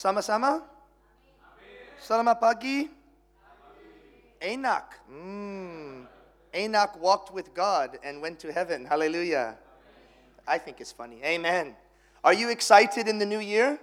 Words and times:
Sama-sama? 0.00 0.64
Selamat 2.00 2.40
pagi. 2.40 2.88
Enoch. 4.40 4.96
Mm. 5.12 6.08
Enoch 6.56 6.96
walked 6.96 7.36
with 7.36 7.52
God 7.52 8.00
and 8.00 8.24
went 8.24 8.40
to 8.40 8.48
heaven. 8.48 8.88
Hallelujah. 8.88 9.60
I 10.48 10.56
think 10.56 10.80
it's 10.80 10.88
funny. 10.88 11.20
Amen. 11.20 11.76
Are 12.24 12.32
you 12.32 12.48
excited 12.48 13.12
in 13.12 13.20
the 13.20 13.28
new 13.28 13.44
year? 13.44 13.76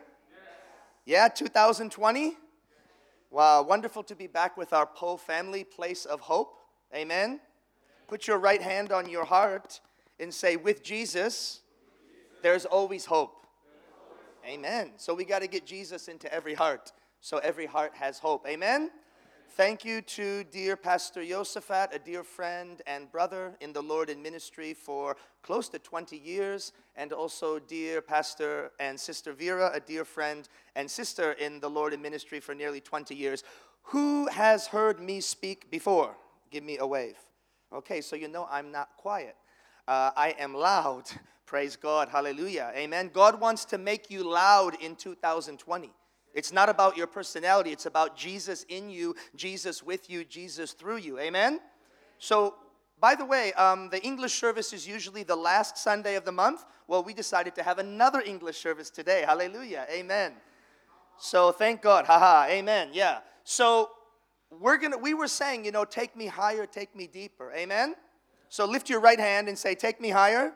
Yeah, 1.05 1.29
2020? 1.29 2.33
Wow, 3.29 3.61
wonderful 3.61 4.01
to 4.09 4.17
be 4.17 4.25
back 4.25 4.57
with 4.57 4.73
our 4.73 4.89
Poe 4.89 5.21
family, 5.21 5.61
place 5.61 6.09
of 6.09 6.25
hope. 6.25 6.65
Amen. 6.97 7.39
Put 8.09 8.25
your 8.25 8.41
right 8.41 8.65
hand 8.65 8.89
on 8.89 9.05
your 9.05 9.29
heart 9.29 9.81
and 10.17 10.33
say, 10.33 10.57
with 10.57 10.81
Jesus, 10.81 11.61
there's 12.41 12.65
always 12.65 13.05
hope. 13.05 13.37
Amen. 14.47 14.91
So 14.97 15.13
we 15.13 15.25
got 15.25 15.39
to 15.39 15.47
get 15.47 15.65
Jesus 15.65 16.07
into 16.07 16.33
every 16.33 16.53
heart 16.53 16.93
so 17.19 17.37
every 17.39 17.65
heart 17.65 17.93
has 17.95 18.19
hope. 18.19 18.45
Amen. 18.47 18.91
Thank 19.51 19.83
you 19.83 20.01
to 20.03 20.43
dear 20.45 20.77
Pastor 20.77 21.21
Josephat, 21.21 21.93
a 21.93 21.99
dear 21.99 22.23
friend 22.23 22.81
and 22.85 23.11
brother 23.11 23.55
in 23.59 23.73
the 23.73 23.81
Lord 23.81 24.09
in 24.09 24.21
ministry 24.21 24.73
for 24.73 25.17
close 25.41 25.67
to 25.69 25.79
20 25.79 26.15
years, 26.15 26.73
and 26.95 27.11
also 27.11 27.57
dear 27.57 28.01
Pastor 28.01 28.71
and 28.79 28.99
Sister 28.99 29.33
Vera, 29.33 29.71
a 29.73 29.79
dear 29.79 30.05
friend 30.05 30.47
and 30.75 30.89
sister 30.89 31.31
in 31.33 31.59
the 31.59 31.69
Lord 31.69 31.93
in 31.93 32.01
ministry 32.01 32.39
for 32.39 32.53
nearly 32.53 32.79
20 32.79 33.15
years. 33.15 33.43
Who 33.83 34.27
has 34.27 34.67
heard 34.67 34.99
me 34.99 35.21
speak 35.21 35.71
before? 35.71 36.15
Give 36.51 36.63
me 36.63 36.77
a 36.77 36.85
wave. 36.85 37.17
Okay, 37.73 38.01
so 38.01 38.15
you 38.15 38.27
know 38.27 38.47
I'm 38.49 38.71
not 38.71 38.89
quiet. 38.97 39.35
Uh, 39.87 40.11
I 40.15 40.35
am 40.39 40.53
loud. 40.53 41.05
Praise 41.47 41.77
God. 41.77 42.09
Hallelujah. 42.09 42.73
Amen. 42.75 43.09
God 43.13 43.39
wants 43.39 43.63
to 43.65 43.77
make 43.77 44.11
you 44.11 44.29
loud 44.29 44.75
in 44.81 44.97
2020. 44.97 45.89
It's 46.33 46.51
not 46.51 46.67
about 46.67 46.97
your 46.97 47.07
personality, 47.07 47.71
it's 47.71 47.85
about 47.85 48.17
Jesus 48.17 48.65
in 48.67 48.89
you, 48.89 49.15
Jesus 49.33 49.81
with 49.81 50.09
you, 50.09 50.25
Jesus 50.25 50.73
through 50.73 50.97
you. 50.97 51.17
Amen. 51.19 51.61
So, 52.19 52.55
by 52.99 53.15
the 53.15 53.23
way, 53.23 53.53
um, 53.53 53.89
the 53.89 54.03
English 54.03 54.33
service 54.33 54.73
is 54.73 54.85
usually 54.85 55.23
the 55.23 55.37
last 55.37 55.77
Sunday 55.77 56.15
of 56.15 56.25
the 56.25 56.33
month. 56.33 56.65
Well, 56.85 57.01
we 57.01 57.13
decided 57.13 57.55
to 57.55 57.63
have 57.63 57.79
another 57.79 58.21
English 58.21 58.57
service 58.57 58.89
today. 58.89 59.23
Hallelujah. 59.25 59.87
Amen. 59.89 60.33
So, 61.17 61.53
thank 61.53 61.81
God. 61.81 62.05
Haha. 62.05 62.51
Amen. 62.51 62.89
Yeah. 62.91 63.19
So, 63.45 63.91
we're 64.51 64.77
gonna 64.77 64.97
we 64.97 65.13
were 65.13 65.29
saying, 65.29 65.63
you 65.63 65.71
know, 65.71 65.85
take 65.85 66.13
me 66.15 66.25
higher, 66.25 66.65
take 66.65 66.93
me 66.93 67.07
deeper. 67.07 67.53
Amen. 67.53 67.95
So 68.49 68.65
lift 68.65 68.89
your 68.89 68.99
right 68.99 69.19
hand 69.19 69.47
and 69.47 69.57
say, 69.57 69.75
Take 69.75 69.99
me 69.99 70.09
higher. 70.09 70.53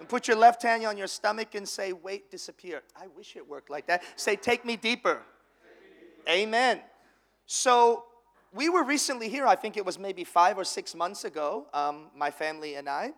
And 0.00 0.08
put 0.08 0.26
your 0.26 0.36
left 0.36 0.62
hand 0.62 0.84
on 0.86 0.96
your 0.96 1.06
stomach 1.06 1.54
and 1.54 1.68
say, 1.68 1.92
Weight 1.92 2.30
disappear. 2.30 2.82
I 2.96 3.06
wish 3.06 3.36
it 3.36 3.46
worked 3.46 3.70
like 3.70 3.86
that. 3.86 4.02
Say, 4.16 4.34
Take 4.34 4.64
me 4.64 4.76
deeper. 4.76 5.22
Amen. 6.28 6.80
So 7.46 8.04
we 8.52 8.68
were 8.68 8.82
recently 8.82 9.28
here, 9.28 9.46
I 9.46 9.54
think 9.54 9.76
it 9.76 9.84
was 9.84 9.98
maybe 9.98 10.24
five 10.24 10.58
or 10.58 10.64
six 10.64 10.94
months 10.94 11.24
ago, 11.24 11.66
um, 11.72 12.06
my 12.16 12.30
family 12.30 12.74
and 12.74 12.88
I. 12.88 13.12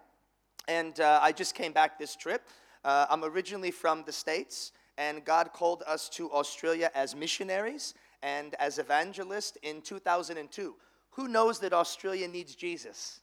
And 0.69 1.01
uh, 1.01 1.21
I 1.23 1.33
just 1.33 1.55
came 1.55 1.73
back 1.73 1.99
this 1.99 2.15
trip. 2.15 2.43
Uh, 2.85 3.07
I'm 3.09 3.25
originally 3.25 3.71
from 3.71 4.03
the 4.05 4.13
States, 4.13 4.73
and 4.99 5.25
God 5.25 5.53
called 5.53 5.83
us 5.87 6.09
to 6.11 6.31
Australia 6.33 6.91
as 6.95 7.17
missionaries 7.17 7.95
and 8.23 8.55
as 8.57 8.79
evangelists 8.79 9.57
in 9.63 9.81
2002. 9.81 10.75
Who 11.13 11.29
knows 11.29 11.61
that 11.61 11.73
Australia 11.73 12.29
needs 12.29 12.55
Jesus? 12.55 13.22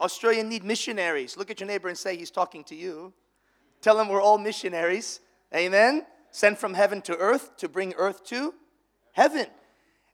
Australia 0.00 0.44
need 0.44 0.64
missionaries. 0.64 1.36
Look 1.36 1.50
at 1.50 1.60
your 1.60 1.66
neighbor 1.66 1.88
and 1.88 1.98
say, 1.98 2.16
He's 2.16 2.30
talking 2.30 2.64
to 2.64 2.74
you. 2.74 3.12
Tell 3.80 3.98
him 4.00 4.08
we're 4.08 4.20
all 4.20 4.38
missionaries. 4.38 5.20
Amen. 5.54 6.04
Sent 6.30 6.58
from 6.58 6.74
heaven 6.74 7.00
to 7.02 7.16
earth 7.16 7.56
to 7.58 7.68
bring 7.68 7.94
earth 7.94 8.24
to 8.24 8.54
heaven. 9.12 9.46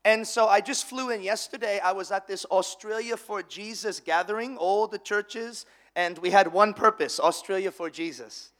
And 0.05 0.27
so 0.27 0.46
I 0.46 0.60
just 0.60 0.86
flew 0.86 1.10
in 1.10 1.22
yesterday. 1.22 1.80
I 1.82 1.92
was 1.92 2.10
at 2.10 2.27
this 2.27 2.44
Australia 2.50 3.16
for 3.16 3.42
Jesus 3.42 4.00
gathering, 4.00 4.58
all 4.58 4.86
the 4.86 4.98
churches, 4.98 5.64
and 5.96 6.18
we 6.18 6.30
had 6.30 6.52
one 6.52 6.74
purpose 6.74 7.18
Australia 7.18 7.70
for 7.70 7.89
Jesus. 7.89 8.52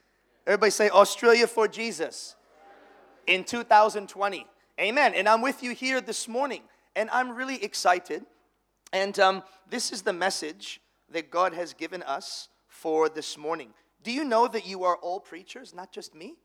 Everybody 0.47 0.71
say 0.71 0.89
Australia 0.89 1.47
for 1.47 1.67
Jesus 1.67 2.35
in 3.27 3.43
2020. 3.43 4.47
Amen. 4.79 5.13
And 5.13 5.29
I'm 5.29 5.41
with 5.41 5.61
you 5.61 5.71
here 5.71 6.01
this 6.01 6.27
morning, 6.27 6.61
and 6.95 7.09
I'm 7.11 7.35
really 7.35 7.63
excited. 7.63 8.25
And 8.91 9.17
um, 9.19 9.43
this 9.69 9.91
is 9.91 10.01
the 10.01 10.13
message 10.13 10.81
that 11.09 11.31
God 11.31 11.53
has 11.53 11.73
given 11.73 12.03
us 12.03 12.49
for 12.67 13.09
this 13.09 13.37
morning. 13.37 13.73
Do 14.03 14.11
you 14.11 14.23
know 14.23 14.47
that 14.47 14.67
you 14.67 14.83
are 14.83 14.97
all 14.97 15.19
preachers, 15.19 15.73
not 15.73 15.91
just 15.91 16.13
me? 16.13 16.35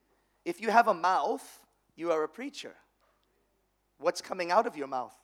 If 0.45 0.61
you 0.61 0.71
have 0.71 0.89
a 0.89 0.95
mouth, 0.95 1.61
you 1.97 2.11
are 2.13 2.23
a 2.23 2.29
preacher. 2.29 2.75
What's 3.99 4.21
coming 4.23 4.51
out 4.51 4.67
of 4.67 4.77
your 4.77 4.87
mouth? 4.87 5.15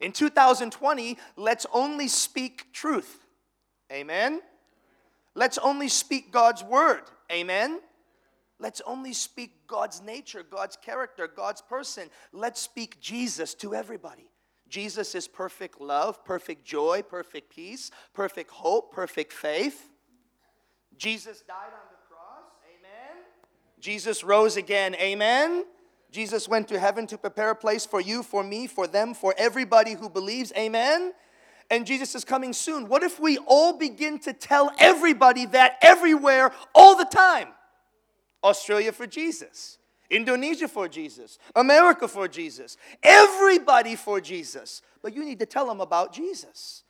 In 0.00 0.12
2020, 0.12 1.18
let's 1.36 1.66
only 1.72 2.08
speak 2.08 2.72
truth. 2.72 3.26
Amen. 3.92 4.40
Let's 5.34 5.58
only 5.58 5.88
speak 5.88 6.32
God's 6.32 6.64
word. 6.64 7.02
Amen. 7.30 7.80
Let's 8.58 8.80
only 8.86 9.12
speak 9.12 9.66
God's 9.66 10.00
nature, 10.00 10.42
God's 10.42 10.76
character, 10.76 11.28
God's 11.28 11.60
person. 11.60 12.08
Let's 12.32 12.60
speak 12.60 13.00
Jesus 13.00 13.54
to 13.56 13.74
everybody. 13.74 14.30
Jesus 14.68 15.14
is 15.14 15.28
perfect 15.28 15.80
love, 15.80 16.24
perfect 16.24 16.64
joy, 16.64 17.02
perfect 17.02 17.50
peace, 17.50 17.90
perfect 18.14 18.50
hope, 18.50 18.92
perfect 18.92 19.32
faith. 19.32 19.90
Jesus 20.96 21.42
died 21.46 21.72
on 21.72 21.88
the 21.90 21.96
cross, 22.08 22.50
amen. 22.68 23.22
Jesus 23.80 24.24
rose 24.24 24.56
again, 24.56 24.94
amen. 24.96 25.64
Jesus 26.10 26.48
went 26.48 26.68
to 26.68 26.78
heaven 26.78 27.06
to 27.08 27.18
prepare 27.18 27.50
a 27.50 27.54
place 27.54 27.84
for 27.84 28.00
you, 28.00 28.22
for 28.22 28.42
me, 28.42 28.66
for 28.66 28.86
them, 28.86 29.14
for 29.14 29.34
everybody 29.36 29.94
who 29.94 30.08
believes, 30.08 30.52
amen. 30.56 31.12
And 31.70 31.86
Jesus 31.86 32.14
is 32.14 32.24
coming 32.24 32.52
soon. 32.52 32.88
What 32.88 33.02
if 33.02 33.20
we 33.20 33.38
all 33.38 33.76
begin 33.76 34.18
to 34.20 34.32
tell 34.32 34.72
everybody 34.78 35.46
that 35.46 35.78
everywhere, 35.82 36.52
all 36.74 36.96
the 36.96 37.04
time? 37.04 37.48
Australia 38.42 38.92
for 38.92 39.06
Jesus. 39.06 39.78
Indonesia 40.10 40.68
for 40.68 40.88
Jesus, 40.88 41.38
America 41.54 42.06
for 42.08 42.28
Jesus, 42.28 42.76
everybody 43.02 43.96
for 43.96 44.20
Jesus. 44.20 44.82
But 45.02 45.14
you 45.14 45.24
need 45.24 45.38
to 45.40 45.46
tell 45.46 45.66
them 45.66 45.80
about 45.80 46.12
Jesus. 46.12 46.84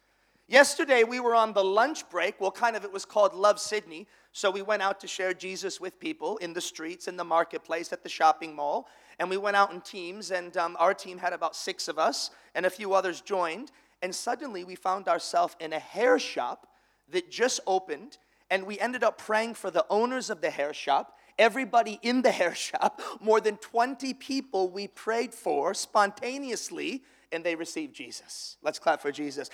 Yesterday 0.49 1.03
we 1.03 1.19
were 1.19 1.34
on 1.34 1.53
the 1.53 1.65
lunch 1.65 2.09
break. 2.09 2.41
Well, 2.41 2.53
kind 2.53 2.77
of 2.77 2.84
it 2.84 2.93
was 2.93 3.04
called 3.04 3.34
Love 3.34 3.59
Sydney. 3.59 4.06
So 4.32 4.50
we 4.50 4.62
went 4.62 4.82
out 4.82 5.00
to 5.00 5.09
share 5.09 5.34
Jesus 5.34 5.81
with 5.81 5.99
people 5.99 6.37
in 6.37 6.53
the 6.53 6.60
streets, 6.60 7.09
in 7.09 7.16
the 7.16 7.25
marketplace, 7.25 7.93
at 7.93 8.03
the 8.03 8.09
shopping 8.09 8.54
mall. 8.54 8.87
And 9.19 9.28
we 9.28 9.38
went 9.38 9.56
out 9.56 9.72
in 9.72 9.81
teams, 9.81 10.31
and 10.31 10.56
um, 10.56 10.77
our 10.78 10.94
team 10.94 11.19
had 11.19 11.33
about 11.33 11.56
six 11.56 11.88
of 11.88 11.98
us, 11.98 12.31
and 12.54 12.65
a 12.65 12.71
few 12.71 12.93
others 12.93 13.21
joined. 13.21 13.72
And 14.03 14.15
suddenly 14.15 14.62
we 14.62 14.75
found 14.77 15.09
ourselves 15.09 15.56
in 15.59 15.72
a 15.72 15.78
hair 15.78 16.19
shop 16.19 16.69
that 17.09 17.31
just 17.31 17.60
opened, 17.66 18.19
and 18.50 18.66
we 18.66 18.78
ended 18.78 19.03
up 19.03 19.19
praying 19.19 19.54
for 19.54 19.71
the 19.71 19.87
owners 19.91 20.31
of 20.31 20.43
the 20.43 20.50
hair 20.50 20.72
shop 20.75 21.16
everybody 21.38 21.98
in 22.02 22.22
the 22.22 22.30
hair 22.41 22.54
shop, 22.54 23.00
more 23.20 23.41
than 23.41 23.56
20 23.58 24.14
people 24.14 24.69
we 24.69 24.88
prayed 24.88 25.34
for 25.34 25.74
spontaneously, 25.74 27.02
and 27.32 27.42
they 27.44 27.54
received 27.54 27.94
Jesus. 27.94 28.56
Let's 28.62 28.78
clap 28.78 29.02
for 29.02 29.10
Jesus. 29.12 29.50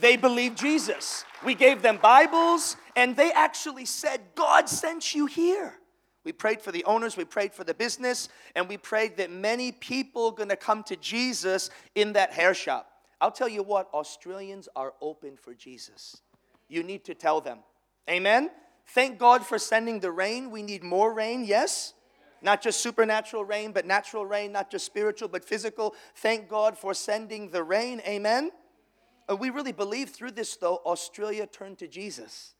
They 0.00 0.16
believed 0.16 0.56
Jesus. 0.56 1.24
We 1.44 1.54
gave 1.54 1.82
them 1.82 1.98
Bibles, 2.00 2.76
and 2.94 3.16
they 3.16 3.32
actually 3.32 3.84
said, 3.84 4.20
God 4.34 4.68
sent 4.68 5.14
you 5.14 5.26
here. 5.26 5.74
We 6.24 6.32
prayed 6.32 6.60
for 6.60 6.72
the 6.72 6.84
owners, 6.84 7.16
we 7.16 7.24
prayed 7.24 7.52
for 7.52 7.62
the 7.62 7.74
business, 7.74 8.28
and 8.56 8.68
we 8.68 8.76
prayed 8.76 9.16
that 9.18 9.30
many 9.30 9.70
people 9.70 10.26
are 10.26 10.32
gonna 10.32 10.56
come 10.56 10.82
to 10.84 10.96
Jesus 10.96 11.70
in 11.94 12.14
that 12.14 12.32
hair 12.32 12.52
shop. 12.52 12.90
I'll 13.20 13.30
tell 13.30 13.48
you 13.48 13.62
what, 13.62 13.88
Australians 13.94 14.68
are 14.74 14.94
open 15.00 15.36
for 15.36 15.54
Jesus. 15.54 16.20
You 16.68 16.82
need 16.82 17.04
to 17.04 17.14
tell 17.14 17.40
them. 17.40 17.58
Amen? 18.10 18.50
Thank 18.88 19.18
God 19.18 19.44
for 19.44 19.58
sending 19.58 20.00
the 20.00 20.10
rain. 20.10 20.50
We 20.50 20.62
need 20.62 20.82
more 20.82 21.12
rain, 21.12 21.44
yes? 21.44 21.94
Not 22.42 22.62
just 22.62 22.80
supernatural 22.80 23.44
rain, 23.44 23.72
but 23.72 23.86
natural 23.86 24.26
rain, 24.26 24.52
not 24.52 24.70
just 24.70 24.84
spiritual, 24.84 25.28
but 25.28 25.44
physical. 25.44 25.94
Thank 26.16 26.48
God 26.48 26.76
for 26.76 26.94
sending 26.94 27.50
the 27.50 27.62
rain, 27.62 28.00
amen? 28.06 28.50
Uh, 29.28 29.36
we 29.36 29.50
really 29.50 29.72
believe 29.72 30.10
through 30.10 30.32
this, 30.32 30.56
though, 30.56 30.80
Australia 30.84 31.46
turned 31.46 31.78
to 31.78 31.88
Jesus. 31.88 32.55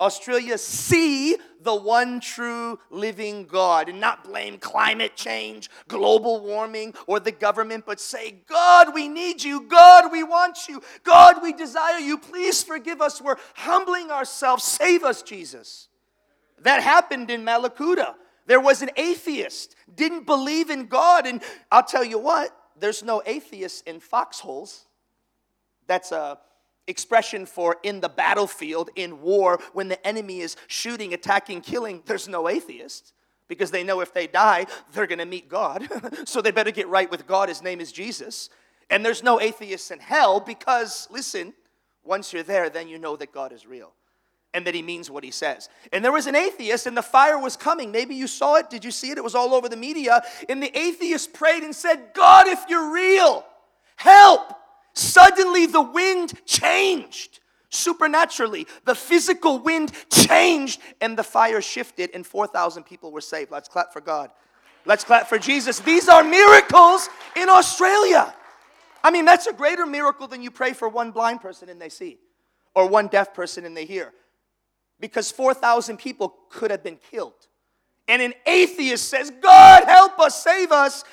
Australia 0.00 0.56
see 0.56 1.36
the 1.60 1.74
one 1.74 2.20
true 2.20 2.78
living 2.90 3.44
God 3.44 3.88
and 3.90 4.00
not 4.00 4.24
blame 4.24 4.58
climate 4.58 5.14
change, 5.14 5.68
global 5.88 6.40
warming, 6.40 6.94
or 7.06 7.20
the 7.20 7.32
government, 7.32 7.84
but 7.86 8.00
say, 8.00 8.36
God, 8.48 8.94
we 8.94 9.08
need 9.08 9.44
you. 9.44 9.68
God, 9.68 10.10
we 10.10 10.22
want 10.22 10.68
you. 10.68 10.82
God, 11.04 11.42
we 11.42 11.52
desire 11.52 11.98
you. 11.98 12.16
Please 12.16 12.62
forgive 12.62 13.02
us. 13.02 13.20
We're 13.20 13.36
humbling 13.54 14.10
ourselves. 14.10 14.64
Save 14.64 15.04
us, 15.04 15.22
Jesus. 15.22 15.88
That 16.62 16.82
happened 16.82 17.30
in 17.30 17.44
Mallacoota. 17.44 18.14
There 18.46 18.60
was 18.60 18.82
an 18.82 18.90
atheist, 18.96 19.76
didn't 19.94 20.26
believe 20.26 20.70
in 20.70 20.86
God. 20.86 21.26
And 21.26 21.42
I'll 21.70 21.84
tell 21.84 22.04
you 22.04 22.18
what, 22.18 22.56
there's 22.78 23.02
no 23.02 23.22
atheists 23.26 23.82
in 23.82 24.00
foxholes. 24.00 24.86
That's 25.86 26.10
a 26.10 26.38
expression 26.90 27.46
for 27.46 27.78
in 27.82 28.00
the 28.00 28.08
battlefield, 28.08 28.90
in 28.96 29.22
war, 29.22 29.60
when 29.72 29.88
the 29.88 30.06
enemy 30.06 30.40
is 30.40 30.56
shooting, 30.66 31.14
attacking, 31.14 31.62
killing, 31.62 32.02
there's 32.06 32.28
no 32.28 32.48
atheist. 32.48 33.12
because 33.48 33.70
they 33.72 33.82
know 33.82 34.00
if 34.00 34.14
they 34.14 34.26
die, 34.28 34.66
they're 34.92 35.08
going 35.08 35.18
to 35.18 35.24
meet 35.24 35.48
God. 35.48 35.88
so 36.24 36.40
they 36.40 36.52
better 36.52 36.70
get 36.70 36.88
right 36.88 37.10
with 37.10 37.26
God. 37.26 37.48
His 37.48 37.62
name 37.62 37.80
is 37.80 37.90
Jesus. 37.90 38.48
And 38.90 39.04
there's 39.04 39.22
no 39.22 39.40
atheists 39.40 39.90
in 39.90 39.98
hell 39.98 40.38
because, 40.40 41.08
listen, 41.10 41.54
once 42.04 42.32
you're 42.32 42.42
there, 42.42 42.70
then 42.70 42.88
you 42.88 42.98
know 42.98 43.16
that 43.16 43.32
God 43.32 43.52
is 43.52 43.66
real 43.66 43.92
and 44.52 44.66
that 44.66 44.74
he 44.74 44.82
means 44.82 45.10
what 45.10 45.24
he 45.24 45.30
says. 45.30 45.68
And 45.92 46.04
there 46.04 46.12
was 46.12 46.26
an 46.26 46.34
atheist, 46.34 46.86
and 46.86 46.96
the 46.96 47.02
fire 47.02 47.38
was 47.38 47.56
coming. 47.56 47.92
Maybe 47.92 48.14
you 48.14 48.26
saw 48.26 48.56
it. 48.56 48.68
Did 48.68 48.84
you 48.84 48.90
see 48.90 49.10
it? 49.10 49.18
It 49.18 49.24
was 49.24 49.34
all 49.34 49.54
over 49.54 49.68
the 49.68 49.76
media. 49.76 50.22
And 50.48 50.62
the 50.62 50.76
atheist 50.76 51.32
prayed 51.32 51.62
and 51.62 51.74
said, 51.74 52.10
God, 52.14 52.48
if 52.48 52.58
you're 52.68 52.92
real, 52.92 53.44
help. 53.96 54.52
Suddenly 54.94 55.66
the 55.66 55.82
wind 55.82 56.32
changed 56.46 57.40
supernaturally. 57.70 58.66
The 58.84 58.94
physical 58.94 59.58
wind 59.58 59.92
changed 60.10 60.80
and 61.00 61.16
the 61.16 61.22
fire 61.22 61.62
shifted, 61.62 62.10
and 62.14 62.26
4,000 62.26 62.84
people 62.84 63.12
were 63.12 63.20
saved. 63.20 63.50
Let's 63.50 63.68
clap 63.68 63.92
for 63.92 64.00
God. 64.00 64.30
Let's 64.86 65.04
clap 65.04 65.28
for 65.28 65.38
Jesus. 65.38 65.78
These 65.80 66.08
are 66.08 66.24
miracles 66.24 67.08
in 67.36 67.48
Australia. 67.48 68.34
I 69.02 69.10
mean, 69.10 69.24
that's 69.24 69.46
a 69.46 69.52
greater 69.52 69.86
miracle 69.86 70.26
than 70.26 70.42
you 70.42 70.50
pray 70.50 70.72
for 70.72 70.88
one 70.88 71.10
blind 71.10 71.40
person 71.40 71.68
and 71.68 71.80
they 71.80 71.88
see, 71.88 72.18
or 72.74 72.86
one 72.86 73.06
deaf 73.06 73.32
person 73.32 73.64
and 73.64 73.76
they 73.76 73.84
hear. 73.84 74.12
Because 74.98 75.30
4,000 75.30 75.96
people 75.96 76.34
could 76.50 76.70
have 76.70 76.82
been 76.82 76.98
killed. 77.10 77.46
And 78.08 78.20
an 78.20 78.34
atheist 78.44 79.08
says, 79.08 79.30
God, 79.40 79.84
help 79.84 80.18
us, 80.18 80.42
save 80.42 80.72
us. 80.72 81.04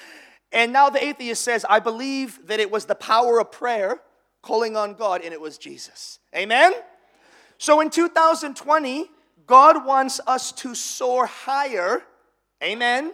And 0.52 0.72
now 0.72 0.90
the 0.90 1.04
atheist 1.04 1.42
says, 1.44 1.66
I 1.70 1.80
believe 1.80 2.48
that 2.48 2.60
it 2.60 2.72
was 2.72 2.86
the 2.86 2.96
power 2.96 3.40
of 3.40 3.52
prayer 3.52 4.02
calling 4.42 4.78
on 4.78 4.94
God, 4.94 5.22
and 5.22 5.34
it 5.34 5.42
was 5.42 5.58
Jesus. 5.58 6.20
Amen? 6.36 6.74
So 7.58 7.82
in 7.82 7.90
2020, 7.90 9.10
God 9.46 9.86
wants 9.86 10.22
us 10.26 10.52
to 10.54 10.76
soar 10.76 11.26
higher, 11.26 12.04
amen, 12.64 13.14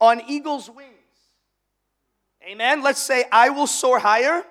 on 0.00 0.22
eagle's 0.28 0.70
wings. 0.70 0.94
Amen. 2.44 2.82
Let's 2.82 3.00
say, 3.00 3.24
I 3.30 3.50
will 3.50 3.66
soar 3.66 3.98
higher 3.98 4.44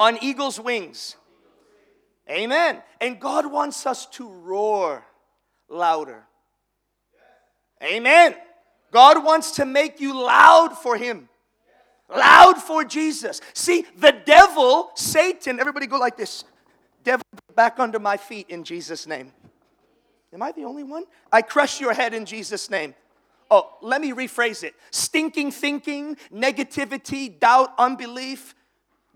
on 0.00 0.18
eagle's 0.22 0.58
wings. 0.58 1.16
Amen. 2.28 2.82
And 3.00 3.20
God 3.20 3.50
wants 3.50 3.86
us 3.86 4.06
to 4.06 4.28
roar 4.28 5.04
louder. 5.68 6.24
Amen. 7.82 8.34
God 8.92 9.24
wants 9.24 9.52
to 9.52 9.64
make 9.64 10.00
you 10.00 10.18
loud 10.18 10.76
for 10.76 10.96
Him. 10.96 11.28
Loud 12.08 12.58
for 12.58 12.84
Jesus. 12.84 13.40
See, 13.52 13.84
the 13.98 14.12
devil, 14.24 14.90
Satan, 14.94 15.58
everybody 15.58 15.86
go 15.86 15.98
like 15.98 16.16
this. 16.16 16.44
Devil, 17.02 17.24
get 17.48 17.56
back 17.56 17.78
under 17.78 17.98
my 17.98 18.16
feet 18.16 18.48
in 18.48 18.64
Jesus' 18.64 19.06
name. 19.06 19.32
Am 20.32 20.42
I 20.42 20.52
the 20.52 20.64
only 20.64 20.82
one? 20.82 21.04
I 21.32 21.42
crush 21.42 21.80
your 21.80 21.94
head 21.94 22.14
in 22.14 22.26
Jesus' 22.26 22.70
name. 22.70 22.94
Oh, 23.50 23.76
let 23.80 24.00
me 24.00 24.12
rephrase 24.12 24.64
it 24.64 24.74
stinking 24.90 25.52
thinking, 25.52 26.16
negativity, 26.32 27.38
doubt, 27.38 27.72
unbelief, 27.78 28.54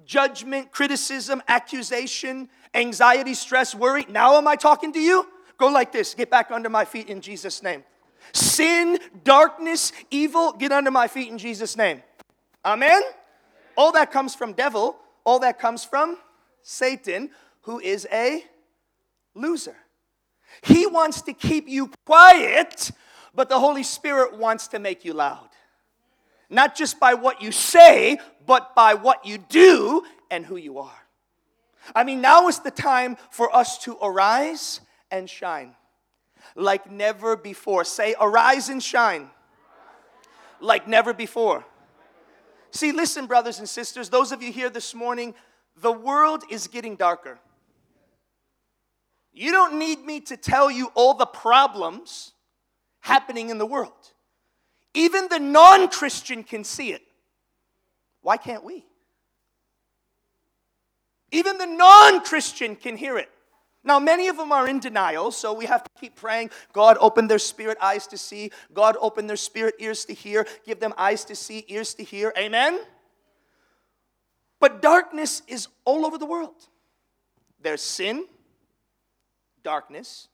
judgment, 0.04 0.70
criticism, 0.70 1.42
accusation, 1.48 2.48
anxiety, 2.74 3.34
stress, 3.34 3.74
worry. 3.74 4.06
Now, 4.08 4.36
am 4.36 4.46
I 4.46 4.56
talking 4.56 4.92
to 4.92 5.00
you? 5.00 5.26
Go 5.58 5.68
like 5.68 5.92
this 5.92 6.14
get 6.14 6.30
back 6.30 6.50
under 6.50 6.68
my 6.68 6.84
feet 6.84 7.08
in 7.08 7.20
Jesus' 7.20 7.62
name. 7.62 7.84
Sin, 8.32 8.98
darkness, 9.24 9.92
evil, 10.10 10.52
get 10.52 10.72
under 10.72 10.90
my 10.90 11.08
feet 11.08 11.28
in 11.28 11.38
Jesus' 11.38 11.76
name. 11.76 12.02
Amen? 12.64 13.02
All 13.76 13.92
that 13.92 14.10
comes 14.10 14.34
from 14.34 14.52
devil, 14.52 14.96
all 15.24 15.38
that 15.40 15.58
comes 15.58 15.84
from 15.84 16.18
Satan, 16.62 17.30
who 17.62 17.80
is 17.80 18.06
a 18.12 18.44
loser. 19.34 19.76
He 20.62 20.86
wants 20.86 21.22
to 21.22 21.32
keep 21.32 21.68
you 21.68 21.90
quiet, 22.04 22.90
but 23.34 23.48
the 23.48 23.58
Holy 23.58 23.82
Spirit 23.82 24.36
wants 24.36 24.68
to 24.68 24.78
make 24.78 25.04
you 25.04 25.14
loud. 25.14 25.48
Not 26.48 26.74
just 26.74 26.98
by 26.98 27.14
what 27.14 27.40
you 27.40 27.52
say, 27.52 28.18
but 28.44 28.74
by 28.74 28.94
what 28.94 29.24
you 29.24 29.38
do 29.38 30.02
and 30.30 30.44
who 30.44 30.56
you 30.56 30.78
are. 30.78 30.98
I 31.94 32.04
mean, 32.04 32.20
now 32.20 32.48
is 32.48 32.58
the 32.58 32.70
time 32.70 33.16
for 33.30 33.54
us 33.54 33.78
to 33.84 33.96
arise 34.02 34.80
and 35.10 35.30
shine 35.30 35.74
like 36.54 36.90
never 36.90 37.36
before. 37.36 37.84
Say, 37.84 38.14
arise 38.20 38.68
and 38.68 38.82
shine 38.82 39.30
like 40.60 40.86
never 40.86 41.12
before. 41.12 41.64
See, 42.70 42.92
listen, 42.92 43.26
brothers 43.26 43.58
and 43.58 43.68
sisters, 43.68 44.08
those 44.08 44.32
of 44.32 44.42
you 44.42 44.52
here 44.52 44.70
this 44.70 44.94
morning, 44.94 45.34
the 45.76 45.92
world 45.92 46.44
is 46.50 46.68
getting 46.68 46.96
darker. 46.96 47.38
You 49.32 49.52
don't 49.52 49.78
need 49.78 50.04
me 50.04 50.20
to 50.22 50.36
tell 50.36 50.70
you 50.70 50.90
all 50.94 51.14
the 51.14 51.26
problems 51.26 52.32
happening 53.00 53.50
in 53.50 53.58
the 53.58 53.66
world. 53.66 54.12
Even 54.94 55.28
the 55.28 55.38
non 55.38 55.88
Christian 55.88 56.42
can 56.44 56.64
see 56.64 56.92
it. 56.92 57.02
Why 58.22 58.36
can't 58.36 58.64
we? 58.64 58.84
Even 61.32 61.58
the 61.58 61.66
non 61.66 62.22
Christian 62.22 62.76
can 62.76 62.96
hear 62.96 63.18
it. 63.18 63.30
Now, 63.82 63.98
many 63.98 64.28
of 64.28 64.36
them 64.36 64.52
are 64.52 64.68
in 64.68 64.78
denial, 64.78 65.30
so 65.30 65.54
we 65.54 65.64
have 65.64 65.82
to 65.82 65.90
keep 65.98 66.14
praying. 66.14 66.50
God, 66.72 66.98
open 67.00 67.28
their 67.28 67.38
spirit 67.38 67.78
eyes 67.80 68.06
to 68.08 68.18
see. 68.18 68.50
God, 68.74 68.96
open 69.00 69.26
their 69.26 69.36
spirit 69.36 69.74
ears 69.78 70.04
to 70.04 70.12
hear. 70.12 70.46
Give 70.66 70.78
them 70.78 70.92
eyes 70.98 71.24
to 71.26 71.34
see, 71.34 71.64
ears 71.68 71.94
to 71.94 72.04
hear. 72.04 72.32
Amen? 72.36 72.80
But 74.58 74.82
darkness 74.82 75.42
is 75.48 75.68
all 75.86 76.04
over 76.04 76.18
the 76.18 76.26
world. 76.26 76.68
There's 77.62 77.80
sin, 77.80 78.26
darkness. 79.62 80.28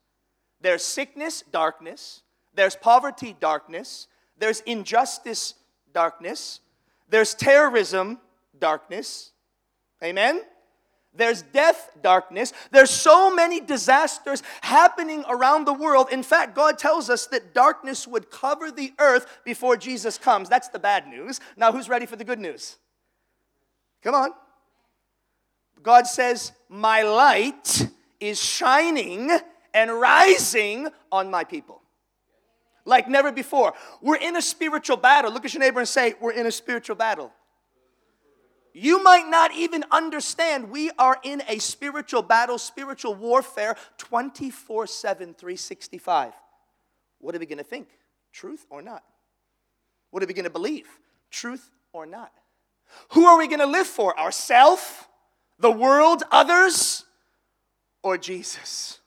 There's 0.60 0.82
sickness, 0.82 1.44
darkness. 1.52 2.22
There's 2.54 2.74
poverty, 2.74 3.36
darkness. 3.38 4.08
There's 4.38 4.60
injustice, 4.60 5.54
darkness. 5.94 6.60
There's 7.08 7.34
terrorism, 7.34 8.18
darkness. 8.58 9.30
Amen? 10.02 10.42
There's 11.16 11.42
death, 11.42 11.90
darkness. 12.02 12.52
There's 12.70 12.90
so 12.90 13.34
many 13.34 13.60
disasters 13.60 14.42
happening 14.60 15.24
around 15.28 15.66
the 15.66 15.72
world. 15.72 16.08
In 16.10 16.22
fact, 16.22 16.54
God 16.54 16.78
tells 16.78 17.10
us 17.10 17.26
that 17.28 17.54
darkness 17.54 18.06
would 18.06 18.30
cover 18.30 18.70
the 18.70 18.92
earth 18.98 19.26
before 19.44 19.76
Jesus 19.76 20.18
comes. 20.18 20.48
That's 20.48 20.68
the 20.68 20.78
bad 20.78 21.06
news. 21.06 21.40
Now, 21.56 21.72
who's 21.72 21.88
ready 21.88 22.06
for 22.06 22.16
the 22.16 22.24
good 22.24 22.40
news? 22.40 22.76
Come 24.02 24.14
on. 24.14 24.30
God 25.82 26.06
says, 26.06 26.52
My 26.68 27.02
light 27.02 27.88
is 28.20 28.40
shining 28.40 29.30
and 29.74 29.92
rising 29.92 30.88
on 31.12 31.30
my 31.30 31.44
people 31.44 31.82
like 32.86 33.08
never 33.08 33.32
before. 33.32 33.74
We're 34.00 34.16
in 34.16 34.36
a 34.36 34.42
spiritual 34.42 34.96
battle. 34.96 35.32
Look 35.32 35.44
at 35.44 35.52
your 35.52 35.60
neighbor 35.60 35.80
and 35.80 35.88
say, 35.88 36.14
We're 36.20 36.32
in 36.32 36.46
a 36.46 36.52
spiritual 36.52 36.96
battle. 36.96 37.32
You 38.78 39.02
might 39.02 39.26
not 39.30 39.54
even 39.54 39.86
understand 39.90 40.68
we 40.68 40.90
are 40.98 41.18
in 41.22 41.42
a 41.48 41.58
spiritual 41.60 42.20
battle, 42.20 42.58
spiritual 42.58 43.14
warfare 43.14 43.74
24 43.96 44.86
7, 44.86 45.32
365. 45.32 46.34
What 47.18 47.34
are 47.34 47.38
we 47.38 47.46
going 47.46 47.56
to 47.56 47.64
think? 47.64 47.88
Truth 48.34 48.66
or 48.68 48.82
not? 48.82 49.02
What 50.10 50.22
are 50.22 50.26
we 50.26 50.34
going 50.34 50.44
to 50.44 50.50
believe? 50.50 50.86
Truth 51.30 51.70
or 51.94 52.04
not? 52.04 52.30
Who 53.12 53.24
are 53.24 53.38
we 53.38 53.48
going 53.48 53.60
to 53.60 53.66
live 53.66 53.86
for? 53.86 54.18
Ourself, 54.20 55.08
the 55.58 55.70
world, 55.70 56.22
others, 56.30 57.06
or 58.02 58.18
Jesus? 58.18 59.00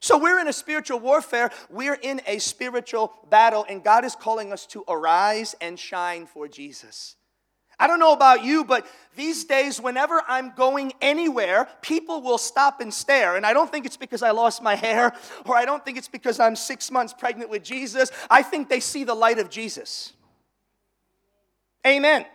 So 0.00 0.18
we're 0.18 0.40
in 0.40 0.48
a 0.48 0.52
spiritual 0.52 0.98
warfare. 0.98 1.52
We're 1.70 1.94
in 1.94 2.20
a 2.26 2.40
spiritual 2.40 3.12
battle, 3.30 3.64
and 3.68 3.84
God 3.84 4.04
is 4.04 4.16
calling 4.16 4.52
us 4.52 4.66
to 4.66 4.82
arise 4.88 5.54
and 5.60 5.78
shine 5.78 6.26
for 6.26 6.48
Jesus. 6.48 7.14
I 7.80 7.86
don't 7.86 8.00
know 8.00 8.12
about 8.12 8.42
you, 8.44 8.64
but 8.64 8.86
these 9.14 9.44
days, 9.44 9.80
whenever 9.80 10.22
I'm 10.26 10.52
going 10.54 10.92
anywhere, 11.00 11.68
people 11.80 12.20
will 12.22 12.38
stop 12.38 12.80
and 12.80 12.92
stare. 12.92 13.36
And 13.36 13.46
I 13.46 13.52
don't 13.52 13.70
think 13.70 13.86
it's 13.86 13.96
because 13.96 14.22
I 14.22 14.32
lost 14.32 14.62
my 14.62 14.74
hair, 14.74 15.12
or 15.44 15.56
I 15.56 15.64
don't 15.64 15.84
think 15.84 15.96
it's 15.96 16.08
because 16.08 16.40
I'm 16.40 16.56
six 16.56 16.90
months 16.90 17.12
pregnant 17.12 17.50
with 17.50 17.62
Jesus. 17.62 18.10
I 18.28 18.42
think 18.42 18.68
they 18.68 18.80
see 18.80 19.04
the 19.04 19.14
light 19.14 19.38
of 19.38 19.48
Jesus. 19.48 20.12
Amen. 21.86 22.26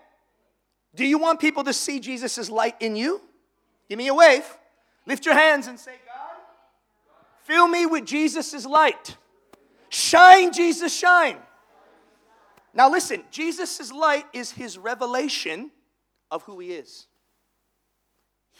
Do 0.95 1.05
you 1.05 1.17
want 1.17 1.39
people 1.39 1.63
to 1.65 1.73
see 1.73 1.99
Jesus' 1.99 2.49
light 2.49 2.75
in 2.79 2.95
you? 2.95 3.21
Give 3.89 3.97
me 3.97 4.07
a 4.07 4.13
wave. 4.13 4.45
Lift 5.05 5.25
your 5.25 5.35
hands 5.35 5.67
and 5.67 5.77
say, 5.77 5.93
God, 6.05 6.37
fill 7.43 7.67
me 7.67 7.85
with 7.85 8.05
Jesus' 8.05 8.65
light. 8.65 9.17
Shine, 9.89 10.53
Jesus, 10.53 10.97
shine. 10.97 11.37
Now, 12.73 12.89
listen, 12.89 13.23
Jesus' 13.29 13.91
light 13.91 14.25
is 14.33 14.51
his 14.51 14.77
revelation 14.77 15.71
of 16.31 16.43
who 16.43 16.59
he 16.59 16.71
is. 16.71 17.07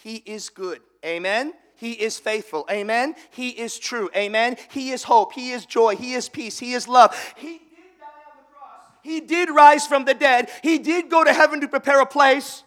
He 0.04 0.18
is 0.18 0.50
good. 0.50 0.82
Amen. 1.04 1.54
He 1.76 1.94
is 1.94 2.20
faithful. 2.20 2.66
Amen. 2.70 3.16
He 3.32 3.50
is 3.50 3.80
true. 3.80 4.10
Amen. 4.16 4.58
He 4.72 4.92
is 4.92 5.04
hope. 5.04 5.34
He 5.34 5.52
is 5.52 5.66
joy. 5.66 5.96
He 5.96 6.14
is 6.14 6.30
peace. 6.30 6.60
He 6.60 6.74
is 6.74 6.88
love. 6.88 7.16
He 7.36 7.54
did 7.54 7.60
die 8.00 8.06
on 8.30 8.38
the 8.38 8.44
cross. 8.54 8.86
He 9.02 9.20
did 9.22 9.50
rise 9.50 9.88
from 9.88 10.06
the 10.06 10.14
dead. 10.14 10.50
He 10.62 10.78
did 10.78 11.10
go 11.10 11.24
to 11.24 11.34
heaven 11.34 11.62
to 11.62 11.68
prepare 11.68 12.02
a 12.02 12.06
place. 12.06 12.64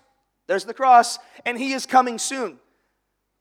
There's 0.49 0.65
the 0.65 0.75
cross. 0.75 1.19
And 1.45 1.57
he 1.59 1.73
is 1.73 1.87
coming 1.87 2.19
soon. 2.19 2.59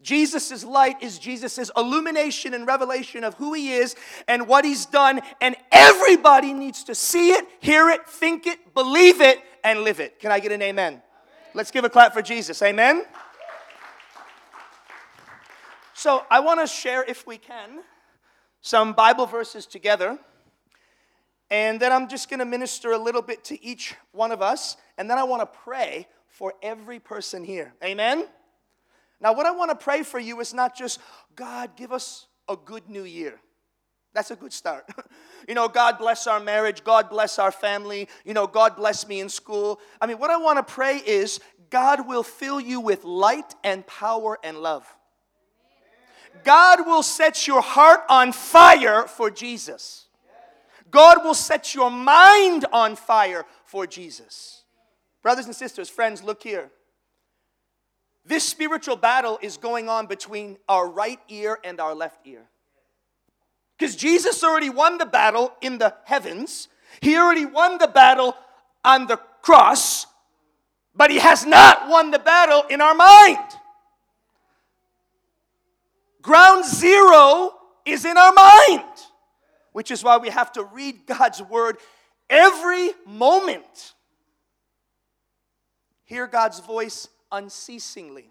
Jesus' 0.06 0.64
light 0.64 1.02
is 1.02 1.18
Jesus' 1.18 1.72
illumination 1.76 2.54
and 2.54 2.68
revelation 2.68 3.24
of 3.24 3.34
who 3.34 3.54
he 3.54 3.74
is 3.74 3.96
and 4.28 4.48
what 4.48 4.64
he's 4.64 4.86
done, 4.86 5.20
and 5.42 5.56
everybody 5.72 6.54
needs 6.54 6.84
to 6.84 6.94
see 6.94 7.32
it, 7.32 7.46
hear 7.60 7.90
it, 7.90 8.08
think 8.08 8.46
it, 8.46 8.76
believe 8.76 9.20
it, 9.20 9.40
and 9.64 9.82
live 9.82 10.00
it. 10.00 10.20
Can 10.20 10.32
I 10.32 10.40
get 10.40 10.52
an 10.52 10.62
amen? 10.62 10.94
amen. 10.94 11.02
Let's 11.56 11.72
give 11.72 11.86
a 11.86 11.90
clap 11.90 12.14
for 12.14 12.22
Jesus. 12.22 12.62
Amen. 12.62 13.04
So, 15.96 16.24
I 16.30 16.40
want 16.40 16.60
to 16.60 16.68
share, 16.68 17.04
if 17.04 17.26
we 17.26 17.38
can, 17.40 17.80
some 18.62 18.94
Bible 18.94 19.26
verses 19.26 19.66
together. 19.66 20.20
And 21.50 21.80
then 21.80 21.92
I'm 21.92 22.08
just 22.08 22.30
going 22.30 22.40
to 22.40 22.46
minister 22.46 22.92
a 22.92 22.98
little 22.98 23.22
bit 23.24 23.44
to 23.46 23.64
each 23.64 23.96
one 24.12 24.32
of 24.32 24.44
us. 24.44 24.78
And 25.00 25.10
then 25.10 25.18
I 25.18 25.24
want 25.24 25.42
to 25.42 25.60
pray 25.64 26.08
for 26.28 26.54
every 26.62 27.00
person 27.00 27.44
here. 27.44 27.74
Amen? 27.84 28.28
Now, 29.22 29.34
what 29.34 29.45
I 29.45 29.51
want 29.51 29.72
to 29.72 29.75
pray 29.75 30.03
for 30.03 30.19
you 30.19 30.39
is 30.39 30.53
not 30.53 30.75
just, 30.75 31.00
God, 31.36 31.72
give 31.75 31.91
us 31.91 32.27
a 32.48 32.55
good 32.55 32.89
new 32.89 33.03
year. 33.03 33.39
That's 34.13 34.31
a 34.31 34.36
good 34.36 34.53
start. 34.53 34.89
you 35.48 35.55
know, 35.55 35.67
God 35.67 35.98
bless 35.98 36.25
our 36.25 36.39
marriage. 36.39 36.84
God 36.84 37.10
bless 37.10 37.38
our 37.38 37.51
family. 37.51 38.07
You 38.24 38.34
know, 38.34 38.48
God 38.48 38.75
bless 38.75 39.07
me 39.07 39.19
in 39.19 39.29
school. 39.29 39.79
I 40.00 40.07
mean, 40.07 40.17
what 40.19 40.31
I 40.31 40.38
want 40.38 40.65
to 40.65 40.74
pray 40.74 40.98
is 40.98 41.39
God 41.69 42.07
will 42.07 42.24
fill 42.24 42.60
you 42.60 42.79
with 42.79 43.03
light 43.03 43.55
and 43.63 43.86
power 43.86 44.39
and 44.43 44.57
love. 44.60 44.86
God 46.43 46.86
will 46.86 47.03
set 47.03 47.48
your 47.48 47.62
heart 47.62 48.01
on 48.07 48.31
fire 48.31 49.03
for 49.03 49.29
Jesus. 49.29 50.07
God 50.91 51.24
will 51.24 51.34
set 51.34 51.75
your 51.75 51.91
mind 51.91 52.65
on 52.72 52.95
fire 52.95 53.45
for 53.65 53.86
Jesus. 53.86 54.63
Brothers 55.22 55.45
and 55.45 55.55
sisters, 55.55 55.89
friends, 55.89 56.24
look 56.24 56.43
here. 56.43 56.72
This 58.25 58.44
spiritual 58.44 58.96
battle 58.96 59.38
is 59.41 59.58
going 59.58 59.88
on 59.88 60.08
between 60.08 60.58
our 60.67 60.89
right 60.89 61.20
ear 61.29 61.60
and 61.63 61.79
our 61.79 61.94
left 61.94 62.25
ear. 62.25 62.41
Because 63.77 63.96
Jesus 63.96 64.44
already 64.44 64.70
won 64.70 64.98
the 64.98 65.05
battle 65.05 65.53
in 65.62 65.77
the 65.77 65.94
heavens, 66.05 66.67
He 67.01 67.17
already 67.17 67.46
won 67.46 67.77
the 67.77 67.88
battle 67.88 68.36
on 68.84 69.05
the 69.05 69.17
cross, 69.41 70.08
but 70.96 71.12
He 71.12 71.20
has 71.20 71.46
not 71.46 71.88
won 71.88 72.10
the 72.10 72.20
battle 72.20 72.63
in 72.70 72.82
our 72.82 72.96
mind. 72.96 73.38
Ground 76.22 76.65
zero 76.65 77.53
is 77.86 78.05
in 78.05 78.17
our 78.17 78.34
mind, 78.34 78.89
which 79.74 79.91
is 79.91 80.03
why 80.03 80.17
we 80.17 80.29
have 80.29 80.51
to 80.53 80.63
read 80.63 81.05
God's 81.05 81.44
word 81.44 81.77
every 82.27 82.89
moment. 83.05 83.94
Hear 86.05 86.25
God's 86.25 86.60
voice 86.60 87.08
unceasingly. 87.36 88.30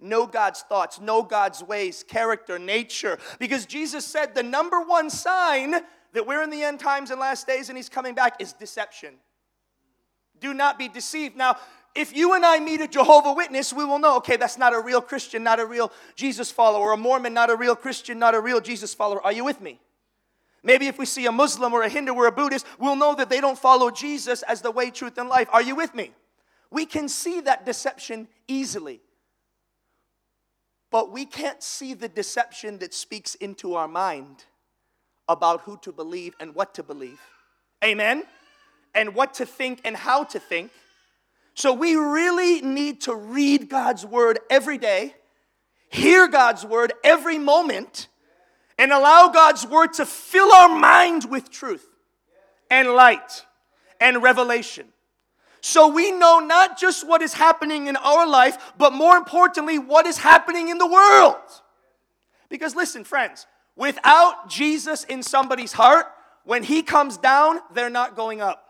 Know 0.00 0.26
God's 0.26 0.62
thoughts, 0.62 1.00
know 1.00 1.22
God's 1.22 1.62
ways, 1.62 2.04
character, 2.06 2.58
nature. 2.58 3.18
Because 3.38 3.64
Jesus 3.64 4.04
said 4.04 4.34
the 4.34 4.42
number 4.42 4.80
one 4.80 5.08
sign 5.08 5.72
that 6.12 6.26
we're 6.26 6.42
in 6.42 6.50
the 6.50 6.62
end 6.62 6.80
times 6.80 7.10
and 7.10 7.20
last 7.20 7.46
days 7.46 7.68
and 7.68 7.78
He's 7.78 7.88
coming 7.88 8.14
back 8.14 8.40
is 8.40 8.52
deception. 8.52 9.14
Do 10.38 10.52
not 10.52 10.78
be 10.78 10.88
deceived. 10.88 11.36
Now, 11.36 11.56
if 11.94 12.14
you 12.14 12.34
and 12.34 12.44
I 12.44 12.60
meet 12.60 12.82
a 12.82 12.88
Jehovah 12.88 13.32
Witness, 13.32 13.72
we 13.72 13.84
will 13.84 13.98
know, 13.98 14.18
okay, 14.18 14.36
that's 14.36 14.58
not 14.58 14.74
a 14.74 14.80
real 14.80 15.00
Christian, 15.00 15.42
not 15.42 15.58
a 15.58 15.64
real 15.64 15.90
Jesus 16.14 16.50
follower, 16.50 16.92
a 16.92 16.96
Mormon, 16.96 17.32
not 17.32 17.48
a 17.48 17.56
real 17.56 17.74
Christian, 17.74 18.18
not 18.18 18.34
a 18.34 18.40
real 18.40 18.60
Jesus 18.60 18.92
follower. 18.92 19.22
Are 19.24 19.32
you 19.32 19.44
with 19.44 19.62
me? 19.62 19.80
Maybe 20.62 20.88
if 20.88 20.98
we 20.98 21.06
see 21.06 21.24
a 21.24 21.32
Muslim 21.32 21.72
or 21.72 21.84
a 21.84 21.88
Hindu 21.88 22.12
or 22.12 22.26
a 22.26 22.32
Buddhist, 22.32 22.66
we'll 22.78 22.96
know 22.96 23.14
that 23.14 23.30
they 23.30 23.40
don't 23.40 23.58
follow 23.58 23.90
Jesus 23.90 24.42
as 24.42 24.60
the 24.60 24.70
way, 24.70 24.90
truth, 24.90 25.16
and 25.16 25.28
life. 25.28 25.48
Are 25.52 25.62
you 25.62 25.74
with 25.74 25.94
me? 25.94 26.12
We 26.70 26.86
can 26.86 27.08
see 27.08 27.40
that 27.40 27.64
deception 27.64 28.28
easily. 28.48 29.00
But 30.90 31.12
we 31.12 31.26
can't 31.26 31.62
see 31.62 31.94
the 31.94 32.08
deception 32.08 32.78
that 32.78 32.94
speaks 32.94 33.34
into 33.36 33.74
our 33.74 33.88
mind 33.88 34.44
about 35.28 35.62
who 35.62 35.78
to 35.82 35.92
believe 35.92 36.34
and 36.40 36.54
what 36.54 36.74
to 36.74 36.82
believe. 36.82 37.20
Amen? 37.84 38.24
And 38.94 39.14
what 39.14 39.34
to 39.34 39.46
think 39.46 39.80
and 39.84 39.96
how 39.96 40.24
to 40.24 40.38
think. 40.38 40.70
So 41.54 41.72
we 41.72 41.96
really 41.96 42.60
need 42.60 43.02
to 43.02 43.14
read 43.14 43.68
God's 43.68 44.04
word 44.04 44.38
every 44.50 44.78
day, 44.78 45.14
hear 45.88 46.28
God's 46.28 46.64
word 46.64 46.92
every 47.02 47.38
moment, 47.38 48.08
and 48.78 48.92
allow 48.92 49.28
God's 49.28 49.66
word 49.66 49.94
to 49.94 50.06
fill 50.06 50.52
our 50.52 50.68
minds 50.68 51.26
with 51.26 51.50
truth 51.50 51.86
and 52.70 52.88
light 52.90 53.44
and 54.00 54.22
revelation. 54.22 54.86
So 55.60 55.88
we 55.88 56.12
know 56.12 56.38
not 56.38 56.78
just 56.78 57.06
what 57.06 57.22
is 57.22 57.34
happening 57.34 57.86
in 57.86 57.96
our 57.96 58.26
life, 58.26 58.72
but 58.78 58.92
more 58.92 59.16
importantly, 59.16 59.78
what 59.78 60.06
is 60.06 60.18
happening 60.18 60.68
in 60.68 60.78
the 60.78 60.86
world. 60.86 61.36
Because 62.48 62.76
listen, 62.76 63.04
friends, 63.04 63.46
without 63.74 64.48
Jesus 64.48 65.04
in 65.04 65.22
somebody's 65.22 65.72
heart, 65.72 66.06
when 66.44 66.62
he 66.62 66.82
comes 66.82 67.16
down, 67.16 67.58
they're 67.74 67.90
not 67.90 68.14
going 68.14 68.40
up. 68.40 68.62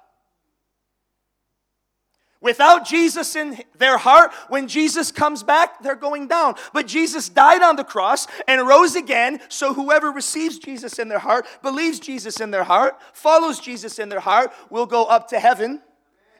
Without 2.41 2.87
Jesus 2.87 3.35
in 3.35 3.59
their 3.77 3.99
heart, 3.99 4.31
when 4.49 4.69
Jesus 4.69 5.11
comes 5.11 5.43
back, 5.43 5.83
they're 5.83 5.97
going 5.97 6.29
down. 6.29 6.55
But 6.73 6.87
Jesus 6.87 7.29
died 7.29 7.63
on 7.63 7.77
the 7.77 7.85
cross 7.85 8.27
and 8.47 8.67
rose 8.67 8.95
again, 8.95 9.41
so 9.49 9.75
whoever 9.75 10.13
receives 10.13 10.59
Jesus 10.59 10.99
in 10.99 11.09
their 11.09 11.19
heart, 11.19 11.47
believes 11.63 11.99
Jesus 11.99 12.41
in 12.41 12.51
their 12.51 12.65
heart, 12.65 12.97
follows 13.13 13.59
Jesus 13.59 13.99
in 13.99 14.11
their 14.11 14.21
heart, 14.21 14.53
will 14.71 14.87
go 14.87 15.07
up 15.07 15.29
to 15.29 15.41
heaven 15.41 15.83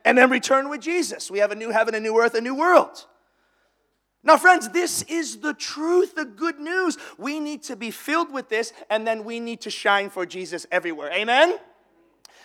and 0.07 0.17
then 0.17 0.31
return 0.31 0.71
with 0.71 0.81
Jesus. 0.81 1.31
We 1.33 1.41
have 1.41 1.51
a 1.51 1.57
new 1.57 1.71
heaven, 1.71 1.95
a 1.95 2.01
new 2.01 2.17
earth, 2.19 2.35
a 2.35 2.41
new 2.41 2.55
world. 2.55 3.05
Now, 4.23 4.37
friends, 4.37 4.69
this 4.71 5.03
is 5.03 5.39
the 5.39 5.53
truth, 5.53 6.15
the 6.15 6.25
good 6.25 6.61
news. 6.61 6.97
We 7.19 7.41
need 7.41 7.65
to 7.65 7.77
be 7.77 7.91
filled 7.91 8.33
with 8.33 8.49
this, 8.49 8.73
and 8.89 9.05
then 9.05 9.25
we 9.25 9.41
need 9.41 9.63
to 9.63 9.71
shine 9.71 10.11
for 10.11 10.25
Jesus 10.25 10.65
everywhere. 10.71 11.11
Amen? 11.13 11.59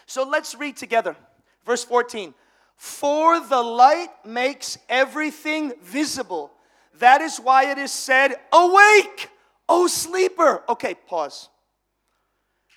So 0.07 0.27
let's 0.27 0.55
read 0.55 0.75
together. 0.75 1.15
Verse 1.63 1.83
14 1.83 2.33
For 2.77 3.39
the 3.39 3.61
light 3.61 4.09
makes 4.25 4.79
everything 4.89 5.73
visible. 5.83 6.51
That 6.97 7.21
is 7.21 7.37
why 7.37 7.71
it 7.71 7.77
is 7.77 7.91
said, 7.91 8.33
Awake, 8.51 9.29
O 9.69 9.85
sleeper. 9.85 10.63
Okay, 10.67 10.95
pause. 11.07 11.49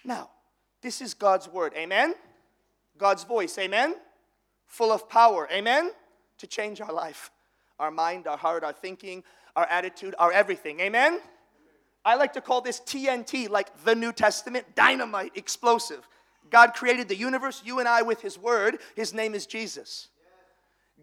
Now, 0.05 0.29
this 0.83 1.00
is 1.00 1.14
God's 1.14 1.49
word. 1.49 1.73
Amen? 1.75 2.14
God's 2.99 3.25
voice. 3.25 3.57
Amen? 3.59 3.95
Full 4.75 4.90
of 4.90 5.09
power. 5.09 5.49
Amen? 5.52 5.93
To 6.38 6.47
change 6.47 6.81
our 6.81 6.93
life, 6.93 7.31
our 7.78 7.93
mind, 7.93 8.26
our 8.26 8.37
heart, 8.37 8.64
our 8.64 8.73
thinking, 8.73 9.23
our 9.54 9.66
attitude, 9.66 10.14
our 10.19 10.33
everything. 10.33 10.81
Amen? 10.81 11.21
I 12.04 12.16
like 12.16 12.33
to 12.35 12.40
call 12.40 12.61
this 12.61 12.81
TNT, 12.81 13.49
like 13.49 13.85
the 13.85 13.95
New 13.95 14.12
Testament, 14.12 14.66
dynamite, 14.75 15.33
explosive. 15.37 16.07
God 16.50 16.75
created 16.75 17.09
the 17.09 17.16
universe, 17.16 17.62
you 17.64 17.78
and 17.78 17.88
I 17.88 18.02
with 18.02 18.21
His 18.21 18.37
Word. 18.37 18.78
His 18.97 19.14
name 19.14 19.35
is 19.35 19.47
Jesus. 19.47 20.09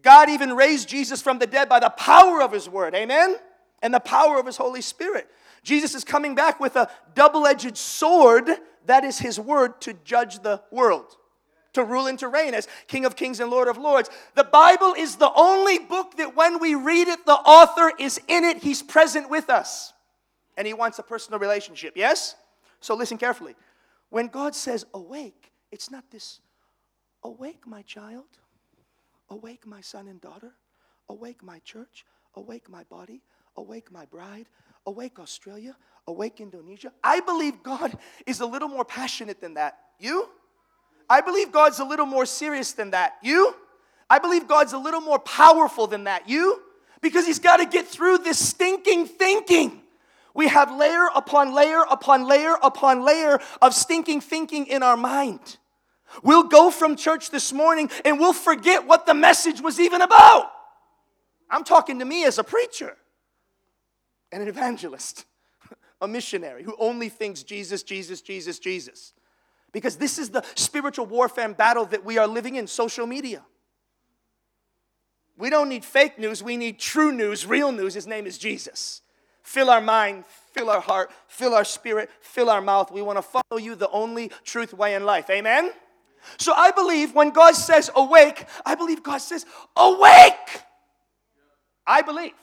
God 0.02 0.28
even 0.28 0.54
raised 0.54 0.88
Jesus 0.88 1.22
from 1.22 1.38
the 1.38 1.46
dead 1.46 1.68
by 1.68 1.80
the 1.80 1.90
power 1.90 2.42
of 2.42 2.52
His 2.52 2.68
Word. 2.68 2.94
Amen? 2.94 3.36
And 3.82 3.92
the 3.92 4.00
power 4.00 4.38
of 4.38 4.46
His 4.46 4.58
Holy 4.58 4.82
Spirit. 4.82 5.28
Jesus 5.64 5.94
is 5.94 6.04
coming 6.04 6.34
back 6.34 6.60
with 6.60 6.76
a 6.76 6.90
double 7.14 7.46
edged 7.46 7.76
sword 7.76 8.50
that 8.84 9.02
is 9.02 9.18
His 9.18 9.40
Word 9.40 9.80
to 9.80 9.94
judge 10.04 10.40
the 10.40 10.60
world 10.70 11.16
to 11.72 11.84
rule 11.84 12.06
and 12.06 12.18
to 12.18 12.28
reign 12.28 12.54
as 12.54 12.68
King 12.86 13.04
of 13.04 13.16
Kings 13.16 13.40
and 13.40 13.50
Lord 13.50 13.68
of 13.68 13.78
Lords. 13.78 14.10
The 14.34 14.44
Bible 14.44 14.94
is 14.96 15.16
the 15.16 15.32
only 15.34 15.78
book 15.78 16.16
that 16.16 16.36
when 16.36 16.58
we 16.58 16.74
read 16.74 17.08
it, 17.08 17.24
the 17.24 17.32
author 17.32 17.92
is 17.98 18.20
in 18.28 18.44
it, 18.44 18.58
he's 18.58 18.82
present 18.82 19.30
with 19.30 19.50
us. 19.50 19.92
And 20.56 20.66
he 20.66 20.74
wants 20.74 20.98
a 20.98 21.02
personal 21.02 21.40
relationship, 21.40 21.94
yes? 21.96 22.34
So 22.80 22.94
listen 22.94 23.16
carefully. 23.16 23.54
When 24.10 24.28
God 24.28 24.54
says 24.54 24.84
awake, 24.92 25.52
it's 25.70 25.90
not 25.90 26.04
this 26.10 26.40
awake, 27.24 27.66
my 27.66 27.82
child, 27.82 28.26
awake, 29.30 29.66
my 29.66 29.80
son 29.80 30.08
and 30.08 30.20
daughter, 30.20 30.52
awake, 31.08 31.42
my 31.42 31.58
church, 31.60 32.04
awake, 32.34 32.68
my 32.68 32.84
body, 32.84 33.22
awake, 33.56 33.90
my 33.90 34.04
bride, 34.04 34.48
awake, 34.86 35.18
Australia, 35.18 35.76
awake, 36.06 36.40
Indonesia. 36.40 36.92
I 37.02 37.20
believe 37.20 37.62
God 37.62 37.96
is 38.26 38.40
a 38.40 38.46
little 38.46 38.68
more 38.68 38.84
passionate 38.84 39.40
than 39.40 39.54
that. 39.54 39.78
You? 39.98 40.28
I 41.08 41.20
believe 41.20 41.52
God's 41.52 41.78
a 41.78 41.84
little 41.84 42.06
more 42.06 42.26
serious 42.26 42.72
than 42.72 42.90
that. 42.90 43.14
You? 43.22 43.54
I 44.08 44.18
believe 44.18 44.46
God's 44.48 44.72
a 44.72 44.78
little 44.78 45.00
more 45.00 45.18
powerful 45.18 45.86
than 45.86 46.04
that. 46.04 46.28
You? 46.28 46.60
Because 47.00 47.26
He's 47.26 47.38
got 47.38 47.58
to 47.58 47.66
get 47.66 47.86
through 47.86 48.18
this 48.18 48.38
stinking 48.38 49.06
thinking. 49.06 49.80
We 50.34 50.48
have 50.48 50.74
layer 50.74 51.08
upon 51.14 51.54
layer 51.54 51.82
upon 51.90 52.26
layer 52.26 52.54
upon 52.62 53.04
layer 53.04 53.38
of 53.60 53.74
stinking 53.74 54.22
thinking 54.22 54.66
in 54.66 54.82
our 54.82 54.96
mind. 54.96 55.58
We'll 56.22 56.44
go 56.44 56.70
from 56.70 56.96
church 56.96 57.30
this 57.30 57.52
morning 57.52 57.90
and 58.04 58.18
we'll 58.18 58.32
forget 58.32 58.86
what 58.86 59.06
the 59.06 59.14
message 59.14 59.60
was 59.60 59.80
even 59.80 60.02
about. 60.02 60.50
I'm 61.50 61.64
talking 61.64 61.98
to 61.98 62.04
me 62.04 62.24
as 62.24 62.38
a 62.38 62.44
preacher 62.44 62.96
and 64.30 64.42
an 64.42 64.48
evangelist, 64.48 65.24
a 66.00 66.08
missionary 66.08 66.62
who 66.62 66.74
only 66.78 67.08
thinks 67.08 67.42
Jesus, 67.42 67.82
Jesus, 67.82 68.20
Jesus, 68.20 68.58
Jesus. 68.58 69.12
Because 69.72 69.96
this 69.96 70.18
is 70.18 70.30
the 70.30 70.44
spiritual 70.54 71.06
warfare 71.06 71.46
and 71.46 71.56
battle 71.56 71.86
that 71.86 72.04
we 72.04 72.18
are 72.18 72.26
living 72.26 72.56
in 72.56 72.66
social 72.66 73.06
media. 73.06 73.42
We 75.36 75.50
don't 75.50 75.68
need 75.68 75.84
fake 75.84 76.18
news, 76.18 76.42
we 76.42 76.56
need 76.56 76.78
true 76.78 77.10
news, 77.10 77.46
real 77.46 77.72
news. 77.72 77.94
His 77.94 78.06
name 78.06 78.26
is 78.26 78.38
Jesus. 78.38 79.00
fill 79.42 79.70
our 79.70 79.80
mind, 79.80 80.24
fill 80.52 80.70
our 80.70 80.80
heart, 80.80 81.10
fill 81.26 81.54
our 81.54 81.64
spirit, 81.64 82.10
fill 82.20 82.48
our 82.48 82.60
mouth. 82.60 82.92
We 82.92 83.02
want 83.02 83.18
to 83.18 83.22
follow 83.22 83.58
you, 83.58 83.74
the 83.74 83.90
only 83.90 84.30
truth, 84.44 84.72
way, 84.72 84.94
in 84.94 85.04
life. 85.04 85.28
Amen? 85.30 85.72
So 86.38 86.52
I 86.54 86.70
believe 86.70 87.14
when 87.14 87.30
God 87.30 87.56
says 87.56 87.90
awake, 87.96 88.46
I 88.64 88.76
believe 88.76 89.02
God 89.02 89.18
says 89.18 89.44
awake. 89.76 90.62
I 91.86 92.02
believe. 92.02 92.34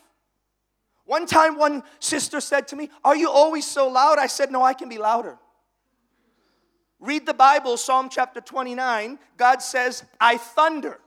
One 1.06 1.26
time, 1.26 1.58
one 1.58 1.84
sister 2.00 2.42
said 2.42 2.68
to 2.68 2.76
me, 2.76 2.90
Are 3.04 3.16
you 3.16 3.30
always 3.30 3.66
so 3.66 3.88
loud? 3.88 4.20
I 4.20 4.28
said, 4.28 4.52
No, 4.52 4.62
I 4.62 4.74
can 4.74 4.90
be 4.90 4.98
louder. 4.98 5.38
Read 7.00 7.26
the 7.26 7.34
Bible, 7.34 7.78
Psalm 7.78 8.10
chapter 8.10 8.42
29. 8.42 9.20
God 9.38 9.62
says, 9.62 10.04
I 10.20 10.38
thunder. 10.38 11.00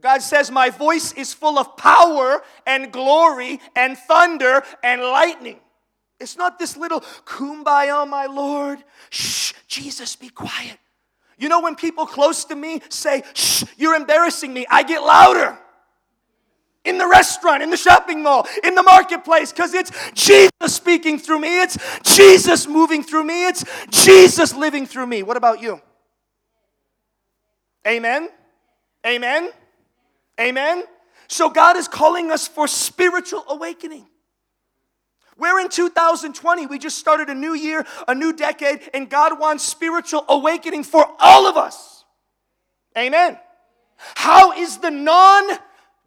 God 0.00 0.22
says, 0.22 0.50
My 0.50 0.70
voice 0.70 1.12
is 1.12 1.34
full 1.34 1.58
of 1.58 1.76
power 1.76 2.42
and 2.66 2.92
glory 2.92 3.60
and 3.74 3.96
thunder 3.96 4.62
and 4.82 5.02
lightning. 5.02 5.60
It's 6.18 6.36
not 6.36 6.58
this 6.58 6.76
little 6.76 7.00
kumbaya, 7.00 8.08
my 8.08 8.26
Lord. 8.26 8.82
Shh, 9.10 9.52
Jesus, 9.68 10.16
be 10.16 10.30
quiet. 10.30 10.78
You 11.38 11.50
know, 11.50 11.60
when 11.60 11.76
people 11.76 12.06
close 12.06 12.46
to 12.46 12.56
me 12.56 12.80
say, 12.88 13.22
Shh, 13.34 13.64
you're 13.76 13.94
embarrassing 13.94 14.52
me, 14.52 14.66
I 14.70 14.82
get 14.82 15.02
louder. 15.02 15.58
In 16.86 16.98
the 16.98 17.06
restaurant, 17.06 17.62
in 17.62 17.70
the 17.70 17.76
shopping 17.76 18.22
mall, 18.22 18.46
in 18.64 18.74
the 18.74 18.82
marketplace, 18.82 19.52
because 19.52 19.74
it's 19.74 19.90
Jesus 20.14 20.50
speaking 20.66 21.18
through 21.18 21.40
me. 21.40 21.60
It's 21.60 21.76
Jesus 22.02 22.66
moving 22.66 23.02
through 23.02 23.24
me. 23.24 23.46
It's 23.48 23.64
Jesus 23.90 24.54
living 24.54 24.86
through 24.86 25.06
me. 25.06 25.22
What 25.22 25.36
about 25.36 25.60
you? 25.60 25.80
Amen? 27.86 28.28
Amen? 29.06 29.50
Amen? 30.40 30.84
So 31.28 31.50
God 31.50 31.76
is 31.76 31.88
calling 31.88 32.30
us 32.30 32.46
for 32.46 32.68
spiritual 32.68 33.44
awakening. 33.48 34.06
We're 35.38 35.60
in 35.60 35.68
2020. 35.68 36.66
We 36.66 36.78
just 36.78 36.98
started 36.98 37.28
a 37.28 37.34
new 37.34 37.54
year, 37.54 37.84
a 38.08 38.14
new 38.14 38.32
decade, 38.32 38.80
and 38.94 39.08
God 39.10 39.38
wants 39.38 39.64
spiritual 39.64 40.24
awakening 40.28 40.84
for 40.84 41.06
all 41.18 41.46
of 41.46 41.56
us. 41.56 42.04
Amen. 42.96 43.38
How 44.14 44.52
is 44.52 44.78
the 44.78 44.90
non 44.90 45.58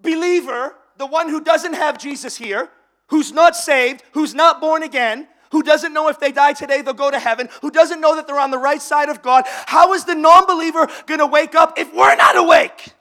believer, 0.02 0.76
the 0.98 1.06
one 1.06 1.30
who 1.30 1.42
doesn't 1.42 1.74
have 1.74 1.98
Jesus 1.98 2.36
here, 2.36 2.70
who's 3.08 3.32
not 3.32 3.56
saved, 3.56 4.04
who's 4.14 4.34
not 4.34 4.62
born 4.62 4.84
again, 4.84 5.28
who 5.52 5.64
doesn't 5.64 5.94
know 5.94 6.10
if 6.10 6.20
they 6.20 6.32
die 6.32 6.54
today 6.54 6.82
they'll 6.82 6.94
go 6.94 7.10
to 7.10 7.20
heaven, 7.20 7.50
who 7.62 7.72
doesn't 7.72 8.02
know 8.02 8.16
that 8.16 8.28
they're 8.28 8.40
on 8.40 8.52
the 8.52 8.58
right 8.58 8.82
side 8.82 9.10
of 9.10 9.22
God, 9.22 9.46
how 9.66 9.94
is 9.94 10.06
the 10.06 10.16
non 10.16 10.46
believer 10.46 10.88
going 11.08 11.20
to 11.20 11.26
wake 11.26 11.56
up 11.56 11.78
if 11.78 11.94
we're 11.94 12.16
not 12.16 12.38
awake? 12.38 12.94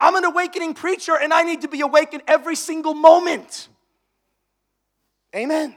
I'm 0.00 0.16
an 0.16 0.24
awakening 0.24 0.74
preacher 0.74 1.16
and 1.16 1.32
I 1.32 1.42
need 1.42 1.60
to 1.62 1.68
be 1.68 1.80
awakened 1.82 2.22
every 2.26 2.56
single 2.56 2.94
moment. 2.94 3.68
Amen. 5.34 5.76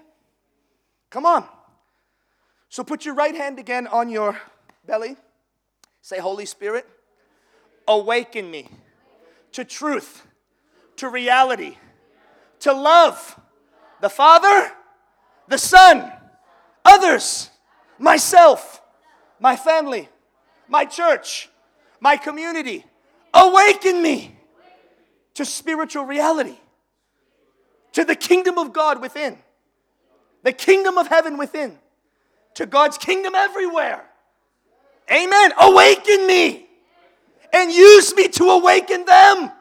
Come 1.09 1.25
on. 1.25 1.45
So 2.69 2.83
put 2.83 3.05
your 3.05 3.15
right 3.15 3.35
hand 3.35 3.59
again 3.59 3.85
on 3.87 4.09
your 4.09 4.39
belly. 4.85 5.17
Say, 6.01 6.19
Holy 6.19 6.45
Spirit, 6.45 6.87
awaken 7.87 8.49
me 8.49 8.69
to 9.53 9.63
truth, 9.63 10.27
to 10.97 11.09
reality, 11.09 11.77
to 12.59 12.73
love 12.73 13.39
the 14.01 14.09
Father, 14.09 14.71
the 15.47 15.57
Son, 15.57 16.11
others, 16.83 17.49
myself, 17.97 18.81
my 19.39 19.55
family, 19.55 20.09
my 20.67 20.85
church, 20.85 21.49
my 21.99 22.17
community. 22.17 22.85
Awaken 23.33 24.01
me 24.01 24.35
to 25.33 25.45
spiritual 25.45 26.05
reality 26.05 26.57
to 27.93 28.03
the 28.03 28.15
kingdom 28.15 28.57
of 28.57 28.73
God 28.73 29.01
within, 29.01 29.37
the 30.43 30.51
kingdom 30.51 30.97
of 30.97 31.07
heaven 31.07 31.37
within, 31.37 31.77
to 32.55 32.65
God's 32.65 32.97
kingdom 32.97 33.33
everywhere. 33.35 34.03
Amen. 35.11 35.51
Awaken 35.59 36.27
me 36.27 36.62
and 37.53 37.71
use 37.71 38.13
me 38.15 38.27
to 38.27 38.45
awaken 38.45 39.05
them. 39.05 39.51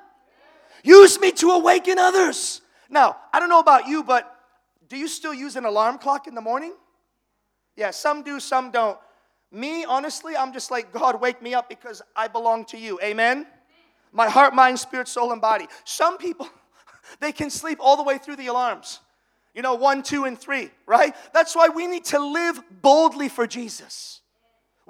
Use 0.82 1.20
me 1.20 1.30
to 1.32 1.50
awaken 1.50 1.98
others. 1.98 2.62
Now, 2.88 3.16
I 3.32 3.38
don't 3.38 3.48
know 3.48 3.60
about 3.60 3.86
you, 3.86 4.02
but 4.02 4.34
do 4.88 4.96
you 4.96 5.06
still 5.06 5.32
use 5.32 5.56
an 5.56 5.64
alarm 5.64 5.98
clock 5.98 6.26
in 6.26 6.34
the 6.34 6.40
morning? 6.40 6.74
Yeah, 7.76 7.90
some 7.90 8.22
do, 8.22 8.40
some 8.40 8.70
don't. 8.70 8.98
Me, 9.50 9.84
honestly, 9.84 10.36
I'm 10.36 10.52
just 10.52 10.70
like, 10.70 10.92
God, 10.92 11.20
wake 11.20 11.42
me 11.42 11.54
up 11.54 11.68
because 11.68 12.02
I 12.16 12.28
belong 12.28 12.64
to 12.66 12.78
you. 12.78 12.98
Amen? 13.02 13.46
My 14.10 14.28
heart, 14.28 14.54
mind, 14.54 14.78
spirit, 14.78 15.08
soul, 15.08 15.32
and 15.32 15.40
body. 15.40 15.68
Some 15.84 16.18
people, 16.18 16.48
they 17.20 17.32
can 17.32 17.50
sleep 17.50 17.78
all 17.80 17.96
the 17.96 18.02
way 18.02 18.18
through 18.18 18.36
the 18.36 18.46
alarms. 18.46 19.00
You 19.54 19.60
know, 19.60 19.74
one, 19.74 20.02
two, 20.02 20.24
and 20.24 20.38
three, 20.38 20.70
right? 20.86 21.14
That's 21.34 21.54
why 21.54 21.68
we 21.68 21.86
need 21.86 22.06
to 22.06 22.18
live 22.18 22.62
boldly 22.80 23.28
for 23.28 23.46
Jesus. 23.46 24.21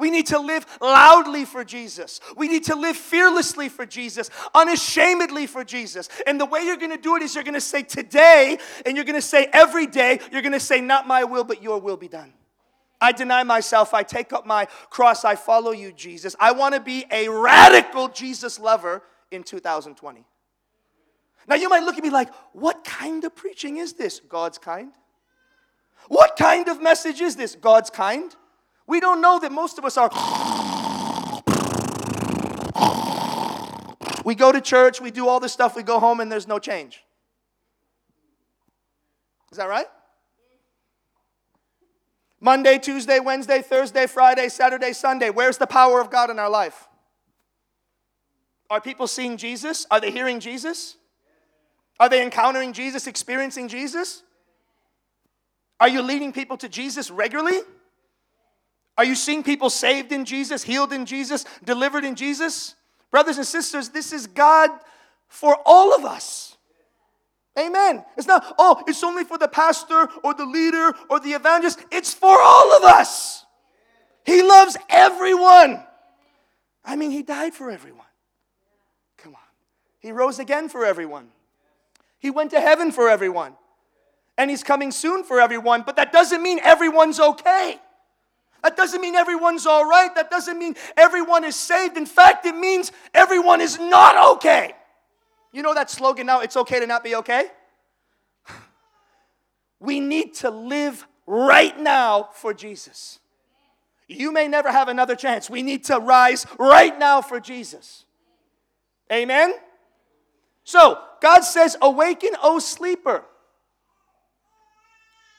We 0.02 0.10
need 0.10 0.26
to 0.26 0.40
live 0.40 0.66
loudly 0.80 1.44
for 1.44 1.62
Jesus. 1.62 2.18
We 2.36 2.48
need 2.48 2.64
to 2.64 2.74
live 2.74 2.96
fearlessly 2.96 3.68
for 3.68 3.86
Jesus, 3.86 4.30
unashamedly 4.52 5.46
for 5.46 5.62
Jesus. 5.62 6.08
And 6.26 6.40
the 6.40 6.44
way 6.44 6.62
you're 6.62 6.76
going 6.76 6.90
to 6.90 7.00
do 7.00 7.14
it 7.14 7.22
is 7.22 7.36
you're 7.36 7.44
going 7.44 7.54
to 7.54 7.60
say 7.60 7.84
today, 7.84 8.58
and 8.84 8.96
you're 8.96 9.04
going 9.04 9.14
to 9.14 9.22
say 9.22 9.46
every 9.52 9.86
day, 9.86 10.18
you're 10.32 10.42
going 10.42 10.54
to 10.54 10.58
say, 10.58 10.80
Not 10.80 11.06
my 11.06 11.22
will, 11.22 11.44
but 11.44 11.62
your 11.62 11.78
will 11.78 11.96
be 11.96 12.08
done. 12.08 12.32
I 13.00 13.12
deny 13.12 13.44
myself. 13.44 13.94
I 13.94 14.02
take 14.02 14.32
up 14.32 14.44
my 14.44 14.66
cross. 14.90 15.24
I 15.24 15.36
follow 15.36 15.70
you, 15.70 15.92
Jesus. 15.92 16.34
I 16.40 16.50
want 16.50 16.74
to 16.74 16.80
be 16.80 17.04
a 17.12 17.28
radical 17.28 18.08
Jesus 18.08 18.58
lover 18.58 19.04
in 19.30 19.44
2020. 19.44 20.24
Now 21.46 21.54
you 21.54 21.68
might 21.68 21.84
look 21.84 21.96
at 21.96 22.02
me 22.02 22.10
like, 22.10 22.34
what 22.52 22.82
kind 22.82 23.22
of 23.22 23.36
preaching 23.36 23.76
is 23.76 23.92
this? 23.92 24.18
God's 24.18 24.58
kind. 24.58 24.90
What 26.08 26.34
kind 26.36 26.66
of 26.66 26.82
message 26.82 27.20
is 27.20 27.36
this? 27.36 27.54
God's 27.54 27.88
kind. 27.88 28.34
We 28.92 29.00
don't 29.00 29.22
know 29.22 29.38
that 29.38 29.50
most 29.50 29.78
of 29.78 29.86
us 29.86 29.96
are. 29.96 30.10
We 34.22 34.34
go 34.34 34.52
to 34.52 34.60
church, 34.60 35.00
we 35.00 35.10
do 35.10 35.28
all 35.28 35.40
this 35.40 35.54
stuff, 35.54 35.74
we 35.74 35.82
go 35.82 35.98
home, 35.98 36.20
and 36.20 36.30
there's 36.30 36.46
no 36.46 36.58
change. 36.58 37.02
Is 39.50 39.56
that 39.56 39.70
right? 39.70 39.86
Monday, 42.38 42.78
Tuesday, 42.78 43.18
Wednesday, 43.18 43.62
Thursday, 43.62 44.06
Friday, 44.06 44.50
Saturday, 44.50 44.92
Sunday. 44.92 45.30
Where's 45.30 45.56
the 45.56 45.66
power 45.66 45.98
of 45.98 46.10
God 46.10 46.28
in 46.28 46.38
our 46.38 46.50
life? 46.50 46.86
Are 48.68 48.82
people 48.82 49.06
seeing 49.06 49.38
Jesus? 49.38 49.86
Are 49.90 50.00
they 50.00 50.10
hearing 50.10 50.38
Jesus? 50.38 50.98
Are 51.98 52.10
they 52.10 52.22
encountering 52.22 52.74
Jesus, 52.74 53.06
experiencing 53.06 53.68
Jesus? 53.68 54.22
Are 55.80 55.88
you 55.88 56.02
leading 56.02 56.34
people 56.34 56.58
to 56.58 56.68
Jesus 56.68 57.10
regularly? 57.10 57.60
Are 58.98 59.04
you 59.04 59.14
seeing 59.14 59.42
people 59.42 59.70
saved 59.70 60.12
in 60.12 60.24
Jesus, 60.24 60.62
healed 60.62 60.92
in 60.92 61.06
Jesus, 61.06 61.44
delivered 61.64 62.04
in 62.04 62.14
Jesus? 62.14 62.74
Brothers 63.10 63.38
and 63.38 63.46
sisters, 63.46 63.88
this 63.88 64.12
is 64.12 64.26
God 64.26 64.70
for 65.28 65.56
all 65.64 65.94
of 65.94 66.04
us. 66.04 66.56
Amen. 67.58 68.04
It's 68.16 68.26
not, 68.26 68.54
oh, 68.58 68.82
it's 68.86 69.04
only 69.04 69.24
for 69.24 69.36
the 69.36 69.48
pastor 69.48 70.08
or 70.22 70.34
the 70.34 70.46
leader 70.46 70.94
or 71.10 71.20
the 71.20 71.32
evangelist. 71.32 71.84
It's 71.90 72.14
for 72.14 72.38
all 72.40 72.76
of 72.76 72.82
us. 72.82 73.44
He 74.24 74.42
loves 74.42 74.76
everyone. 74.88 75.82
I 76.84 76.96
mean, 76.96 77.10
He 77.10 77.22
died 77.22 77.54
for 77.54 77.70
everyone. 77.70 78.06
Come 79.18 79.34
on. 79.34 79.40
He 80.00 80.12
rose 80.12 80.38
again 80.38 80.68
for 80.68 80.84
everyone. 80.84 81.28
He 82.18 82.30
went 82.30 82.50
to 82.52 82.60
heaven 82.60 82.92
for 82.92 83.08
everyone. 83.08 83.54
And 84.38 84.48
He's 84.48 84.62
coming 84.62 84.90
soon 84.90 85.22
for 85.24 85.38
everyone, 85.40 85.82
but 85.82 85.96
that 85.96 86.12
doesn't 86.12 86.42
mean 86.42 86.58
everyone's 86.62 87.20
okay. 87.20 87.78
That 88.62 88.76
doesn't 88.76 89.00
mean 89.00 89.14
everyone's 89.16 89.66
all 89.66 89.84
right. 89.84 90.14
That 90.14 90.30
doesn't 90.30 90.58
mean 90.58 90.76
everyone 90.96 91.44
is 91.44 91.56
saved. 91.56 91.96
In 91.96 92.06
fact, 92.06 92.46
it 92.46 92.54
means 92.54 92.92
everyone 93.12 93.60
is 93.60 93.78
not 93.78 94.36
okay. 94.36 94.72
You 95.52 95.62
know 95.62 95.74
that 95.74 95.90
slogan 95.90 96.26
now, 96.26 96.40
it's 96.40 96.56
okay 96.56 96.80
to 96.80 96.86
not 96.86 97.04
be 97.04 97.14
okay? 97.16 97.46
We 99.80 99.98
need 99.98 100.34
to 100.34 100.50
live 100.50 101.06
right 101.26 101.78
now 101.78 102.28
for 102.34 102.54
Jesus. 102.54 103.18
You 104.06 104.32
may 104.32 104.46
never 104.46 104.70
have 104.70 104.88
another 104.88 105.16
chance. 105.16 105.50
We 105.50 105.62
need 105.62 105.84
to 105.84 105.98
rise 105.98 106.46
right 106.58 106.96
now 106.96 107.20
for 107.20 107.40
Jesus. 107.40 108.04
Amen? 109.10 109.54
So, 110.64 110.98
God 111.20 111.40
says, 111.40 111.76
Awaken, 111.82 112.30
O 112.42 112.58
sleeper. 112.58 113.24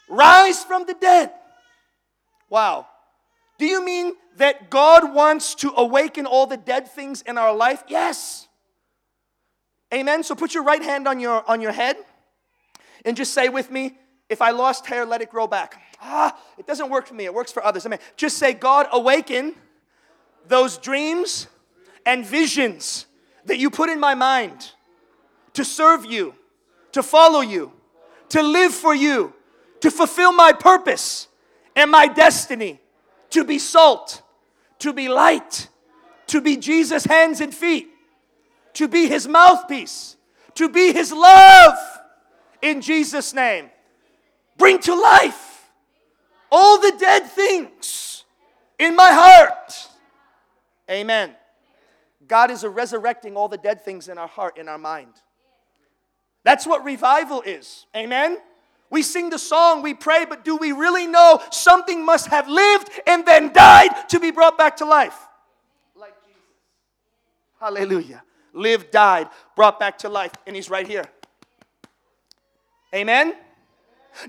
Rise 0.09 0.63
from 0.63 0.85
the 0.85 0.93
dead. 0.93 1.31
Wow. 2.49 2.87
Do 3.63 3.69
you 3.69 3.81
mean 3.81 4.15
that 4.35 4.69
God 4.69 5.13
wants 5.13 5.55
to 5.55 5.71
awaken 5.77 6.25
all 6.25 6.45
the 6.45 6.57
dead 6.57 6.85
things 6.85 7.21
in 7.21 7.37
our 7.37 7.55
life? 7.55 7.81
Yes. 7.87 8.49
Amen. 9.93 10.21
So 10.23 10.35
put 10.35 10.53
your 10.53 10.63
right 10.63 10.83
hand 10.83 11.07
on 11.07 11.21
your 11.21 11.49
on 11.49 11.61
your 11.61 11.71
head 11.71 11.95
and 13.05 13.15
just 13.15 13.33
say 13.33 13.47
with 13.47 13.71
me, 13.71 13.97
if 14.27 14.41
I 14.41 14.51
lost 14.51 14.85
hair, 14.85 15.05
let 15.05 15.21
it 15.21 15.29
grow 15.29 15.47
back. 15.47 15.81
Ah, 16.01 16.37
it 16.57 16.67
doesn't 16.67 16.89
work 16.89 17.07
for 17.07 17.13
me. 17.13 17.23
It 17.23 17.33
works 17.33 17.53
for 17.53 17.63
others. 17.63 17.85
I 17.85 17.89
mean, 17.89 18.01
just 18.17 18.37
say, 18.37 18.51
God, 18.51 18.87
awaken 18.91 19.55
those 20.45 20.77
dreams 20.77 21.47
and 22.05 22.25
visions 22.25 23.05
that 23.45 23.59
you 23.59 23.69
put 23.69 23.89
in 23.89 23.97
my 23.97 24.13
mind 24.13 24.71
to 25.53 25.63
serve 25.63 26.03
you, 26.03 26.35
to 26.91 27.01
follow 27.01 27.39
you, 27.39 27.71
to 28.27 28.43
live 28.43 28.73
for 28.73 28.93
you, 28.93 29.31
to 29.79 29.89
fulfill 29.89 30.33
my 30.33 30.51
purpose 30.51 31.29
and 31.77 31.89
my 31.89 32.07
destiny, 32.07 32.81
to 33.33 33.43
be 33.43 33.59
salt, 33.59 34.21
to 34.79 34.93
be 34.93 35.09
light, 35.09 35.67
to 36.27 36.41
be 36.41 36.55
Jesus' 36.57 37.05
hands 37.05 37.41
and 37.41 37.53
feet, 37.53 37.87
to 38.73 38.87
be 38.87 39.07
his 39.07 39.27
mouthpiece, 39.27 40.17
to 40.55 40.69
be 40.69 40.93
his 40.93 41.11
love 41.11 41.77
in 42.61 42.81
Jesus' 42.81 43.33
name. 43.33 43.69
Bring 44.57 44.79
to 44.79 44.95
life 44.95 45.69
all 46.51 46.79
the 46.79 46.93
dead 46.99 47.25
things 47.25 48.23
in 48.77 48.95
my 48.95 49.11
heart. 49.11 49.89
Amen. 50.89 51.35
God 52.27 52.51
is 52.51 52.63
resurrecting 52.63 53.35
all 53.35 53.47
the 53.47 53.57
dead 53.57 53.83
things 53.83 54.07
in 54.07 54.17
our 54.17 54.27
heart, 54.27 54.57
in 54.57 54.69
our 54.69 54.77
mind. 54.77 55.13
That's 56.43 56.67
what 56.67 56.83
revival 56.83 57.41
is. 57.41 57.87
Amen. 57.95 58.37
We 58.93 59.01
sing 59.01 59.31
the 59.31 59.39
song, 59.39 59.81
we 59.81 59.95
pray, 59.95 60.23
but 60.23 60.45
do 60.45 60.55
we 60.55 60.71
really 60.71 61.07
know 61.07 61.41
something 61.49 62.05
must 62.05 62.27
have 62.27 62.47
lived 62.47 62.91
and 63.07 63.25
then 63.25 63.51
died 63.51 63.89
to 64.09 64.19
be 64.19 64.29
brought 64.29 64.55
back 64.55 64.77
to 64.77 64.85
life? 64.85 65.17
Like 65.95 66.13
Jesus. 66.23 66.39
Hallelujah. 67.59 68.21
Lived, 68.53 68.91
died, 68.91 69.29
brought 69.55 69.79
back 69.79 69.97
to 69.97 70.09
life, 70.09 70.31
and 70.45 70.55
he's 70.55 70.69
right 70.69 70.87
here. 70.87 71.05
Amen? 72.93 73.35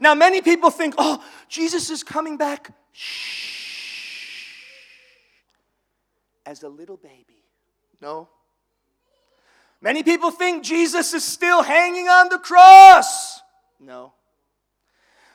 Now, 0.00 0.14
many 0.14 0.40
people 0.40 0.70
think, 0.70 0.94
oh, 0.96 1.22
Jesus 1.46 1.90
is 1.90 2.02
coming 2.02 2.38
back. 2.38 2.70
Shh. 2.92 4.48
As 6.46 6.62
a 6.62 6.70
little 6.70 6.96
baby. 6.96 7.44
No. 8.00 8.30
Many 9.82 10.02
people 10.02 10.30
think 10.30 10.64
Jesus 10.64 11.12
is 11.12 11.22
still 11.22 11.62
hanging 11.62 12.08
on 12.08 12.30
the 12.30 12.38
cross. 12.38 13.42
No. 13.78 14.14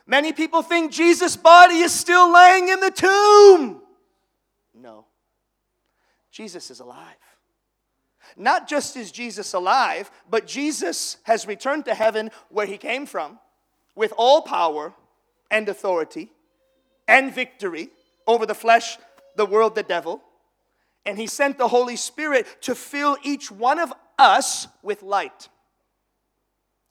Many 0.09 0.33
people 0.33 0.63
think 0.63 0.91
Jesus' 0.91 1.37
body 1.37 1.75
is 1.75 1.93
still 1.93 2.33
laying 2.33 2.67
in 2.67 2.79
the 2.79 2.89
tomb. 2.89 3.79
No. 4.73 5.05
Jesus 6.31 6.71
is 6.71 6.79
alive. 6.79 7.05
Not 8.35 8.67
just 8.67 8.97
is 8.97 9.11
Jesus 9.11 9.53
alive, 9.53 10.09
but 10.27 10.47
Jesus 10.47 11.17
has 11.23 11.45
returned 11.45 11.85
to 11.85 11.93
heaven 11.93 12.31
where 12.49 12.65
he 12.65 12.79
came 12.79 13.05
from 13.05 13.37
with 13.93 14.11
all 14.17 14.41
power 14.41 14.95
and 15.51 15.69
authority 15.69 16.31
and 17.07 17.31
victory 17.31 17.89
over 18.25 18.47
the 18.47 18.55
flesh, 18.55 18.97
the 19.35 19.45
world, 19.45 19.75
the 19.75 19.83
devil. 19.83 20.23
And 21.05 21.19
he 21.19 21.27
sent 21.27 21.59
the 21.59 21.67
Holy 21.67 21.95
Spirit 21.95 22.47
to 22.61 22.73
fill 22.73 23.15
each 23.21 23.51
one 23.51 23.77
of 23.77 23.93
us 24.17 24.67
with 24.81 25.03
light, 25.03 25.49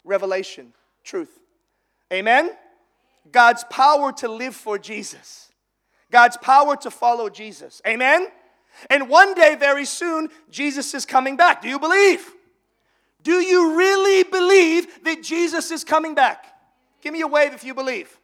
revelation, 0.04 0.72
truth. 1.02 1.40
Amen? 2.12 2.52
God's 3.32 3.64
power 3.64 4.12
to 4.12 4.28
live 4.28 4.54
for 4.54 4.78
Jesus, 4.78 5.52
God's 6.10 6.36
power 6.36 6.76
to 6.76 6.90
follow 6.90 7.28
Jesus. 7.28 7.82
Amen? 7.86 8.28
And 8.90 9.08
one 9.08 9.34
day, 9.34 9.56
very 9.56 9.84
soon, 9.84 10.28
Jesus 10.50 10.94
is 10.94 11.04
coming 11.04 11.36
back. 11.36 11.62
Do 11.62 11.68
you 11.68 11.78
believe? 11.78 12.24
Do 13.22 13.40
you 13.40 13.76
really 13.76 14.22
believe 14.22 15.02
that 15.04 15.22
Jesus 15.22 15.70
is 15.70 15.82
coming 15.82 16.14
back? 16.14 16.46
Give 17.02 17.12
me 17.12 17.22
a 17.22 17.26
wave 17.26 17.52
if 17.54 17.64
you 17.64 17.74
believe. 17.74 18.16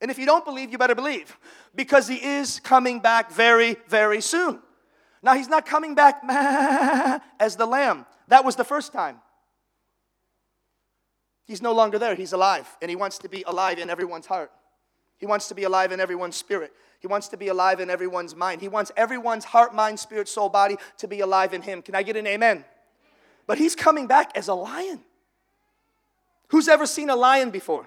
And 0.00 0.10
if 0.10 0.18
you 0.18 0.26
don't 0.26 0.44
believe, 0.44 0.70
you 0.70 0.78
better 0.78 0.94
believe 0.94 1.36
because 1.74 2.06
he 2.06 2.16
is 2.16 2.60
coming 2.60 3.00
back 3.00 3.32
very, 3.32 3.76
very 3.88 4.20
soon. 4.20 4.60
Now, 5.22 5.34
he's 5.34 5.48
not 5.48 5.66
coming 5.66 5.94
back 5.94 6.22
as 7.40 7.56
the 7.56 7.66
lamb. 7.66 8.06
That 8.28 8.44
was 8.44 8.54
the 8.56 8.64
first 8.64 8.92
time. 8.92 9.18
He's 11.48 11.62
no 11.62 11.72
longer 11.72 11.98
there. 11.98 12.14
He's 12.14 12.34
alive. 12.34 12.68
And 12.80 12.90
He 12.90 12.94
wants 12.94 13.18
to 13.18 13.28
be 13.28 13.42
alive 13.46 13.78
in 13.78 13.90
everyone's 13.90 14.26
heart. 14.26 14.52
He 15.16 15.26
wants 15.26 15.48
to 15.48 15.54
be 15.54 15.64
alive 15.64 15.90
in 15.90 15.98
everyone's 15.98 16.36
spirit. 16.36 16.72
He 17.00 17.06
wants 17.06 17.28
to 17.28 17.36
be 17.36 17.48
alive 17.48 17.80
in 17.80 17.90
everyone's 17.90 18.36
mind. 18.36 18.60
He 18.60 18.68
wants 18.68 18.92
everyone's 18.96 19.46
heart, 19.46 19.74
mind, 19.74 19.98
spirit, 19.98 20.28
soul, 20.28 20.48
body 20.48 20.76
to 20.98 21.08
be 21.08 21.20
alive 21.20 21.54
in 21.54 21.62
Him. 21.62 21.80
Can 21.82 21.94
I 21.94 22.02
get 22.02 22.16
an 22.16 22.26
amen? 22.26 22.64
But 23.46 23.58
He's 23.58 23.74
coming 23.74 24.06
back 24.06 24.30
as 24.36 24.46
a 24.46 24.54
lion. 24.54 25.00
Who's 26.48 26.68
ever 26.68 26.86
seen 26.86 27.08
a 27.08 27.16
lion 27.16 27.50
before? 27.50 27.86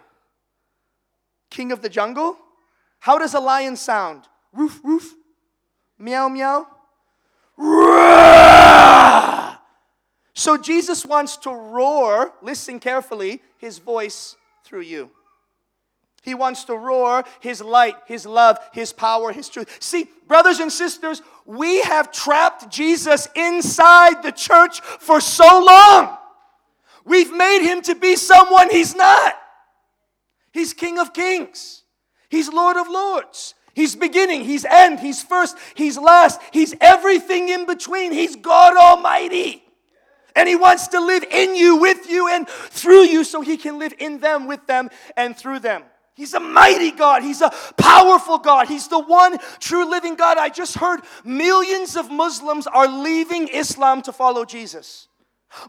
King 1.50 1.72
of 1.72 1.82
the 1.82 1.90
jungle? 1.90 2.38
How 3.00 3.18
does 3.18 3.34
a 3.34 3.40
lion 3.40 3.76
sound? 3.76 4.24
Roof, 4.54 4.80
roof, 4.84 5.14
meow, 6.00 6.30
meow. 6.30 6.68
So 10.42 10.58
Jesus 10.58 11.06
wants 11.06 11.38
to 11.38 11.52
roar, 11.52 12.34
listen 12.42 12.80
carefully, 12.80 13.44
his 13.60 13.78
voice 13.78 14.36
through 14.64 14.82
you. 14.82 15.12
He 16.24 16.34
wants 16.34 16.64
to 16.64 16.76
roar 16.76 17.26
his 17.42 17.62
light, 17.62 17.94
his 18.08 18.26
love, 18.26 18.58
his 18.74 18.92
power, 18.92 19.32
his 19.32 19.50
truth. 19.50 19.78
See, 19.80 20.10
brothers 20.28 20.60
and 20.60 20.72
sisters, 20.72 21.22
we 21.46 21.84
have 21.84 22.12
trapped 22.12 22.72
Jesus 22.72 23.28
inside 23.36 24.24
the 24.24 24.32
church 24.32 24.82
for 24.82 25.22
so 25.22 25.64
long. 25.64 26.18
We've 27.06 27.32
made 27.32 27.62
him 27.62 27.84
to 27.84 27.94
be 27.94 28.16
someone 28.16 28.72
he's 28.72 28.96
not. 28.96 29.36
He's 30.52 30.74
King 30.74 30.98
of 30.98 31.14
Kings, 31.14 31.84
he's 32.30 32.52
Lord 32.52 32.78
of 32.78 32.90
Lords. 32.90 33.54
He's 33.76 33.96
beginning, 33.96 34.44
he's 34.46 34.66
end, 34.66 35.02
he's 35.02 35.22
first, 35.22 35.56
he's 35.76 36.00
last, 36.00 36.42
he's 36.52 36.74
everything 36.82 37.50
in 37.50 37.68
between. 37.68 38.12
He's 38.12 38.36
God 38.36 38.76
Almighty. 38.76 39.66
And 40.36 40.48
He 40.48 40.56
wants 40.56 40.88
to 40.90 41.00
live 41.00 41.24
in 41.30 41.56
you, 41.56 41.78
with 41.78 42.10
you, 42.10 42.28
and 42.30 42.48
through 42.48 43.04
you 43.04 43.24
so 43.24 43.42
He 43.42 43.58
can 43.58 43.80
live 43.80 43.94
in 44.00 44.20
them, 44.20 44.48
with 44.48 44.66
them, 44.68 44.90
and 45.18 45.36
through 45.36 45.60
them. 45.60 45.84
He's 46.14 46.34
a 46.34 46.40
mighty 46.40 46.92
God. 46.92 47.24
He's 47.24 47.42
a 47.42 47.52
powerful 47.78 48.38
God. 48.38 48.68
He's 48.68 48.88
the 48.88 49.00
one 49.00 49.38
true 49.60 49.90
living 49.90 50.16
God. 50.16 50.38
I 50.38 50.50
just 50.50 50.78
heard 50.78 51.02
millions 51.24 51.96
of 51.96 52.12
Muslims 52.12 52.68
are 52.68 52.88
leaving 52.88 53.48
Islam 53.48 54.02
to 54.04 54.12
follow 54.12 54.46
Jesus. 54.46 55.08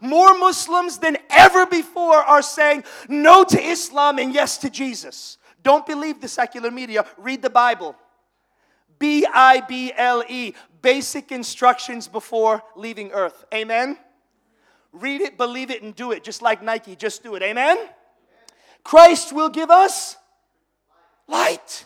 More 0.01 0.37
Muslims 0.37 0.97
than 0.99 1.17
ever 1.29 1.65
before 1.65 2.17
are 2.17 2.41
saying 2.41 2.83
no 3.09 3.43
to 3.43 3.61
Islam 3.61 4.19
and 4.19 4.33
yes 4.33 4.57
to 4.59 4.69
Jesus. 4.69 5.37
Don't 5.61 5.85
believe 5.85 6.21
the 6.21 6.27
secular 6.27 6.71
media. 6.71 7.05
Read 7.17 7.41
the 7.41 7.49
Bible. 7.49 7.95
B 8.99 9.25
I 9.33 9.61
B 9.61 9.91
L 9.95 10.23
E, 10.29 10.53
basic 10.81 11.31
instructions 11.31 12.07
before 12.07 12.63
leaving 12.75 13.11
earth. 13.11 13.45
Amen? 13.53 13.97
Read 14.93 15.21
it, 15.21 15.37
believe 15.37 15.71
it, 15.71 15.81
and 15.81 15.95
do 15.95 16.11
it. 16.11 16.23
Just 16.23 16.41
like 16.41 16.61
Nike, 16.61 16.95
just 16.95 17.23
do 17.23 17.35
it. 17.35 17.41
Amen? 17.41 17.77
Christ 18.83 19.33
will 19.33 19.49
give 19.49 19.71
us 19.71 20.15
light. 21.27 21.85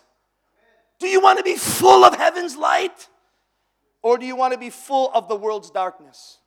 Do 0.99 1.07
you 1.07 1.21
want 1.21 1.37
to 1.37 1.43
be 1.43 1.55
full 1.55 2.03
of 2.03 2.15
heaven's 2.15 2.57
light? 2.57 3.07
Or 4.01 4.17
do 4.17 4.25
you 4.25 4.35
want 4.35 4.53
to 4.53 4.59
be 4.59 4.69
full 4.69 5.11
of 5.13 5.27
the 5.27 5.35
world's 5.35 5.71
darkness? 5.71 6.39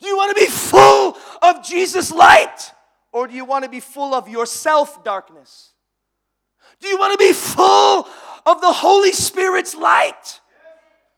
Do 0.00 0.06
you 0.06 0.16
want 0.16 0.36
to 0.36 0.40
be 0.40 0.50
full 0.50 1.16
of 1.42 1.64
Jesus' 1.64 2.12
light? 2.12 2.72
Or 3.12 3.26
do 3.26 3.34
you 3.34 3.44
want 3.44 3.64
to 3.64 3.70
be 3.70 3.80
full 3.80 4.14
of 4.14 4.28
yourself 4.28 5.04
darkness? 5.04 5.72
Do 6.80 6.88
you 6.88 6.98
want 6.98 7.18
to 7.18 7.24
be 7.24 7.32
full 7.32 8.08
of 8.46 8.60
the 8.60 8.72
Holy 8.72 9.12
Spirit's 9.12 9.74
light? 9.74 10.40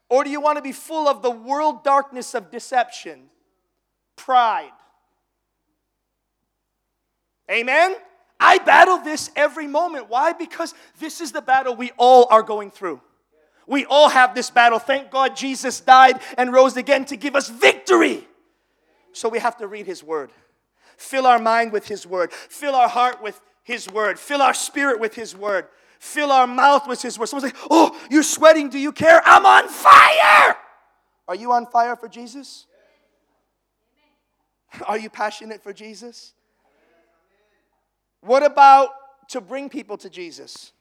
Or 0.09 0.25
do 0.25 0.31
you 0.31 0.41
want 0.41 0.57
to 0.57 0.63
be 0.63 0.73
full 0.73 1.09
of 1.09 1.23
the 1.23 1.31
world 1.31 1.85
darkness 1.85 2.35
of 2.35 2.51
deception? 2.51 3.31
Pride. 4.21 4.71
Amen? 7.51 7.97
I 8.39 8.59
battle 8.59 8.99
this 8.99 9.31
every 9.35 9.67
moment. 9.67 10.09
Why? 10.09 10.33
Because 10.33 10.75
this 10.99 11.21
is 11.21 11.33
the 11.33 11.43
battle 11.43 11.75
we 11.75 11.91
all 11.97 12.27
are 12.31 12.43
going 12.43 12.71
through. 12.71 13.01
We 13.67 13.85
all 13.87 14.09
have 14.09 14.35
this 14.35 14.51
battle. 14.51 14.79
Thank 14.79 15.11
God 15.11 15.37
Jesus 15.37 15.81
died 15.81 16.21
and 16.39 16.53
rose 16.53 16.77
again 16.77 17.05
to 17.07 17.17
give 17.17 17.37
us 17.37 17.49
victory. 17.49 18.27
So 19.13 19.29
we 19.29 19.39
have 19.39 19.57
to 19.59 19.67
read 19.67 19.87
His 19.87 20.03
Word. 20.03 20.31
Fill 20.97 21.27
our 21.27 21.39
mind 21.39 21.73
with 21.73 21.87
His 21.87 22.07
Word. 22.07 22.33
Fill 22.33 22.75
our 22.75 22.89
heart 22.89 23.23
with 23.23 23.41
His 23.63 23.91
Word. 23.91 24.19
Fill 24.19 24.43
our 24.43 24.55
spirit 24.55 25.01
with 25.01 25.15
His 25.15 25.37
Word. 25.37 25.67
Fill 25.99 26.33
our 26.33 26.47
mouth 26.47 26.89
with 26.89 27.03
His 27.03 27.19
Word. 27.19 27.27
Someone's 27.27 27.53
like, 27.53 27.63
Oh, 27.71 27.99
you're 28.11 28.23
sweating. 28.23 28.71
Do 28.71 28.79
you 28.79 28.93
care? 28.93 29.21
I'm 29.25 29.45
on 29.45 29.69
fire. 29.69 30.57
Are 31.29 31.35
you 31.35 31.53
on 31.53 31.67
fire 31.67 31.95
for 31.97 32.09
Jesus? 32.09 32.67
Are 34.87 34.99
you 34.99 35.11
passionate 35.11 35.63
for 35.63 35.73
Jesus? 35.73 36.35
What 38.21 38.43
about 38.43 38.91
to 39.29 39.41
bring 39.41 39.69
people 39.69 39.97
to 39.99 40.11
Jesus? 40.11 40.73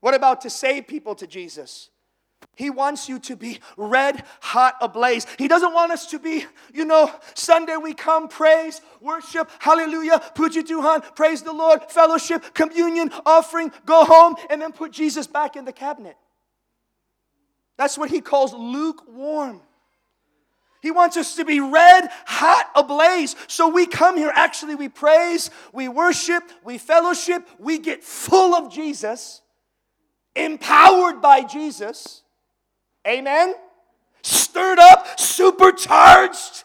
What 0.00 0.14
about 0.14 0.42
to 0.42 0.50
save 0.50 0.86
people 0.86 1.14
to 1.16 1.26
Jesus? 1.26 1.90
He 2.54 2.70
wants 2.70 3.08
you 3.08 3.18
to 3.20 3.36
be 3.36 3.60
red 3.76 4.22
hot 4.40 4.76
ablaze. 4.80 5.26
He 5.38 5.48
doesn't 5.48 5.72
want 5.72 5.92
us 5.92 6.06
to 6.06 6.18
be, 6.18 6.46
you 6.72 6.84
know, 6.84 7.10
Sunday 7.34 7.76
we 7.76 7.92
come, 7.92 8.28
praise, 8.28 8.80
worship, 9.00 9.50
hallelujah, 9.58 10.20
puji 10.34 10.62
Tuhan, 10.62 11.14
praise 11.14 11.42
the 11.42 11.52
Lord, 11.52 11.90
fellowship, 11.90 12.54
communion, 12.54 13.10
offering, 13.24 13.72
go 13.84 14.04
home, 14.04 14.36
and 14.48 14.60
then 14.60 14.72
put 14.72 14.92
Jesus 14.92 15.26
back 15.26 15.56
in 15.56 15.64
the 15.64 15.72
cabinet. 15.72 16.16
That's 17.76 17.98
what 17.98 18.10
he 18.10 18.20
calls 18.20 18.54
lukewarm. 18.54 19.60
He 20.86 20.92
wants 20.92 21.16
us 21.16 21.34
to 21.34 21.44
be 21.44 21.58
red 21.58 22.08
hot 22.26 22.70
ablaze. 22.76 23.34
So 23.48 23.66
we 23.66 23.86
come 23.86 24.16
here, 24.16 24.30
actually, 24.32 24.76
we 24.76 24.88
praise, 24.88 25.50
we 25.72 25.88
worship, 25.88 26.44
we 26.62 26.78
fellowship, 26.78 27.42
we 27.58 27.80
get 27.80 28.04
full 28.04 28.54
of 28.54 28.72
Jesus, 28.72 29.42
empowered 30.36 31.20
by 31.20 31.42
Jesus. 31.42 32.22
Amen? 33.04 33.54
Stirred 34.22 34.78
up, 34.78 35.18
supercharged. 35.18 36.62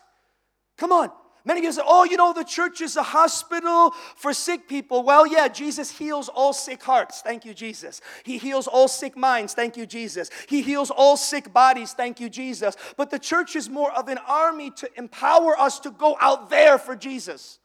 Come 0.78 0.92
on. 0.92 1.10
Many 1.43 1.62
people 1.62 1.73
say, 1.73 1.82
oh, 1.84 2.04
you 2.04 2.17
know, 2.17 2.34
the 2.34 2.43
church 2.43 2.82
is 2.82 2.95
a 2.95 3.04
hospital 3.04 3.91
for 4.15 4.32
sick 4.34 4.67
people. 4.67 5.04
Well, 5.04 5.25
yeah, 5.25 5.47
Jesus 5.47 5.97
heals 5.97 6.30
all 6.30 6.54
sick 6.54 6.84
hearts. 6.84 7.21
Thank 7.21 7.45
you, 7.45 7.54
Jesus. 7.54 7.99
He 8.23 8.38
heals 8.38 8.67
all 8.67 8.88
sick 8.88 9.17
minds. 9.17 9.56
Thank 9.56 9.75
you, 9.75 9.88
Jesus. 9.88 10.30
He 10.47 10.62
heals 10.62 10.91
all 10.91 11.17
sick 11.17 11.51
bodies. 11.51 11.93
Thank 11.93 12.19
you, 12.19 12.30
Jesus. 12.30 12.75
But 12.95 13.10
the 13.10 13.17
church 13.17 13.56
is 13.56 13.69
more 13.69 13.91
of 13.91 14.08
an 14.08 14.19
army 14.27 14.69
to 14.71 14.89
empower 14.97 15.60
us 15.60 15.80
to 15.80 15.89
go 15.89 16.15
out 16.21 16.51
there 16.51 16.77
for 16.77 16.95
Jesus 16.95 17.60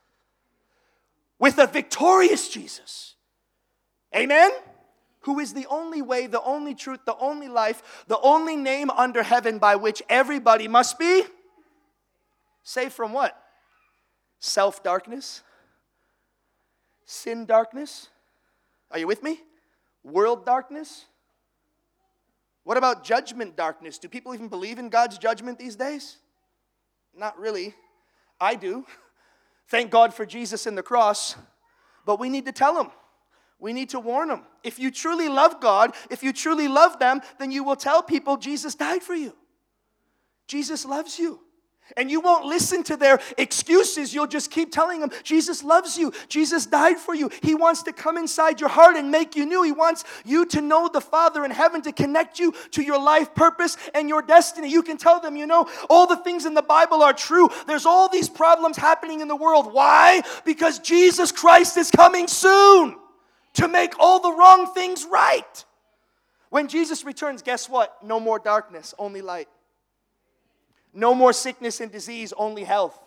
with 1.38 1.58
a 1.58 1.66
victorious 1.66 2.48
Jesus. 2.48 3.14
Amen? 4.14 4.50
Who 5.20 5.38
is 5.40 5.52
the 5.52 5.66
only 5.66 6.00
way, 6.00 6.28
the 6.28 6.42
only 6.42 6.74
truth, 6.74 7.00
the 7.04 7.16
only 7.16 7.48
life, 7.48 8.04
the 8.06 8.18
only 8.20 8.56
name 8.56 8.90
under 8.90 9.22
heaven 9.22 9.58
by 9.58 9.76
which 9.76 10.02
everybody 10.08 10.68
must 10.68 10.98
be 10.98 11.24
saved 12.62 12.92
from 12.92 13.12
what? 13.12 13.42
Self 14.38 14.83
darkness, 14.83 15.42
sin 17.05 17.46
darkness. 17.46 18.09
Are 18.90 18.99
you 18.99 19.07
with 19.07 19.22
me? 19.22 19.40
World 20.05 20.46
darkness. 20.46 21.07
What 22.64 22.77
about 22.77 23.05
judgment 23.05 23.57
darkness? 23.57 23.99
Do 23.99 24.09
people 24.09 24.35
even 24.35 24.49
believe 24.49 24.79
in 24.79 24.88
God's 24.88 25.18
judgment 25.18 25.59
these 25.59 25.77
days? 25.77 26.16
Not 27.16 27.38
really. 27.38 27.75
I 28.40 28.55
do. 28.57 28.85
Thank 29.68 29.90
God 29.90 30.14
for 30.14 30.27
Jesus 30.27 30.66
and 30.66 30.77
the 30.77 30.83
cross. 30.83 31.37
But 32.05 32.20
we 32.20 32.29
need 32.29 32.44
to 32.46 32.53
tell 32.53 32.75
them. 32.75 32.90
We 33.59 33.72
need 33.72 33.90
to 33.90 34.01
warn 34.01 34.29
them. 34.29 34.42
If 34.62 34.79
you 34.79 34.90
truly 34.90 35.29
love 35.29 35.61
God, 35.61 35.94
if 36.11 36.22
you 36.22 36.33
truly 36.33 36.68
love 36.68 36.99
them, 36.99 37.20
then 37.38 37.51
you 37.51 37.64
will 37.64 37.77
tell 37.77 38.03
people 38.03 38.37
Jesus 38.37 38.75
died 38.75 39.03
for 39.03 39.14
you. 39.14 39.35
Jesus 40.46 40.85
loves 40.85 41.18
you. 41.18 41.40
And 41.96 42.11
you 42.11 42.20
won't 42.20 42.44
listen 42.44 42.83
to 42.85 42.96
their 42.96 43.20
excuses. 43.38 44.12
You'll 44.12 44.27
just 44.27 44.51
keep 44.51 44.72
telling 44.72 45.01
them, 45.01 45.11
Jesus 45.22 45.62
loves 45.62 45.96
you. 45.96 46.12
Jesus 46.29 46.66
died 46.66 46.99
for 46.99 47.14
you. 47.14 47.31
He 47.42 47.55
wants 47.55 47.83
to 47.85 47.92
come 47.92 48.16
inside 48.16 48.61
your 48.61 48.68
heart 48.68 48.96
and 48.96 49.11
make 49.11 49.37
you 49.37 49.46
new. 49.46 49.62
He 49.62 49.72
wants 49.72 50.05
you 50.25 50.46
to 50.46 50.61
know 50.61 50.90
the 50.92 51.01
Father 51.01 51.44
in 51.44 51.51
heaven 51.51 51.83
to 51.83 51.92
connect 51.92 52.38
you 52.38 52.53
to 52.72 52.83
your 52.83 53.01
life 53.01 53.35
purpose 53.35 53.77
and 53.94 54.09
your 54.09 54.22
destiny. 54.22 54.68
You 54.68 54.83
can 54.83 54.96
tell 54.96 55.20
them, 55.20 55.37
you 55.37 55.46
know, 55.46 55.68
all 55.88 56.07
the 56.07 56.16
things 56.16 56.44
in 56.44 56.55
the 56.55 56.62
Bible 56.62 57.03
are 57.03 57.12
true. 57.12 57.49
There's 57.66 57.87
all 57.87 58.09
these 58.09 58.29
problems 58.29 58.77
happening 58.77 59.20
in 59.20 59.29
the 59.29 59.37
world. 59.37 59.72
Why? 59.72 60.22
Because 60.44 60.81
Jesus 60.81 61.31
Christ 61.31 61.77
is 61.77 61.90
coming 61.90 62.27
soon 62.27 62.96
to 63.55 63.68
make 63.68 63.94
all 63.99 64.20
the 64.20 64.33
wrong 64.33 64.72
things 64.75 65.07
right. 65.11 65.64
When 66.51 66.68
Jesus 66.68 67.05
returns, 67.05 67.42
guess 67.42 67.68
what? 67.68 68.03
No 68.03 68.20
more 68.20 68.38
darkness, 68.38 68.94
only 68.99 69.22
light. 69.22 69.49
No 70.96 71.14
more 71.14 71.35
sickness 71.35 71.80
and 71.80 71.92
disease, 71.92 72.32
only 72.38 72.64
health. 72.64 72.98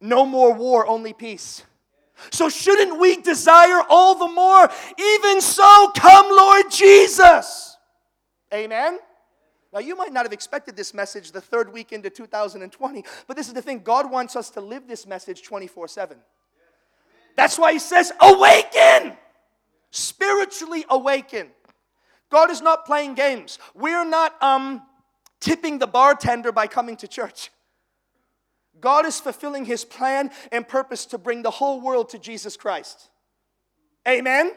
No 0.00 0.26
more 0.26 0.52
war, 0.52 0.84
only 0.88 1.12
peace. 1.12 1.62
So, 2.32 2.48
shouldn't 2.48 2.98
we 2.98 3.18
desire 3.18 3.80
all 3.88 4.16
the 4.16 4.26
more? 4.26 4.68
Even 4.98 5.40
so, 5.40 5.92
come, 5.96 6.26
Lord 6.30 6.68
Jesus. 6.68 7.76
Amen. 8.52 8.98
Now, 9.72 9.78
you 9.78 9.94
might 9.94 10.12
not 10.12 10.24
have 10.24 10.32
expected 10.32 10.74
this 10.74 10.92
message 10.92 11.30
the 11.30 11.40
third 11.40 11.72
week 11.72 11.92
into 11.92 12.10
2020, 12.10 13.04
but 13.28 13.36
this 13.36 13.46
is 13.46 13.54
the 13.54 13.62
thing 13.62 13.82
God 13.84 14.10
wants 14.10 14.34
us 14.34 14.50
to 14.50 14.60
live 14.60 14.88
this 14.88 15.06
message 15.06 15.44
24 15.44 15.86
7. 15.86 16.18
That's 17.36 17.56
why 17.56 17.72
He 17.72 17.78
says, 17.78 18.10
awaken, 18.20 19.16
spiritually 19.92 20.84
awaken. 20.90 21.50
God 22.30 22.50
is 22.50 22.60
not 22.60 22.84
playing 22.84 23.14
games. 23.14 23.60
We're 23.74 24.04
not, 24.04 24.42
um, 24.42 24.82
tipping 25.42 25.78
the 25.78 25.86
bartender 25.86 26.52
by 26.52 26.66
coming 26.66 26.96
to 26.96 27.08
church. 27.08 27.50
God 28.80 29.04
is 29.04 29.20
fulfilling 29.20 29.64
his 29.64 29.84
plan 29.84 30.30
and 30.50 30.66
purpose 30.66 31.04
to 31.06 31.18
bring 31.18 31.42
the 31.42 31.50
whole 31.50 31.80
world 31.80 32.08
to 32.10 32.18
Jesus 32.18 32.56
Christ. 32.56 33.10
Amen? 34.08 34.52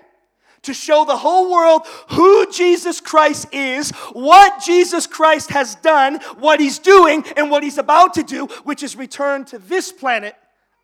To 0.64 0.74
show 0.74 1.06
the 1.06 1.18
whole 1.18 1.52
world 1.52 1.86
who 2.12 2.52
Jesus 2.52 3.02
Christ 3.02 3.54
is, 3.54 3.92
what 4.14 4.64
Jesus 4.64 5.06
Christ 5.06 5.52
has 5.52 5.76
done, 5.76 6.20
what 6.38 6.60
he's 6.60 6.80
doing, 6.80 7.24
and 7.36 7.52
what 7.52 7.62
he's 7.64 7.78
about 7.78 8.14
to 8.16 8.24
do, 8.24 8.48
which 8.64 8.82
is 8.82 8.96
return 8.96 9.44
to 9.46 9.60
this 9.60 9.92
planet, 9.92 10.36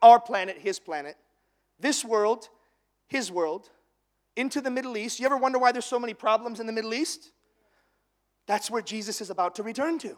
our 0.01 0.19
planet, 0.19 0.57
his 0.59 0.77
planet, 0.77 1.15
this 1.79 2.03
world, 2.03 2.49
his 3.07 3.31
world, 3.31 3.69
into 4.35 4.61
the 4.61 4.69
Middle 4.69 4.97
East. 4.97 5.19
You 5.19 5.25
ever 5.25 5.37
wonder 5.37 5.57
why 5.57 5.71
there's 5.71 5.85
so 5.85 5.99
many 5.99 6.13
problems 6.13 6.59
in 6.59 6.67
the 6.67 6.73
Middle 6.73 6.93
East? 6.93 7.31
That's 8.51 8.69
where 8.69 8.81
Jesus 8.81 9.21
is 9.21 9.29
about 9.29 9.55
to 9.55 9.63
return 9.63 9.97
to. 9.99 10.17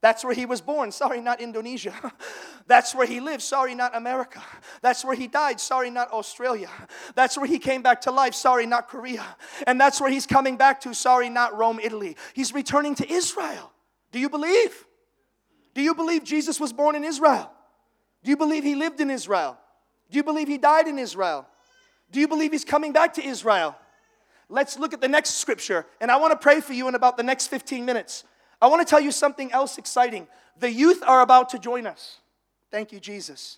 That's 0.00 0.24
where 0.24 0.32
he 0.32 0.46
was 0.46 0.62
born. 0.62 0.90
Sorry, 0.90 1.20
not 1.20 1.38
Indonesia. 1.38 1.92
That's 2.66 2.94
where 2.94 3.06
he 3.06 3.20
lived. 3.20 3.42
Sorry, 3.42 3.74
not 3.74 3.94
America. 3.94 4.42
That's 4.80 5.04
where 5.04 5.14
he 5.14 5.26
died. 5.26 5.60
Sorry, 5.60 5.90
not 5.90 6.10
Australia. 6.12 6.70
That's 7.14 7.36
where 7.36 7.46
he 7.46 7.58
came 7.58 7.82
back 7.82 8.00
to 8.00 8.10
life. 8.10 8.32
Sorry, 8.32 8.64
not 8.64 8.88
Korea. 8.88 9.36
And 9.66 9.78
that's 9.78 10.00
where 10.00 10.08
he's 10.10 10.24
coming 10.24 10.56
back 10.56 10.80
to. 10.80 10.94
Sorry, 10.94 11.28
not 11.28 11.54
Rome, 11.54 11.78
Italy. 11.78 12.16
He's 12.32 12.54
returning 12.54 12.94
to 12.94 13.12
Israel. 13.12 13.70
Do 14.12 14.18
you 14.18 14.30
believe? 14.30 14.86
Do 15.74 15.82
you 15.82 15.94
believe 15.94 16.24
Jesus 16.24 16.58
was 16.58 16.72
born 16.72 16.96
in 16.96 17.04
Israel? 17.04 17.52
Do 18.24 18.30
you 18.30 18.38
believe 18.38 18.64
he 18.64 18.76
lived 18.76 18.98
in 19.02 19.10
Israel? 19.10 19.58
Do 20.10 20.16
you 20.16 20.24
believe 20.24 20.48
he 20.48 20.56
died 20.56 20.88
in 20.88 20.98
Israel? 20.98 21.46
Do 22.10 22.18
you 22.18 22.28
believe 22.28 22.52
he's 22.52 22.64
coming 22.64 22.94
back 22.94 23.12
to 23.14 23.22
Israel? 23.22 23.76
Let's 24.52 24.78
look 24.78 24.92
at 24.92 25.00
the 25.00 25.08
next 25.08 25.36
scripture, 25.36 25.86
and 25.98 26.10
I 26.10 26.18
want 26.18 26.32
to 26.32 26.36
pray 26.36 26.60
for 26.60 26.74
you 26.74 26.86
in 26.86 26.94
about 26.94 27.16
the 27.16 27.22
next 27.22 27.46
15 27.46 27.86
minutes. 27.86 28.24
I 28.60 28.66
want 28.66 28.86
to 28.86 28.90
tell 28.90 29.00
you 29.00 29.10
something 29.10 29.50
else 29.50 29.78
exciting. 29.78 30.28
The 30.58 30.70
youth 30.70 31.02
are 31.06 31.22
about 31.22 31.48
to 31.50 31.58
join 31.58 31.86
us. 31.86 32.18
Thank 32.70 32.92
you, 32.92 33.00
Jesus. 33.00 33.56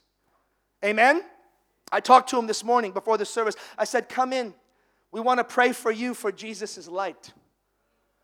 Amen. 0.84 1.24
I 1.90 1.98
talked 1.98 2.30
to 2.30 2.38
him 2.38 2.46
this 2.46 2.62
morning 2.62 2.92
before 2.92 3.18
the 3.18 3.26
service. 3.26 3.56
I 3.76 3.84
said, 3.84 4.08
Come 4.08 4.32
in. 4.32 4.54
We 5.10 5.20
want 5.20 5.38
to 5.38 5.44
pray 5.44 5.72
for 5.72 5.90
you 5.90 6.14
for 6.14 6.30
Jesus' 6.30 6.86
light. 6.86 7.32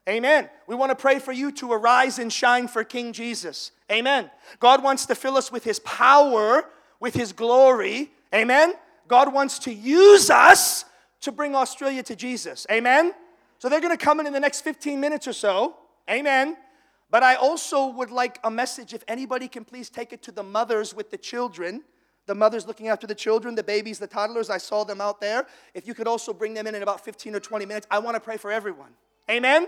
Amen. 0.09 0.49
We 0.69 0.77
want 0.77 0.91
to 0.91 0.97
pray 0.97 1.19
for 1.19 1.33
you 1.33 1.51
to 1.53 1.73
arise 1.73 2.21
and 2.21 2.33
shine 2.33 2.69
for 2.69 2.85
King 2.85 3.13
Jesus. 3.13 3.73
Amen. 3.91 4.31
God 4.61 4.81
wants 4.83 5.07
to 5.07 5.17
fill 5.17 5.37
us 5.37 5.51
with 5.51 5.65
His 5.65 5.81
power, 5.81 6.65
with 7.01 7.15
His 7.15 7.33
glory. 7.33 8.13
Amen. 8.33 8.75
God 9.09 9.35
wants 9.35 9.59
to 9.61 9.75
use 9.75 10.31
us 10.31 10.85
to 11.21 11.33
bring 11.33 11.55
Australia 11.55 12.03
to 12.05 12.17
Jesus. 12.17 12.67
Amen? 12.71 13.13
So 13.59 13.69
they're 13.69 13.81
going 13.81 13.97
to 13.97 14.03
come 14.03 14.21
in 14.21 14.27
in 14.27 14.33
the 14.33 14.41
next 14.41 14.63
15 14.63 14.99
minutes 15.01 15.29
or 15.29 15.33
so. 15.33 15.77
Amen. 16.11 16.57
But 17.11 17.23
I 17.23 17.35
also 17.35 17.89
would 17.89 18.11
like 18.11 18.39
a 18.45 18.51
message 18.51 18.95
if 18.95 19.05
anybody 19.09 19.49
can 19.49 19.65
please 19.65 19.91
take 19.91 20.13
it 20.13 20.23
to 20.23 20.33
the 20.33 20.43
mothers 20.43 20.95
with 20.95 21.11
the 21.11 21.19
children. 21.19 21.83
The 22.27 22.35
mothers 22.35 22.67
looking 22.67 22.89
after 22.89 23.07
the 23.07 23.15
children, 23.15 23.55
the 23.55 23.63
babies, 23.63 23.99
the 23.99 24.07
toddlers, 24.07 24.51
I 24.51 24.59
saw 24.59 24.85
them 24.85 25.01
out 25.01 25.21
there. 25.21 25.47
If 25.75 25.87
you 25.87 25.95
could 25.95 26.07
also 26.07 26.33
bring 26.33 26.55
them 26.55 26.67
in 26.67 26.75
in 26.75 26.83
about 26.83 27.05
15 27.05 27.35
or 27.35 27.41
20 27.41 27.67
minutes, 27.67 27.87
I 27.91 27.99
want 27.99 28.15
to 28.15 28.21
pray 28.21 28.37
for 28.37 28.53
everyone. 28.53 28.91
Amen? 29.29 29.67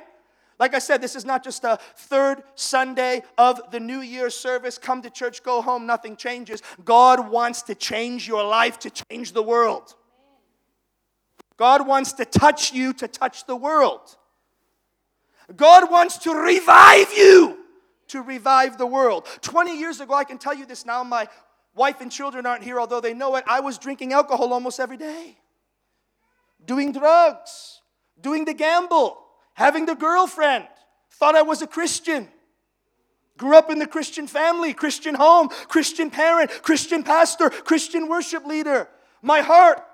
Like 0.58 0.74
I 0.74 0.78
said, 0.78 1.00
this 1.00 1.16
is 1.16 1.24
not 1.24 1.42
just 1.42 1.64
a 1.64 1.78
third 1.96 2.44
Sunday 2.54 3.22
of 3.36 3.60
the 3.72 3.80
New 3.80 4.00
Year 4.00 4.30
service. 4.30 4.78
Come 4.78 5.02
to 5.02 5.10
church, 5.10 5.42
go 5.42 5.60
home, 5.60 5.86
nothing 5.86 6.14
changes. 6.14 6.62
God 6.84 7.28
wants 7.30 7.62
to 7.62 7.74
change 7.74 8.28
your 8.28 8.44
life, 8.44 8.78
to 8.80 8.90
change 8.90 9.32
the 9.32 9.42
world. 9.42 9.96
God 11.62 11.86
wants 11.86 12.14
to 12.14 12.24
touch 12.24 12.72
you 12.72 12.92
to 12.94 13.06
touch 13.06 13.46
the 13.46 13.54
world. 13.54 14.00
God 15.54 15.92
wants 15.92 16.18
to 16.24 16.34
revive 16.34 17.12
you 17.16 17.56
to 18.08 18.20
revive 18.20 18.78
the 18.78 18.86
world. 18.86 19.28
20 19.42 19.78
years 19.78 20.00
ago, 20.00 20.12
I 20.12 20.24
can 20.24 20.38
tell 20.38 20.54
you 20.54 20.66
this 20.66 20.84
now, 20.84 21.04
my 21.04 21.28
wife 21.76 22.00
and 22.00 22.10
children 22.10 22.46
aren't 22.46 22.64
here, 22.64 22.80
although 22.80 23.00
they 23.00 23.14
know 23.14 23.36
it. 23.36 23.44
I 23.46 23.60
was 23.60 23.78
drinking 23.78 24.12
alcohol 24.12 24.52
almost 24.52 24.80
every 24.80 24.96
day, 24.96 25.36
doing 26.66 26.90
drugs, 26.90 27.80
doing 28.20 28.44
the 28.44 28.54
gamble, 28.54 29.18
having 29.54 29.86
the 29.86 29.94
girlfriend, 29.94 30.66
thought 31.12 31.36
I 31.36 31.42
was 31.42 31.62
a 31.62 31.68
Christian. 31.68 32.26
Grew 33.36 33.56
up 33.56 33.70
in 33.70 33.78
the 33.78 33.86
Christian 33.86 34.26
family, 34.26 34.74
Christian 34.74 35.14
home, 35.14 35.48
Christian 35.68 36.10
parent, 36.10 36.50
Christian 36.62 37.04
pastor, 37.04 37.50
Christian 37.50 38.08
worship 38.08 38.44
leader. 38.46 38.88
My 39.22 39.42
heart 39.42 39.91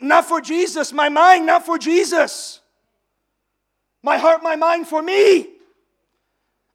not 0.00 0.26
for 0.26 0.40
Jesus. 0.40 0.92
My 0.92 1.08
mind, 1.08 1.46
not 1.46 1.64
for 1.64 1.78
Jesus. 1.78 2.60
My 4.02 4.18
heart, 4.18 4.42
my 4.42 4.56
mind 4.56 4.86
for 4.86 5.02
me. 5.02 5.48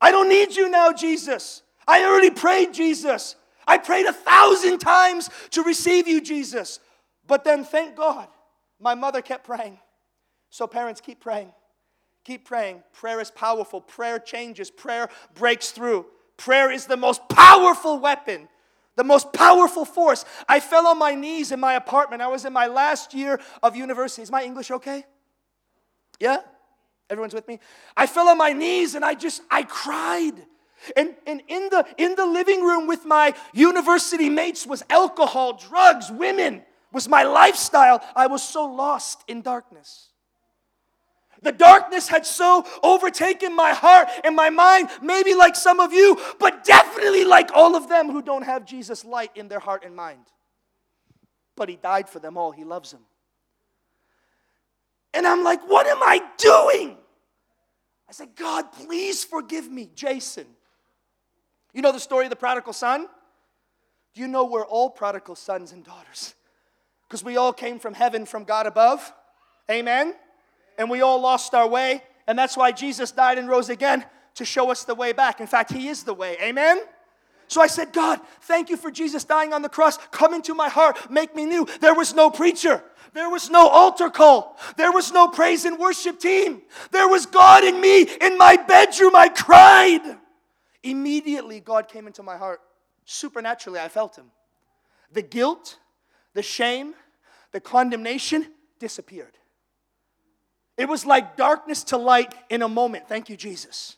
I 0.02 0.12
don't 0.12 0.30
need 0.30 0.56
you 0.56 0.70
now, 0.70 0.92
Jesus. 0.92 1.62
I 1.88 2.04
already 2.04 2.30
prayed, 2.30 2.74
Jesus. 2.74 3.36
I 3.66 3.78
prayed 3.78 4.06
a 4.06 4.14
thousand 4.14 4.80
times 4.80 5.30
to 5.52 5.64
receive 5.64 6.08
you, 6.08 6.20
Jesus. 6.22 6.80
But 7.26 7.44
then, 7.44 7.64
thank 7.64 7.96
God, 7.96 8.28
my 8.80 8.96
mother 8.96 9.22
kept 9.22 9.46
praying. 9.46 9.80
So, 10.50 10.68
parents, 10.68 11.00
keep 11.00 11.22
praying. 11.22 11.54
Keep 12.26 12.46
praying. 12.46 12.84
Prayer 12.94 13.20
is 13.20 13.32
powerful. 13.32 13.82
Prayer 13.82 14.20
changes. 14.20 14.70
Prayer 14.70 15.10
breaks 15.34 15.72
through. 15.72 16.06
Prayer 16.38 16.72
is 16.72 16.86
the 16.86 16.98
most 16.98 17.28
powerful 17.30 18.00
weapon, 18.00 18.48
the 18.96 19.04
most 19.04 19.34
powerful 19.34 19.86
force. 19.86 20.26
I 20.48 20.60
fell 20.60 20.88
on 20.88 21.00
my 21.00 21.16
knees 21.16 21.52
in 21.52 21.60
my 21.60 21.74
apartment. 21.74 22.22
I 22.22 22.28
was 22.28 22.46
in 22.46 22.54
my 22.54 22.68
last 22.68 23.14
year 23.14 23.40
of 23.62 23.76
university. 23.76 24.22
Is 24.22 24.32
my 24.32 24.44
English 24.44 24.72
okay? 24.72 25.06
Yeah? 26.20 26.38
Everyone's 27.10 27.34
with 27.34 27.48
me? 27.48 27.60
I 27.98 28.08
fell 28.08 28.28
on 28.28 28.38
my 28.38 28.54
knees 28.54 28.96
and 28.96 29.04
I 29.04 29.14
just, 29.14 29.42
I 29.50 29.64
cried. 29.64 30.34
And, 30.96 31.16
and 31.26 31.42
in, 31.48 31.70
the, 31.70 31.86
in 31.98 32.16
the 32.16 32.26
living 32.26 32.62
room 32.64 32.88
with 32.88 33.06
my 33.06 33.34
university 33.54 34.30
mates 34.30 34.68
was 34.68 34.84
alcohol, 34.90 35.54
drugs, 35.54 36.12
women, 36.12 36.64
was 36.92 37.10
my 37.10 37.24
lifestyle. 37.24 38.04
I 38.16 38.28
was 38.28 38.44
so 38.44 38.66
lost 38.66 39.24
in 39.28 39.42
darkness. 39.42 40.10
The 41.44 41.52
darkness 41.52 42.08
had 42.08 42.26
so 42.26 42.66
overtaken 42.82 43.56
my 43.56 43.74
heart 43.74 44.08
and 44.24 44.36
my 44.36 44.50
mind, 44.50 44.90
maybe 45.02 45.34
like 45.34 45.56
some 45.56 45.80
of 45.80 45.94
you, 45.94 46.20
but 46.40 46.64
definitely 46.64 47.26
like 47.26 47.52
all 47.54 47.76
of 47.76 47.90
them 47.90 48.10
who 48.10 48.22
don't 48.22 48.44
have 48.44 48.66
Jesus' 48.66 49.06
light 49.06 49.32
in 49.36 49.48
their 49.48 49.60
heart 49.60 49.84
and 49.86 49.96
mind. 49.96 50.26
But 51.56 51.70
He 51.70 51.76
died 51.76 52.10
for 52.10 52.20
them 52.20 52.38
all, 52.38 52.52
He 52.52 52.64
loves 52.64 52.92
them. 52.92 53.02
And 55.14 55.28
I'm 55.28 55.44
like, 55.44 55.62
what 55.70 55.86
am 55.86 56.02
I 56.02 56.22
doing? 56.38 56.98
I 58.10 58.12
said, 58.12 58.36
God, 58.36 58.72
please 58.72 59.24
forgive 59.24 59.70
me, 59.70 59.90
Jason. 59.94 60.48
You 61.74 61.82
know 61.82 61.92
the 61.92 62.00
story 62.00 62.26
of 62.26 62.30
the 62.30 62.36
prodigal 62.36 62.74
son? 62.74 63.08
Do 64.14 64.22
you 64.22 64.28
know 64.28 64.46
we're 64.46 64.66
all 64.66 64.90
prodigal 64.90 65.36
sons 65.36 65.72
and 65.72 65.84
daughters? 65.84 66.36
Because 67.08 67.24
we 67.24 67.38
all 67.38 67.54
came 67.54 67.80
from 67.80 67.94
heaven 67.94 68.26
from 68.26 68.44
God 68.44 68.68
above. 68.68 69.14
Amen? 69.70 70.16
And 70.78 70.90
we 70.90 71.02
all 71.02 71.22
lost 71.22 71.54
our 71.54 71.68
way. 71.68 72.04
And 72.28 72.38
that's 72.38 72.58
why 72.58 72.72
Jesus 72.72 73.12
died 73.12 73.38
and 73.38 73.48
rose 73.50 73.70
again 73.70 74.06
to 74.36 74.46
show 74.46 74.72
us 74.72 74.84
the 74.84 74.96
way 74.96 75.12
back. 75.12 75.40
In 75.40 75.48
fact, 75.48 75.72
He 75.72 75.88
is 75.88 76.04
the 76.04 76.14
way. 76.14 76.38
Amen? 76.42 76.82
So 77.48 77.62
I 77.62 77.68
said, 77.68 77.94
God, 77.94 78.20
thank 78.42 78.70
you 78.70 78.78
for 78.78 78.90
Jesus 78.90 79.24
dying 79.24 79.54
on 79.54 79.62
the 79.62 79.70
cross. 79.70 79.98
Come 80.12 80.34
into 80.34 80.56
my 80.56 80.70
heart, 80.70 81.12
make 81.12 81.36
me 81.36 81.46
new. 81.46 81.68
There 81.82 81.94
was 81.94 82.14
no 82.14 82.32
preacher. 82.32 82.84
There 83.14 83.30
was 83.30 83.50
no 83.50 83.68
altar 83.68 84.10
call. 84.10 84.58
There 84.76 84.92
was 84.92 85.12
no 85.12 85.28
praise 85.28 85.66
and 85.66 85.78
worship 85.78 86.20
team. 86.20 86.64
There 86.92 87.08
was 87.08 87.28
God 87.28 87.64
in 87.64 87.80
me 87.80 88.08
in 88.22 88.38
my 88.38 88.58
bedroom. 88.58 89.16
I 89.16 89.30
cried. 89.30 90.18
Immediately, 90.82 91.60
God 91.60 91.88
came 91.88 92.08
into 92.08 92.24
my 92.24 92.38
heart. 92.38 92.62
Supernaturally, 93.06 93.80
I 93.80 93.88
felt 93.88 94.16
Him. 94.16 94.32
The 95.12 95.22
guilt, 95.22 95.78
the 96.34 96.42
shame, 96.42 96.96
the 97.52 97.60
condemnation 97.60 98.48
disappeared. 98.80 99.38
It 100.78 100.90
was 100.90 101.06
like 101.06 101.38
darkness 101.38 101.84
to 101.86 101.98
light 101.98 102.34
in 102.50 102.62
a 102.62 102.68
moment. 102.68 103.08
Thank 103.08 103.30
you, 103.30 103.38
Jesus. 103.38 103.98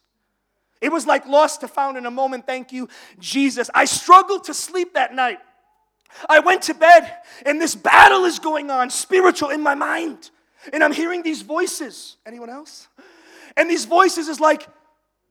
It 0.82 0.92
was 0.92 1.08
like 1.08 1.26
lost 1.26 1.62
to 1.62 1.68
found 1.68 1.98
in 1.98 2.06
a 2.06 2.12
moment. 2.12 2.46
Thank 2.46 2.72
you, 2.72 2.90
Jesus. 3.20 3.70
I 3.74 3.86
struggled 3.86 4.46
to 4.46 4.54
sleep 4.54 4.94
that 4.94 5.14
night. 5.14 5.40
I 6.30 6.40
went 6.40 6.64
to 6.64 6.74
bed 6.74 7.12
and 7.46 7.60
this 7.60 7.76
battle 7.76 8.26
is 8.26 8.40
going 8.40 8.70
on, 8.70 8.90
spiritual 8.90 9.50
in 9.50 9.62
my 9.62 9.76
mind. 9.76 10.30
And 10.74 10.84
I'm 10.84 10.92
hearing 10.92 11.24
these 11.24 11.42
voices. 11.42 12.18
Anyone 12.26 12.50
else? 12.50 12.88
And 13.56 13.70
these 13.70 13.86
voices 13.86 14.28
is 14.28 14.40
like, 14.40 14.68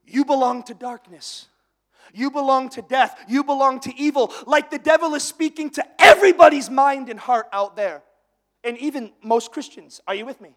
you 0.07 0.24
belong 0.24 0.62
to 0.64 0.74
darkness. 0.74 1.46
You 2.12 2.30
belong 2.30 2.68
to 2.70 2.83
death. 2.83 3.18
You 3.28 3.44
belong 3.44 3.80
to 3.80 3.94
evil. 3.96 4.33
Like 4.46 4.70
the 4.70 4.78
devil 4.78 5.14
is 5.14 5.22
speaking 5.22 5.70
to 5.70 5.85
everybody's 5.98 6.70
mind 6.70 7.09
and 7.09 7.18
heart 7.18 7.46
out 7.52 7.76
there. 7.76 8.02
And 8.62 8.78
even 8.78 9.12
most 9.22 9.52
Christians. 9.52 10.00
Are 10.07 10.14
you 10.14 10.24
with 10.24 10.40
me? 10.40 10.54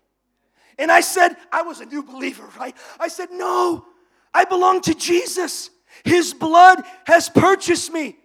And 0.77 0.91
I 0.91 1.01
said, 1.01 1.35
I 1.51 1.63
was 1.63 1.79
a 1.79 1.85
new 1.85 2.03
believer, 2.03 2.47
right? 2.59 2.75
I 2.99 3.07
said, 3.07 3.29
no, 3.31 3.85
I 4.33 4.45
belong 4.45 4.81
to 4.81 4.93
Jesus. 4.93 5.69
His 6.03 6.33
blood 6.33 6.83
has 7.05 7.29
purchased 7.29 7.91
me. 7.91 8.17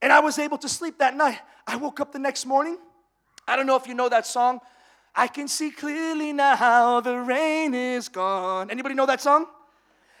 And 0.00 0.12
I 0.12 0.20
was 0.20 0.38
able 0.38 0.58
to 0.58 0.68
sleep 0.68 0.98
that 0.98 1.16
night. 1.16 1.40
I 1.66 1.76
woke 1.76 1.98
up 2.00 2.12
the 2.12 2.18
next 2.18 2.46
morning. 2.46 2.78
I 3.46 3.56
don't 3.56 3.66
know 3.66 3.76
if 3.76 3.86
you 3.86 3.94
know 3.94 4.08
that 4.08 4.26
song. 4.26 4.60
I 5.14 5.26
can 5.26 5.48
see 5.48 5.70
clearly 5.70 6.32
now 6.32 7.00
the 7.00 7.18
rain 7.18 7.74
is 7.74 8.08
gone. 8.08 8.70
Anybody 8.70 8.94
know 8.94 9.06
that 9.06 9.20
song? 9.20 9.46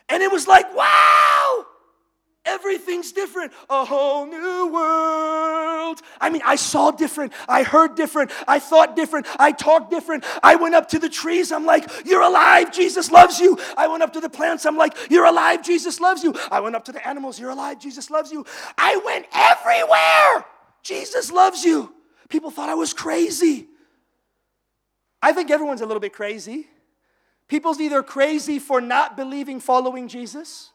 And 0.08 0.22
it 0.22 0.32
was 0.32 0.48
like, 0.48 0.74
wow, 0.74 1.27
everything's 2.48 3.12
different. 3.12 3.52
A 3.70 3.84
whole 3.84 4.26
new 4.26 4.72
world. 4.72 6.00
I 6.20 6.30
mean, 6.30 6.42
I 6.44 6.56
saw 6.56 6.90
different. 6.90 7.32
I 7.48 7.62
heard 7.62 7.94
different. 7.94 8.30
I 8.46 8.58
thought 8.58 8.96
different. 8.96 9.26
I 9.38 9.52
talked 9.52 9.90
different. 9.90 10.24
I 10.42 10.56
went 10.56 10.74
up 10.74 10.88
to 10.90 10.98
the 10.98 11.08
trees. 11.08 11.52
I'm 11.52 11.66
like, 11.66 11.88
you're 12.04 12.22
alive. 12.22 12.72
Jesus 12.72 13.10
loves 13.10 13.38
you. 13.38 13.58
I 13.76 13.86
went 13.88 14.02
up 14.02 14.12
to 14.14 14.20
the 14.20 14.30
plants. 14.30 14.66
I'm 14.66 14.76
like, 14.76 14.96
you're 15.10 15.26
alive. 15.26 15.62
Jesus 15.64 16.00
loves 16.00 16.24
you. 16.24 16.34
I 16.50 16.60
went 16.60 16.74
up 16.74 16.84
to 16.86 16.92
the 16.92 17.06
animals. 17.06 17.38
You're 17.38 17.50
alive. 17.50 17.78
Jesus 17.78 18.10
loves 18.10 18.32
you. 18.32 18.44
I 18.76 19.00
went 19.04 19.26
everywhere. 19.32 20.46
Jesus 20.82 21.30
loves 21.30 21.64
you. 21.64 21.92
People 22.28 22.50
thought 22.50 22.68
I 22.68 22.74
was 22.74 22.92
crazy. 22.92 23.66
I 25.22 25.32
think 25.32 25.50
everyone's 25.50 25.80
a 25.80 25.86
little 25.86 26.00
bit 26.00 26.12
crazy. 26.12 26.68
People's 27.48 27.80
either 27.80 28.02
crazy 28.02 28.58
for 28.58 28.80
not 28.80 29.16
believing 29.16 29.58
following 29.58 30.06
Jesus, 30.06 30.70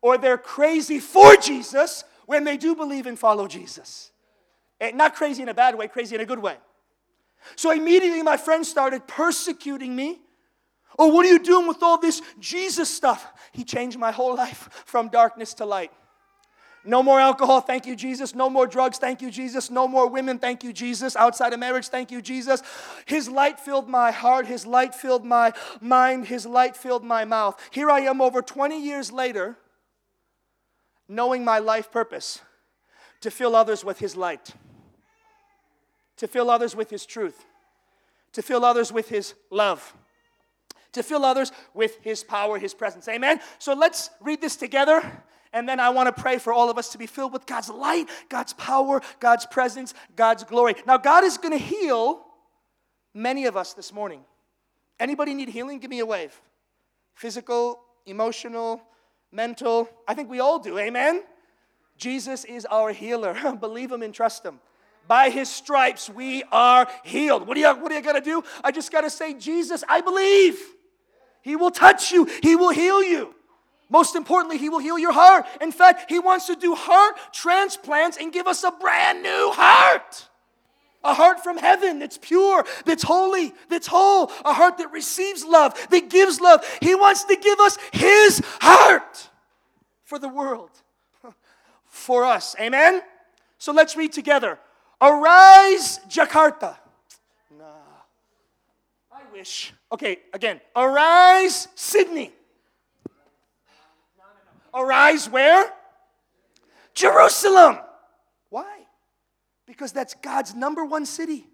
or 0.00 0.18
they're 0.18 0.38
crazy 0.38 1.00
for 1.00 1.36
Jesus 1.36 2.04
when 2.26 2.44
they 2.44 2.56
do 2.56 2.74
believe 2.74 3.06
and 3.06 3.18
follow 3.18 3.46
Jesus. 3.46 4.12
And 4.80 4.96
not 4.96 5.14
crazy 5.14 5.42
in 5.42 5.48
a 5.48 5.54
bad 5.54 5.76
way, 5.76 5.88
crazy 5.88 6.14
in 6.14 6.20
a 6.20 6.26
good 6.26 6.38
way. 6.38 6.56
So 7.56 7.70
immediately 7.70 8.22
my 8.22 8.36
friends 8.36 8.68
started 8.68 9.06
persecuting 9.06 9.94
me. 9.94 10.20
Oh, 10.98 11.08
what 11.08 11.24
are 11.26 11.28
you 11.28 11.38
doing 11.38 11.66
with 11.66 11.82
all 11.82 11.98
this 11.98 12.22
Jesus 12.38 12.92
stuff? 12.92 13.32
He 13.52 13.64
changed 13.64 13.98
my 13.98 14.10
whole 14.10 14.34
life 14.44 14.68
from 14.84 15.08
darkness 15.08 15.54
to 15.54 15.64
light. 15.64 15.92
No 16.84 17.02
more 17.02 17.20
alcohol, 17.20 17.60
thank 17.60 17.86
you, 17.86 17.96
Jesus. 17.96 18.34
No 18.34 18.48
more 18.48 18.66
drugs, 18.66 18.98
thank 18.98 19.20
you, 19.20 19.30
Jesus. 19.30 19.70
No 19.70 19.88
more 19.88 20.08
women, 20.08 20.38
thank 20.38 20.62
you, 20.62 20.72
Jesus. 20.72 21.16
Outside 21.16 21.52
of 21.52 21.60
marriage, 21.60 21.88
thank 21.88 22.10
you, 22.10 22.22
Jesus. 22.22 22.62
His 23.04 23.28
light 23.28 23.58
filled 23.58 23.88
my 23.88 24.10
heart, 24.10 24.46
His 24.46 24.64
light 24.64 24.94
filled 24.94 25.24
my 25.24 25.52
mind, 25.80 26.26
His 26.26 26.46
light 26.46 26.76
filled 26.76 27.04
my 27.04 27.24
mouth. 27.24 27.60
Here 27.72 27.90
I 27.90 28.00
am 28.00 28.20
over 28.20 28.40
20 28.40 28.82
years 28.82 29.10
later, 29.10 29.58
knowing 31.08 31.44
my 31.44 31.58
life 31.58 31.90
purpose 31.90 32.40
to 33.20 33.30
fill 33.30 33.56
others 33.56 33.84
with 33.84 33.98
His 33.98 34.16
light, 34.16 34.50
to 36.16 36.28
fill 36.28 36.50
others 36.50 36.76
with 36.76 36.90
His 36.90 37.06
truth, 37.06 37.44
to 38.32 38.42
fill 38.42 38.64
others 38.64 38.92
with 38.92 39.08
His 39.08 39.34
love 39.50 39.94
to 40.92 41.02
fill 41.02 41.24
others 41.24 41.52
with 41.74 42.02
his 42.02 42.24
power, 42.24 42.58
his 42.58 42.72
presence. 42.72 43.06
Amen. 43.08 43.40
So 43.58 43.74
let's 43.74 44.10
read 44.20 44.40
this 44.40 44.56
together 44.56 45.02
and 45.52 45.68
then 45.68 45.80
I 45.80 45.90
want 45.90 46.14
to 46.14 46.22
pray 46.22 46.38
for 46.38 46.52
all 46.52 46.70
of 46.70 46.78
us 46.78 46.90
to 46.90 46.98
be 46.98 47.06
filled 47.06 47.32
with 47.32 47.46
God's 47.46 47.70
light, 47.70 48.06
God's 48.28 48.52
power, 48.52 49.00
God's 49.18 49.46
presence, 49.46 49.94
God's 50.14 50.44
glory. 50.44 50.74
Now, 50.86 50.98
God 50.98 51.24
is 51.24 51.38
going 51.38 51.52
to 51.52 51.64
heal 51.64 52.24
many 53.14 53.46
of 53.46 53.56
us 53.56 53.72
this 53.72 53.92
morning. 53.92 54.20
Anybody 55.00 55.34
need 55.34 55.48
healing? 55.48 55.78
Give 55.78 55.90
me 55.90 56.00
a 56.00 56.06
wave. 56.06 56.38
Physical, 57.14 57.80
emotional, 58.04 58.82
mental. 59.32 59.88
I 60.06 60.14
think 60.14 60.30
we 60.30 60.40
all 60.40 60.58
do. 60.58 60.78
Amen? 60.78 61.22
Jesus 61.96 62.44
is 62.44 62.66
our 62.66 62.92
healer. 62.92 63.36
Believe 63.60 63.92
him 63.92 64.02
and 64.02 64.14
trust 64.14 64.44
him. 64.44 64.60
By 65.06 65.30
his 65.30 65.48
stripes 65.48 66.10
we 66.10 66.42
are 66.52 66.86
healed. 67.02 67.46
What 67.46 67.54
do 67.54 67.60
you 67.60 67.68
what 67.68 67.90
are 67.90 67.94
you 67.94 68.02
gonna 68.02 68.20
do? 68.20 68.44
I 68.62 68.70
just 68.70 68.92
gotta 68.92 69.10
say, 69.10 69.34
Jesus, 69.34 69.82
I 69.88 70.00
believe. 70.00 70.58
He 71.40 71.56
will 71.56 71.70
touch 71.70 72.12
you, 72.12 72.28
he 72.42 72.56
will 72.56 72.70
heal 72.70 73.02
you. 73.02 73.34
Most 73.90 74.16
importantly, 74.16 74.58
He 74.58 74.68
will 74.68 74.80
heal 74.80 74.98
your 74.98 75.12
heart. 75.12 75.46
In 75.60 75.72
fact, 75.72 76.10
He 76.10 76.18
wants 76.18 76.46
to 76.46 76.56
do 76.56 76.74
heart 76.74 77.16
transplants 77.32 78.18
and 78.18 78.32
give 78.32 78.46
us 78.46 78.62
a 78.64 78.70
brand 78.70 79.22
new 79.22 79.50
heart. 79.54 80.28
A 81.04 81.14
heart 81.14 81.42
from 81.44 81.58
heaven 81.58 82.00
that's 82.00 82.18
pure, 82.18 82.64
that's 82.84 83.04
holy, 83.04 83.54
that's 83.68 83.86
whole. 83.86 84.32
A 84.44 84.52
heart 84.52 84.78
that 84.78 84.90
receives 84.90 85.44
love, 85.44 85.74
that 85.90 86.10
gives 86.10 86.40
love. 86.40 86.64
He 86.80 86.94
wants 86.94 87.24
to 87.24 87.36
give 87.36 87.60
us 87.60 87.78
His 87.92 88.42
heart 88.60 89.28
for 90.04 90.18
the 90.18 90.28
world, 90.28 90.70
for 91.86 92.24
us. 92.24 92.56
Amen? 92.60 93.02
So 93.58 93.72
let's 93.72 93.96
read 93.96 94.12
together. 94.12 94.58
Arise, 95.00 96.00
Jakarta. 96.08 96.76
Nah. 97.56 97.64
I 99.12 99.20
wish. 99.32 99.72
Okay, 99.92 100.18
again. 100.32 100.60
Arise, 100.74 101.68
Sydney. 101.74 102.32
Arise 104.74 105.30
where? 105.30 105.72
Jerusalem. 106.94 107.78
Because 109.68 109.92
that's 109.92 110.14
God's 110.14 110.54
number 110.54 110.84
one 110.84 111.04
city. 111.04 111.46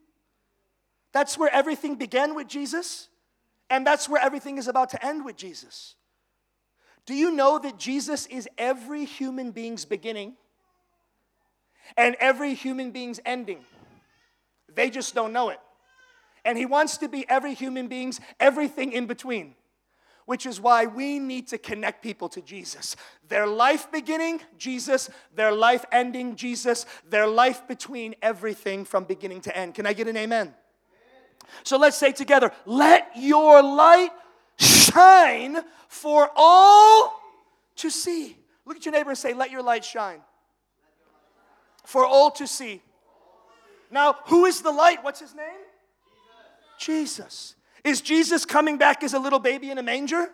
That's 1.12 1.36
where 1.36 1.52
everything 1.52 1.96
began 1.96 2.34
with 2.34 2.46
Jesus, 2.48 3.08
and 3.68 3.86
that's 3.86 4.08
where 4.08 4.22
everything 4.22 4.56
is 4.56 4.68
about 4.68 4.90
to 4.90 5.04
end 5.04 5.24
with 5.24 5.36
Jesus. 5.36 5.96
Do 7.06 7.14
you 7.14 7.32
know 7.32 7.58
that 7.58 7.78
Jesus 7.78 8.26
is 8.26 8.48
every 8.56 9.04
human 9.04 9.50
being's 9.50 9.84
beginning 9.84 10.36
and 11.96 12.16
every 12.20 12.54
human 12.54 12.92
being's 12.92 13.20
ending? 13.26 13.64
They 14.72 14.90
just 14.90 15.14
don't 15.14 15.32
know 15.32 15.50
it. 15.50 15.60
And 16.44 16.56
He 16.56 16.66
wants 16.66 16.98
to 16.98 17.08
be 17.08 17.28
every 17.28 17.54
human 17.54 17.88
being's 17.88 18.20
everything 18.38 18.92
in 18.92 19.06
between. 19.06 19.54
Which 20.26 20.46
is 20.46 20.60
why 20.60 20.86
we 20.86 21.18
need 21.18 21.48
to 21.48 21.58
connect 21.58 22.02
people 22.02 22.28
to 22.30 22.40
Jesus. 22.40 22.96
Their 23.28 23.46
life 23.46 23.90
beginning, 23.92 24.40
Jesus. 24.58 25.10
Their 25.34 25.52
life 25.52 25.84
ending, 25.92 26.36
Jesus. 26.36 26.86
Their 27.08 27.26
life 27.26 27.66
between, 27.68 28.14
everything 28.22 28.84
from 28.84 29.04
beginning 29.04 29.42
to 29.42 29.56
end. 29.56 29.74
Can 29.74 29.86
I 29.86 29.92
get 29.92 30.08
an 30.08 30.16
amen? 30.16 30.54
So 31.62 31.76
let's 31.76 31.96
say 31.96 32.12
together, 32.12 32.52
let 32.64 33.10
your 33.16 33.62
light 33.62 34.10
shine 34.58 35.58
for 35.88 36.30
all 36.34 37.20
to 37.76 37.90
see. 37.90 38.36
Look 38.64 38.78
at 38.78 38.84
your 38.86 38.92
neighbor 38.92 39.10
and 39.10 39.18
say, 39.18 39.34
let 39.34 39.50
your 39.50 39.62
light 39.62 39.84
shine 39.84 40.20
for 41.84 42.04
all 42.04 42.30
to 42.32 42.46
see. 42.46 42.82
Now, 43.90 44.16
who 44.26 44.46
is 44.46 44.62
the 44.62 44.72
light? 44.72 45.04
What's 45.04 45.20
his 45.20 45.34
name? 45.34 45.46
Jesus. 46.78 47.16
Jesus. 47.16 47.54
Is 47.84 48.00
Jesus 48.00 48.44
coming 48.46 48.78
back 48.78 49.04
as 49.04 49.12
a 49.12 49.18
little 49.18 49.38
baby 49.38 49.70
in 49.70 49.78
a 49.78 49.82
manger? 49.82 50.30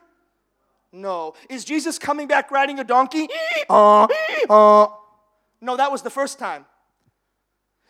No. 0.93 1.35
Is 1.49 1.65
Jesus 1.65 1.99
coming 1.99 2.29
back 2.29 2.51
riding 2.51 2.79
a 2.79 2.85
donkey? 2.85 3.29
Uh, 3.69 4.07
uh. 4.49 4.87
No, 5.61 5.77
that 5.77 5.93
was 5.93 6.03
the 6.03 6.11
first 6.11 6.39
time. 6.39 6.65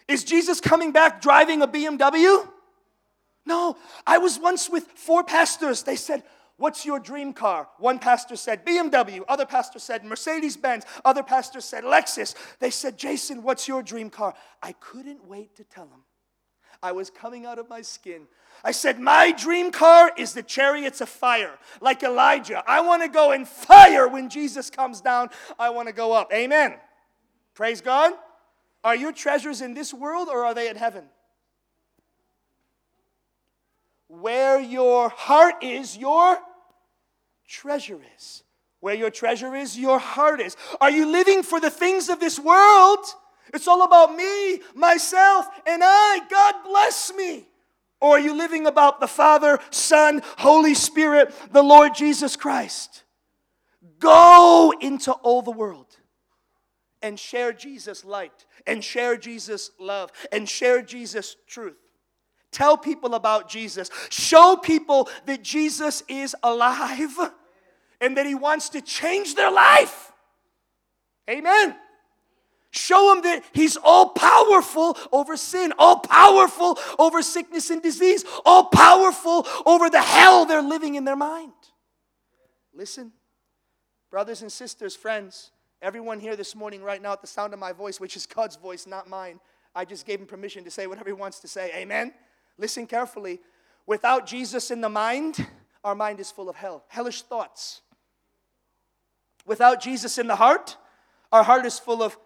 Is 0.08 0.24
Jesus 0.24 0.60
coming 0.60 0.92
back 0.92 1.20
driving 1.20 1.62
a 1.62 1.68
BMW? 1.68 2.46
No. 3.46 3.76
I 4.06 4.18
was 4.18 4.38
once 4.38 4.68
with 4.68 4.84
four 4.94 5.22
pastors. 5.22 5.82
They 5.82 5.96
said, 5.96 6.22
What's 6.60 6.84
your 6.84 7.00
dream 7.00 7.32
car? 7.32 7.68
One 7.78 7.98
pastor 7.98 8.36
said 8.36 8.66
BMW. 8.66 9.22
Other 9.26 9.46
pastor 9.46 9.78
said 9.78 10.04
Mercedes 10.04 10.58
Benz. 10.58 10.84
Other 11.06 11.22
pastor 11.22 11.62
said 11.62 11.84
Lexus. 11.84 12.34
They 12.58 12.68
said, 12.68 12.98
Jason, 12.98 13.42
what's 13.42 13.66
your 13.66 13.82
dream 13.82 14.10
car? 14.10 14.34
I 14.62 14.72
couldn't 14.72 15.24
wait 15.24 15.56
to 15.56 15.64
tell 15.64 15.86
them. 15.86 16.04
I 16.82 16.92
was 16.92 17.10
coming 17.10 17.46
out 17.46 17.58
of 17.58 17.68
my 17.68 17.82
skin. 17.82 18.22
I 18.64 18.72
said, 18.72 18.98
My 18.98 19.32
dream 19.32 19.70
car 19.70 20.12
is 20.16 20.34
the 20.34 20.42
chariots 20.42 21.00
of 21.00 21.08
fire, 21.08 21.58
like 21.80 22.02
Elijah. 22.02 22.62
I 22.66 22.80
want 22.80 23.02
to 23.02 23.08
go 23.08 23.32
in 23.32 23.44
fire 23.44 24.08
when 24.08 24.28
Jesus 24.28 24.70
comes 24.70 25.00
down. 25.00 25.30
I 25.58 25.70
want 25.70 25.88
to 25.88 25.94
go 25.94 26.12
up. 26.12 26.32
Amen. 26.32 26.74
Praise 27.54 27.80
God. 27.80 28.12
Are 28.82 28.96
your 28.96 29.12
treasures 29.12 29.60
in 29.60 29.74
this 29.74 29.92
world 29.92 30.28
or 30.28 30.44
are 30.44 30.54
they 30.54 30.68
in 30.68 30.76
heaven? 30.76 31.04
Where 34.08 34.58
your 34.60 35.08
heart 35.10 35.62
is, 35.62 35.96
your 35.96 36.38
treasure 37.46 38.00
is. 38.16 38.42
Where 38.80 38.94
your 38.94 39.10
treasure 39.10 39.54
is, 39.54 39.78
your 39.78 39.98
heart 39.98 40.40
is. 40.40 40.56
Are 40.80 40.90
you 40.90 41.06
living 41.06 41.42
for 41.42 41.60
the 41.60 41.70
things 41.70 42.08
of 42.08 42.18
this 42.18 42.38
world? 42.38 43.04
It's 43.52 43.68
all 43.68 43.82
about 43.82 44.14
me, 44.14 44.60
myself, 44.74 45.46
and 45.66 45.82
I. 45.84 46.20
God 46.30 46.54
bless 46.64 47.12
me. 47.14 47.46
Or 48.00 48.16
are 48.16 48.20
you 48.20 48.34
living 48.34 48.66
about 48.66 49.00
the 49.00 49.06
Father, 49.06 49.58
Son, 49.70 50.22
Holy 50.38 50.74
Spirit, 50.74 51.34
the 51.52 51.62
Lord 51.62 51.94
Jesus 51.94 52.34
Christ? 52.36 53.04
Go 53.98 54.72
into 54.80 55.12
all 55.12 55.42
the 55.42 55.50
world 55.50 55.96
and 57.02 57.18
share 57.18 57.52
Jesus' 57.52 58.04
light, 58.04 58.46
and 58.66 58.84
share 58.84 59.16
Jesus' 59.16 59.70
love, 59.78 60.10
and 60.32 60.48
share 60.48 60.82
Jesus' 60.82 61.36
truth. 61.46 61.76
Tell 62.52 62.76
people 62.76 63.14
about 63.14 63.48
Jesus. 63.48 63.90
Show 64.10 64.56
people 64.56 65.08
that 65.26 65.42
Jesus 65.42 66.02
is 66.08 66.34
alive 66.42 67.16
and 68.00 68.16
that 68.16 68.26
He 68.26 68.34
wants 68.34 68.70
to 68.70 68.80
change 68.80 69.34
their 69.34 69.50
life. 69.50 70.12
Amen. 71.28 71.76
Show 72.70 73.14
him 73.14 73.22
that 73.22 73.44
He's 73.52 73.76
all 73.76 74.10
powerful 74.10 74.96
over 75.10 75.36
sin, 75.36 75.72
all 75.78 76.00
powerful 76.00 76.78
over 76.98 77.20
sickness 77.20 77.70
and 77.70 77.82
disease, 77.82 78.24
all 78.44 78.64
powerful 78.64 79.46
over 79.66 79.90
the 79.90 80.00
hell 80.00 80.46
they're 80.46 80.62
living 80.62 80.94
in 80.94 81.04
their 81.04 81.16
mind. 81.16 81.52
Listen, 82.72 83.12
brothers 84.10 84.42
and 84.42 84.52
sisters, 84.52 84.94
friends, 84.94 85.50
everyone 85.82 86.20
here 86.20 86.36
this 86.36 86.54
morning, 86.54 86.82
right 86.82 87.02
now, 87.02 87.12
at 87.12 87.20
the 87.20 87.26
sound 87.26 87.52
of 87.52 87.58
my 87.58 87.72
voice, 87.72 87.98
which 87.98 88.16
is 88.16 88.24
God's 88.26 88.56
voice, 88.56 88.86
not 88.86 89.08
mine, 89.08 89.40
I 89.74 89.84
just 89.84 90.06
gave 90.06 90.20
him 90.20 90.26
permission 90.26 90.62
to 90.64 90.70
say 90.70 90.86
whatever 90.86 91.08
he 91.08 91.14
wants 91.14 91.40
to 91.40 91.48
say. 91.48 91.72
Amen. 91.74 92.12
Listen 92.56 92.86
carefully. 92.86 93.40
Without 93.86 94.26
Jesus 94.26 94.70
in 94.70 94.80
the 94.80 94.88
mind, 94.88 95.44
our 95.82 95.94
mind 95.94 96.20
is 96.20 96.30
full 96.30 96.48
of 96.48 96.56
hell, 96.56 96.84
hellish 96.88 97.22
thoughts. 97.22 97.80
Without 99.46 99.80
Jesus 99.80 100.18
in 100.18 100.26
the 100.28 100.36
heart, 100.36 100.76
our 101.32 101.42
heart 101.42 101.64
is 101.66 101.78
full 101.78 102.02
of 102.02 102.16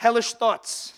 hellish 0.00 0.32
thoughts, 0.32 0.94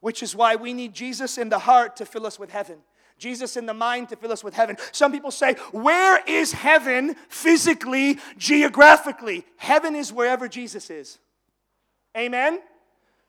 which 0.00 0.24
is 0.24 0.34
why 0.34 0.56
we 0.56 0.74
need 0.74 0.92
Jesus 0.92 1.38
in 1.38 1.50
the 1.50 1.58
heart 1.60 1.94
to 1.96 2.04
fill 2.04 2.26
us 2.26 2.36
with 2.36 2.50
heaven. 2.50 2.78
Jesus 3.16 3.56
in 3.56 3.64
the 3.64 3.74
mind 3.74 4.08
to 4.08 4.16
fill 4.16 4.32
us 4.32 4.42
with 4.42 4.54
heaven. 4.54 4.76
Some 4.90 5.12
people 5.12 5.30
say, 5.30 5.54
Where 5.70 6.20
is 6.26 6.50
heaven 6.50 7.14
physically, 7.28 8.18
geographically? 8.36 9.46
Heaven 9.56 9.94
is 9.94 10.12
wherever 10.12 10.48
Jesus 10.48 10.90
is. 10.90 11.20
Amen? 12.16 12.60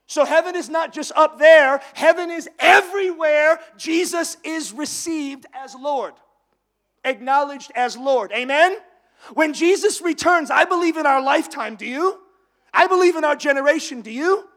So 0.07 0.25
heaven 0.25 0.55
is 0.55 0.69
not 0.69 0.91
just 0.91 1.11
up 1.15 1.37
there, 1.37 1.81
heaven 1.93 2.31
is 2.31 2.49
everywhere 2.57 3.59
Jesus 3.77 4.37
is 4.43 4.73
received 4.73 5.45
as 5.53 5.75
Lord, 5.75 6.13
acknowledged 7.05 7.71
as 7.75 7.95
Lord. 7.95 8.31
Amen? 8.31 8.75
When 9.35 9.53
Jesus 9.53 10.01
returns, 10.01 10.49
I 10.49 10.65
believe 10.65 10.97
in 10.97 11.05
our 11.05 11.21
lifetime, 11.21 11.75
do 11.75 11.85
you? 11.85 12.17
I 12.73 12.87
believe 12.87 13.15
in 13.15 13.23
our 13.23 13.35
generation, 13.35 14.01
do 14.01 14.09
you? 14.09 14.47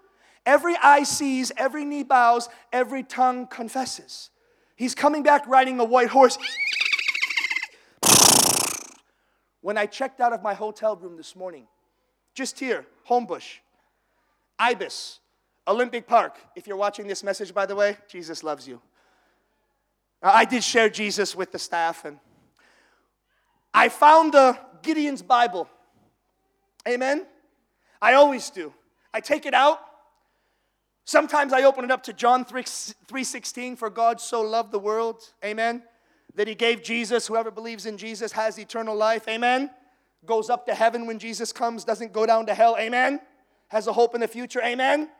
Every 0.47 0.76
eye 0.82 1.05
sees, 1.05 1.53
every 1.57 1.84
knee 1.84 2.03
bows, 2.03 2.49
every 2.72 3.03
tongue 3.03 3.47
confesses. 3.47 4.30
He's 4.76 4.95
coming 4.95 5.22
back 5.22 5.47
riding 5.47 5.80
a 5.80 5.84
white 5.84 6.09
horse. 6.09 6.38
when 9.64 9.78
I 9.78 9.86
checked 9.86 10.20
out 10.20 10.34
of 10.34 10.42
my 10.42 10.53
hotel 10.53 10.95
room 10.95 11.16
this 11.16 11.34
morning, 11.34 11.66
just 12.34 12.61
here, 12.61 12.84
Homebush, 13.09 13.61
Ibis, 14.59 15.20
Olympic 15.66 16.07
Park. 16.07 16.36
If 16.55 16.66
you're 16.66 16.76
watching 16.76 17.07
this 17.07 17.24
message, 17.24 17.55
by 17.55 17.64
the 17.64 17.74
way, 17.74 17.97
Jesus 18.07 18.45
loves 18.45 18.68
you. 18.68 18.82
I 20.22 20.45
did 20.45 20.62
share 20.62 20.90
Jesus 20.90 21.34
with 21.34 21.51
the 21.51 21.59
staff, 21.59 22.05
and 22.05 22.18
I 23.72 23.88
found 23.88 24.34
the 24.34 24.59
Gideon's 24.82 25.22
Bible. 25.22 25.66
Amen? 26.86 27.26
I 28.03 28.12
always 28.14 28.51
do. 28.51 28.70
I 29.14 29.20
take 29.20 29.47
it 29.47 29.55
out. 29.55 29.78
Sometimes 31.05 31.53
I 31.53 31.65
open 31.65 31.85
it 31.85 31.91
up 31.91 32.03
to 32.05 32.13
John 32.13 32.45
3, 32.45 32.63
3.16, 32.63 33.77
for 33.77 33.91
God 33.91 34.21
so 34.21 34.41
loved 34.41 34.73
the 34.73 34.79
world, 34.79 35.23
amen, 35.45 35.83
that 36.35 36.49
he 36.49 36.55
gave 36.55 36.83
Jesus, 36.83 37.27
whoever 37.27 37.51
believes 37.51 37.85
in 37.85 37.99
Jesus 37.99 38.33
has 38.33 38.59
eternal 38.59 38.97
life, 38.97 39.29
amen, 39.29 39.71
goes 40.25 40.49
up 40.49 40.65
to 40.67 40.75
heaven 40.75 41.07
when 41.07 41.19
Jesus 41.19 41.53
comes, 41.53 41.85
doesn't 41.85 42.13
go 42.13 42.25
down 42.25 42.47
to 42.47 42.55
hell, 42.55 42.77
amen, 42.79 43.21
has 43.69 43.87
a 43.87 43.93
hope 43.93 44.15
in 44.15 44.23
the 44.23 44.29
future, 44.29 44.63
amen. 44.63 45.11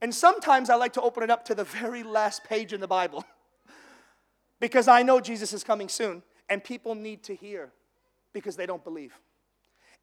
And 0.00 0.14
sometimes 0.14 0.70
I 0.70 0.76
like 0.76 0.92
to 0.94 1.02
open 1.02 1.22
it 1.22 1.30
up 1.30 1.44
to 1.46 1.54
the 1.54 1.64
very 1.64 2.02
last 2.02 2.44
page 2.44 2.72
in 2.72 2.80
the 2.80 2.86
Bible 2.86 3.24
because 4.60 4.86
I 4.86 5.02
know 5.02 5.20
Jesus 5.20 5.52
is 5.52 5.64
coming 5.64 5.88
soon 5.88 6.22
and 6.48 6.62
people 6.62 6.94
need 6.94 7.24
to 7.24 7.34
hear 7.34 7.72
because 8.32 8.54
they 8.54 8.66
don't 8.66 8.84
believe, 8.84 9.18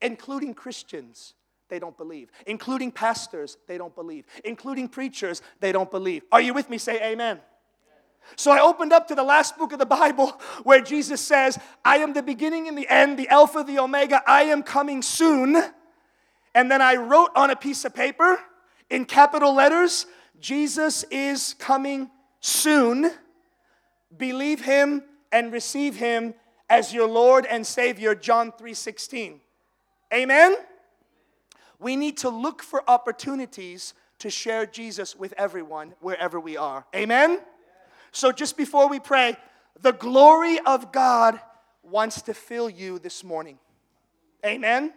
including 0.01 0.53
Christians. 0.53 1.35
They 1.71 1.79
don't 1.79 1.95
believe. 1.95 2.29
Including 2.45 2.91
pastors, 2.91 3.57
they 3.65 3.77
don't 3.77 3.95
believe. 3.95 4.25
Including 4.43 4.89
preachers, 4.89 5.41
they 5.61 5.71
don't 5.71 5.89
believe. 5.89 6.23
Are 6.29 6.41
you 6.41 6.53
with 6.53 6.69
me? 6.69 6.77
Say 6.77 7.01
amen. 7.01 7.39
So 8.35 8.51
I 8.51 8.59
opened 8.59 8.91
up 8.91 9.07
to 9.07 9.15
the 9.15 9.23
last 9.23 9.57
book 9.57 9.71
of 9.71 9.79
the 9.79 9.85
Bible 9.85 10.27
where 10.63 10.81
Jesus 10.81 11.21
says, 11.21 11.57
I 11.85 11.99
am 11.99 12.11
the 12.11 12.21
beginning 12.21 12.67
and 12.67 12.77
the 12.77 12.89
end, 12.89 13.17
the 13.17 13.29
Alpha, 13.29 13.63
the 13.63 13.79
Omega, 13.79 14.21
I 14.27 14.43
am 14.43 14.63
coming 14.63 15.01
soon. 15.01 15.55
And 16.53 16.69
then 16.69 16.81
I 16.81 16.95
wrote 16.95 17.31
on 17.37 17.49
a 17.49 17.55
piece 17.55 17.85
of 17.85 17.95
paper 17.95 18.37
in 18.89 19.05
capital 19.05 19.53
letters, 19.55 20.07
Jesus 20.41 21.03
is 21.03 21.55
coming 21.57 22.11
soon. 22.41 23.13
Believe 24.17 24.65
him 24.65 25.03
and 25.31 25.53
receive 25.53 25.95
him 25.95 26.33
as 26.69 26.93
your 26.93 27.07
Lord 27.07 27.45
and 27.45 27.65
Savior, 27.65 28.13
John 28.13 28.51
3:16. 28.51 29.39
Amen. 30.13 30.57
We 31.81 31.97
need 31.97 32.17
to 32.17 32.29
look 32.29 32.63
for 32.63 32.81
opportunities 32.89 33.93
to 34.19 34.29
share 34.29 34.65
Jesus 34.65 35.15
with 35.15 35.33
everyone 35.35 35.95
wherever 35.99 36.39
we 36.39 36.55
are. 36.55 36.85
Amen. 36.95 37.39
So 38.13 38.31
just 38.31 38.55
before 38.55 38.87
we 38.87 38.99
pray, 38.99 39.35
the 39.81 39.91
glory 39.91 40.59
of 40.65 40.93
God 40.93 41.41
wants 41.83 42.21
to 42.23 42.33
fill 42.33 42.69
you 42.69 42.99
this 42.99 43.23
morning. 43.23 43.59
Amen. 44.45 44.93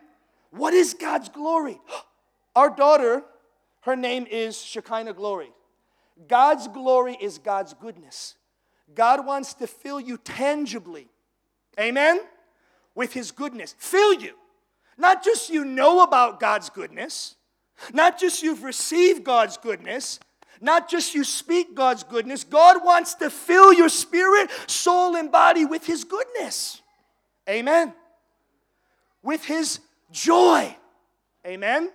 What 0.51 0.75
is 0.75 0.95
God's 0.95 1.29
glory? 1.29 1.81
Our 2.55 2.71
daughter, 2.71 3.25
her 3.81 3.97
name 3.97 4.27
is 4.31 4.61
Shekinah 4.63 5.15
Glory. 5.15 5.51
God's 6.29 6.69
glory 6.69 7.17
is 7.21 7.39
God's 7.39 7.75
goodness. 7.75 8.37
God 8.95 9.27
wants 9.27 9.55
to 9.55 9.67
fill 9.67 9.99
you 9.99 10.19
tangibly 10.19 11.09
Amen? 11.79 12.21
With 12.95 13.13
His 13.13 13.33
goodness. 13.33 13.75
Fill 13.79 14.15
you. 14.15 14.35
Not 14.97 15.25
just 15.25 15.51
you 15.51 15.65
know 15.65 16.03
about 16.03 16.41
God's 16.41 16.71
goodness, 16.71 17.37
not 17.93 18.19
just 18.19 18.43
you've 18.43 18.63
received 18.63 19.25
God's 19.25 19.57
goodness, 19.57 20.21
not 20.61 20.89
just 20.89 21.15
you 21.15 21.25
speak 21.25 21.75
God's 21.75 22.05
goodness. 22.05 22.45
God 22.45 22.85
wants 22.85 23.15
to 23.15 23.29
fill 23.29 23.73
your 23.73 23.89
spirit, 23.89 24.51
soul, 24.67 25.17
and 25.17 25.31
body 25.31 25.65
with 25.65 25.85
His 25.87 26.05
goodness. 26.05 26.81
Amen. 27.49 27.95
with 29.23 29.45
his 29.45 29.81
joy. 30.13 30.77
Amen. 31.47 31.91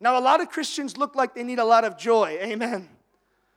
Now, 0.00 0.18
a 0.18 0.20
lot 0.20 0.40
of 0.40 0.48
Christians 0.48 0.96
look 0.96 1.14
like 1.14 1.34
they 1.34 1.42
need 1.44 1.58
a 1.58 1.64
lot 1.64 1.84
of 1.84 1.98
joy. 1.98 2.38
Amen. 2.40 2.88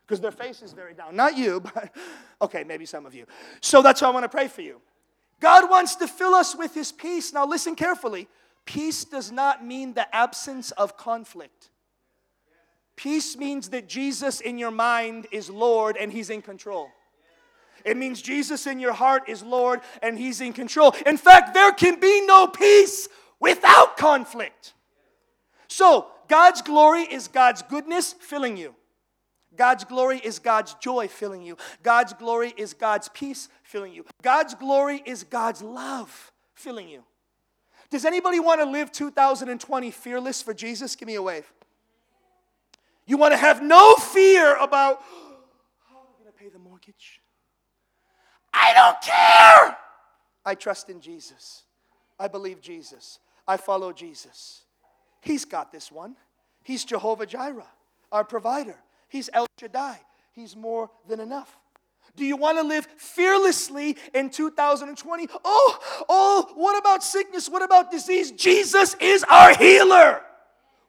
Because 0.05 0.20
their 0.20 0.32
face 0.32 0.61
is 0.61 0.74
very 0.74 0.93
down. 0.93 1.16
Not 1.16 1.38
you, 1.38 1.59
but 1.76 1.95
okay, 2.41 2.64
maybe 2.64 2.86
some 2.86 3.05
of 3.05 3.16
you. 3.16 3.26
So 3.61 3.82
that's 3.82 4.01
why 4.01 4.09
I 4.09 4.11
want 4.11 4.24
to 4.24 4.30
pray 4.30 4.47
for 4.47 4.61
you. 4.61 4.82
God 5.39 5.70
wants 5.70 5.95
to 5.97 6.07
fill 6.07 6.36
us 6.36 6.55
with 6.55 6.74
his 6.74 6.91
peace. 6.91 7.34
Now, 7.34 7.45
listen 7.45 7.76
carefully. 7.76 8.28
Peace 8.66 9.03
does 9.05 9.32
not 9.32 9.66
mean 9.66 9.93
the 9.93 10.14
absence 10.16 10.72
of 10.72 10.97
conflict. 10.97 11.70
Peace 12.95 13.36
means 13.36 13.70
that 13.70 13.89
Jesus 13.89 14.39
in 14.39 14.57
your 14.57 14.72
mind 14.72 15.28
is 15.32 15.49
Lord 15.49 15.97
and 15.97 16.11
he's 16.11 16.30
in 16.30 16.41
control. 16.41 16.89
It 17.84 17.97
means 17.97 18.22
Jesus 18.22 18.66
in 18.66 18.80
your 18.80 18.93
heart 18.93 19.24
is 19.28 19.43
Lord 19.43 19.82
and 20.01 20.18
he's 20.18 20.39
in 20.41 20.53
control. 20.53 20.95
In 21.05 21.18
fact, 21.18 21.53
there 21.53 21.74
can 21.74 21.99
be 21.99 22.26
no 22.26 22.47
peace 22.47 23.09
without 23.39 23.97
conflict. 23.97 24.74
So, 25.68 26.07
God's 26.30 26.61
glory 26.61 27.01
is 27.01 27.28
God's 27.28 27.61
goodness 27.64 28.14
filling 28.14 28.55
you. 28.55 28.76
God's 29.55 29.84
glory 29.84 30.20
is 30.24 30.39
God's 30.39 30.74
joy 30.76 31.07
filling 31.07 31.41
you. 31.41 31.57
God's 31.84 32.14
glory 32.14 32.53
is 32.55 32.74
God's 32.74 33.09
peace 33.09 33.49
filling 33.64 33.93
you. 33.93 34.05
God's 34.22 34.55
glory 34.55 35.01
is 35.05 35.24
God's 35.24 35.61
love 35.61 36.32
filling 36.55 36.88
you. 36.88 37.03
Does 37.93 38.05
anybody 38.05 38.39
want 38.39 38.59
to 38.59 38.65
live 38.65 38.91
2020 38.91 39.91
fearless 39.91 40.41
for 40.41 40.51
Jesus? 40.51 40.95
Give 40.95 41.05
me 41.05 41.13
a 41.13 41.21
wave. 41.21 41.45
You 43.05 43.17
want 43.17 43.33
to 43.33 43.37
have 43.37 43.61
no 43.61 43.93
fear 43.93 44.55
about 44.55 45.03
how 45.87 45.97
am 45.99 46.07
I 46.09 46.23
going 46.23 46.25
to 46.25 46.31
pay 46.31 46.49
the 46.49 46.57
mortgage? 46.57 47.21
I 48.51 48.73
don't 48.73 48.99
care. 48.99 49.77
I 50.43 50.55
trust 50.55 50.89
in 50.89 51.01
Jesus. 51.01 51.65
I 52.19 52.27
believe 52.27 52.61
Jesus. 52.61 53.19
I 53.47 53.57
follow 53.57 53.93
Jesus. 53.93 54.63
He's 55.21 55.45
got 55.45 55.71
this 55.71 55.91
one. 55.91 56.15
He's 56.63 56.83
Jehovah 56.85 57.27
Jireh, 57.27 57.69
our 58.11 58.23
provider. 58.23 58.77
He's 59.07 59.29
El 59.33 59.45
Shaddai. 59.59 59.99
He's 60.31 60.55
more 60.55 60.89
than 61.07 61.19
enough. 61.19 61.59
Do 62.16 62.26
you 62.26 62.38
want 62.38 62.59
to 62.59 62.64
live 62.64 62.86
fearlessly 62.97 63.97
in 64.14 64.30
2020? 64.30 65.28
Oh, 65.43 65.80
oh, 66.07 66.51
what 66.55 66.78
about 66.78 67.03
sickness? 67.03 67.49
What 67.49 67.64
about 67.64 67.89
disease? 67.89 68.32
Jesus 68.32 68.95
is 68.99 69.24
our 69.24 69.55
healer. 69.55 70.22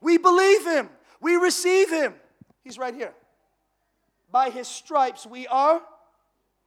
We 0.03 0.19
believe 0.19 0.67
him. 0.67 0.91
We 1.23 1.37
receive 1.37 1.91
him. 1.91 2.15
He's 2.63 2.79
right 2.79 2.95
here. 2.95 3.15
By 4.31 4.51
his 4.51 4.69
stripes 4.69 5.27
we 5.27 5.47
are 5.47 5.81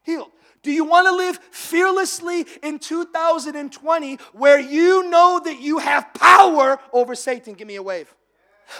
healed. 0.02 0.32
Do 0.64 0.72
you 0.72 0.86
want 0.86 1.08
to 1.08 1.14
live 1.14 1.38
fearlessly 1.52 2.48
in 2.64 2.80
2020 2.80 4.16
where 4.34 4.60
you 4.60 5.08
know 5.10 5.40
that 5.44 5.60
you 5.60 5.78
have 5.78 6.12
power 6.16 6.80
over 6.92 7.14
Satan? 7.14 7.54
Give 7.54 7.68
me 7.68 7.76
a 7.76 7.84
wave. 7.84 8.14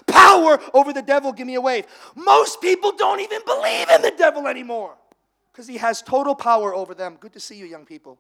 Power 0.08 0.60
over 0.74 0.92
the 0.92 1.04
devil, 1.04 1.32
give 1.32 1.46
me 1.46 1.56
a 1.56 1.62
wave. 1.62 1.86
Most 2.16 2.62
people 2.62 2.94
don't 2.94 3.22
even 3.22 3.42
believe 3.46 3.90
in 3.90 4.02
the 4.02 4.14
devil 4.18 4.48
anymore 4.48 4.96
because 5.58 5.68
he 5.68 5.78
has 5.78 6.04
total 6.04 6.36
power 6.36 6.72
over 6.76 6.94
them. 6.94 7.18
Good 7.20 7.34
to 7.34 7.40
see 7.40 7.56
you, 7.56 7.66
young 7.66 7.84
people. 7.84 8.20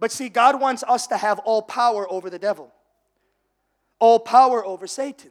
But 0.00 0.10
see, 0.10 0.28
God 0.28 0.60
wants 0.60 0.82
us 0.82 1.06
to 1.06 1.16
have 1.16 1.38
all 1.38 1.62
power 1.62 2.10
over 2.10 2.28
the 2.28 2.40
devil, 2.40 2.72
all 4.00 4.18
power 4.18 4.64
over 4.66 4.88
Satan, 4.88 5.30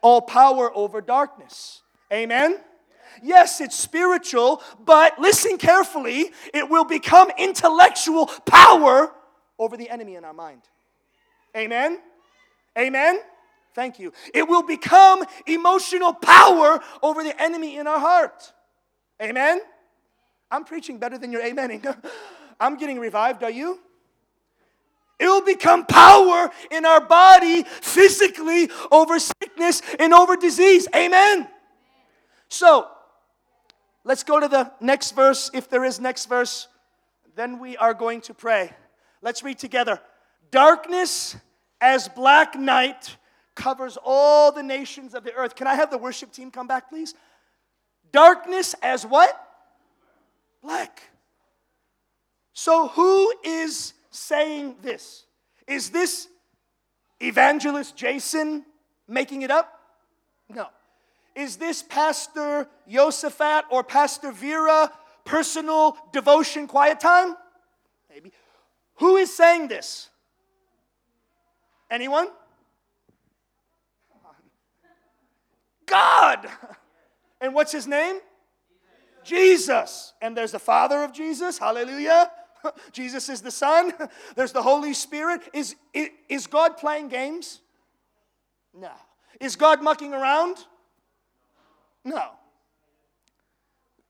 all 0.00 0.22
power 0.22 0.74
over 0.74 1.02
darkness. 1.02 1.82
Amen? 2.10 2.58
Yes, 3.22 3.60
it's 3.60 3.76
spiritual, 3.76 4.62
but 4.82 5.18
listen 5.18 5.58
carefully, 5.58 6.30
it 6.54 6.70
will 6.70 6.86
become 6.86 7.30
intellectual 7.36 8.24
power 8.46 9.12
over 9.58 9.76
the 9.76 9.90
enemy 9.90 10.14
in 10.14 10.24
our 10.24 10.32
mind. 10.32 10.62
Amen? 11.54 12.00
Amen? 12.78 13.20
Thank 13.74 13.98
you. 13.98 14.14
It 14.32 14.48
will 14.48 14.62
become 14.62 15.22
emotional 15.46 16.14
power 16.14 16.80
over 17.02 17.22
the 17.22 17.38
enemy 17.42 17.76
in 17.76 17.86
our 17.86 18.00
heart. 18.00 18.54
Amen? 19.20 19.60
I'm 20.56 20.64
preaching 20.64 20.96
better 20.96 21.18
than 21.18 21.32
you're 21.32 21.42
amening. 21.42 21.94
I'm 22.60 22.78
getting 22.78 22.98
revived, 22.98 23.44
are 23.44 23.50
you? 23.50 23.78
It 25.18 25.26
will 25.26 25.44
become 25.44 25.84
power 25.84 26.50
in 26.70 26.86
our 26.86 27.02
body 27.02 27.62
physically 27.64 28.70
over 28.90 29.18
sickness 29.18 29.82
and 29.98 30.14
over 30.14 30.34
disease. 30.34 30.88
Amen. 30.96 31.46
So, 32.48 32.88
let's 34.02 34.22
go 34.22 34.40
to 34.40 34.48
the 34.48 34.72
next 34.80 35.10
verse. 35.10 35.50
If 35.52 35.68
there 35.68 35.84
is 35.84 36.00
next 36.00 36.24
verse, 36.24 36.68
then 37.34 37.58
we 37.58 37.76
are 37.76 37.92
going 37.92 38.22
to 38.22 38.32
pray. 38.32 38.72
Let's 39.20 39.42
read 39.42 39.58
together. 39.58 40.00
Darkness 40.50 41.36
as 41.82 42.08
black 42.08 42.58
night 42.58 43.18
covers 43.54 43.98
all 44.02 44.52
the 44.52 44.62
nations 44.62 45.12
of 45.12 45.22
the 45.22 45.34
earth. 45.34 45.54
Can 45.54 45.66
I 45.66 45.74
have 45.74 45.90
the 45.90 45.98
worship 45.98 46.32
team 46.32 46.50
come 46.50 46.66
back, 46.66 46.88
please? 46.88 47.12
Darkness 48.10 48.74
as 48.82 49.04
what? 49.04 49.42
Black. 50.66 51.00
So, 52.52 52.88
who 52.88 53.32
is 53.44 53.94
saying 54.10 54.74
this? 54.82 55.24
Is 55.68 55.90
this 55.90 56.26
evangelist 57.20 57.94
Jason 57.94 58.64
making 59.06 59.42
it 59.42 59.52
up? 59.52 59.80
No. 60.48 60.66
Is 61.36 61.56
this 61.56 61.84
Pastor 61.84 62.66
Josephat 62.90 63.62
or 63.70 63.84
Pastor 63.84 64.32
Vera 64.32 64.90
personal 65.24 65.96
devotion 66.12 66.66
quiet 66.66 66.98
time? 66.98 67.36
Maybe. 68.12 68.32
Who 68.96 69.18
is 69.18 69.32
saying 69.32 69.68
this? 69.68 70.10
Anyone? 71.90 72.26
God. 75.86 76.48
And 77.38 77.52
what's 77.52 77.70
his 77.70 77.86
name? 77.86 78.16
Jesus. 79.26 80.14
And 80.22 80.36
there's 80.36 80.52
the 80.52 80.58
Father 80.58 81.02
of 81.02 81.12
Jesus. 81.12 81.58
Hallelujah. 81.58 82.30
Jesus 82.92 83.28
is 83.28 83.42
the 83.42 83.50
Son. 83.50 83.92
There's 84.36 84.52
the 84.52 84.62
Holy 84.62 84.94
Spirit. 84.94 85.42
Is, 85.52 85.76
is 86.28 86.46
God 86.46 86.76
playing 86.76 87.08
games? 87.08 87.60
No. 88.74 88.90
Is 89.40 89.56
God 89.56 89.82
mucking 89.82 90.14
around? 90.14 90.56
No. 92.04 92.30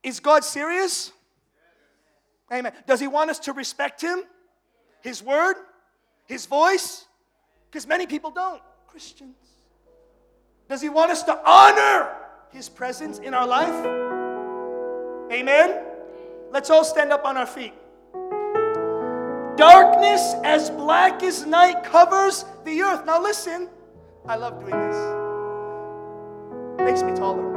Is 0.02 0.20
God 0.20 0.44
serious? 0.44 1.12
Amen. 2.52 2.72
Does 2.86 3.00
He 3.00 3.08
want 3.08 3.30
us 3.30 3.40
to 3.40 3.52
respect 3.52 4.00
Him? 4.00 4.22
His 5.02 5.22
word? 5.22 5.56
His 6.26 6.46
voice? 6.46 7.06
Because 7.70 7.86
many 7.86 8.06
people 8.06 8.30
don't. 8.30 8.62
Christians. 8.86 9.36
Does 10.68 10.80
He 10.80 10.88
want 10.88 11.10
us 11.10 11.22
to 11.24 11.40
honor 11.44 12.14
His 12.50 12.68
presence 12.68 13.18
in 13.18 13.34
our 13.34 13.46
life? 13.46 14.05
Amen? 15.32 15.82
Let's 16.52 16.70
all 16.70 16.84
stand 16.84 17.12
up 17.12 17.24
on 17.24 17.36
our 17.36 17.46
feet. 17.46 17.74
Darkness 19.56 20.34
as 20.44 20.70
black 20.70 21.22
as 21.22 21.46
night 21.46 21.82
covers 21.82 22.44
the 22.64 22.82
earth. 22.82 23.04
Now, 23.06 23.20
listen, 23.22 23.68
I 24.28 24.36
love 24.36 24.60
doing 24.60 24.72
this. 24.72 24.96
Makes 26.78 27.02
me 27.02 27.14
taller. 27.14 27.56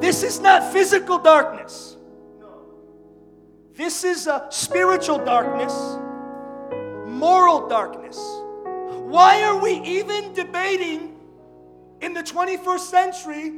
This 0.00 0.22
is 0.22 0.40
not 0.40 0.72
physical 0.72 1.18
darkness. 1.18 1.96
No. 2.40 2.48
This 3.74 4.04
is 4.04 4.26
a 4.26 4.46
spiritual 4.50 5.18
darkness, 5.18 5.74
moral 7.06 7.68
darkness. 7.68 8.16
Why 9.04 9.42
are 9.42 9.58
we 9.58 9.80
even 9.80 10.32
debating 10.32 11.16
in 12.00 12.12
the 12.12 12.22
21st 12.22 12.80
century? 12.80 13.52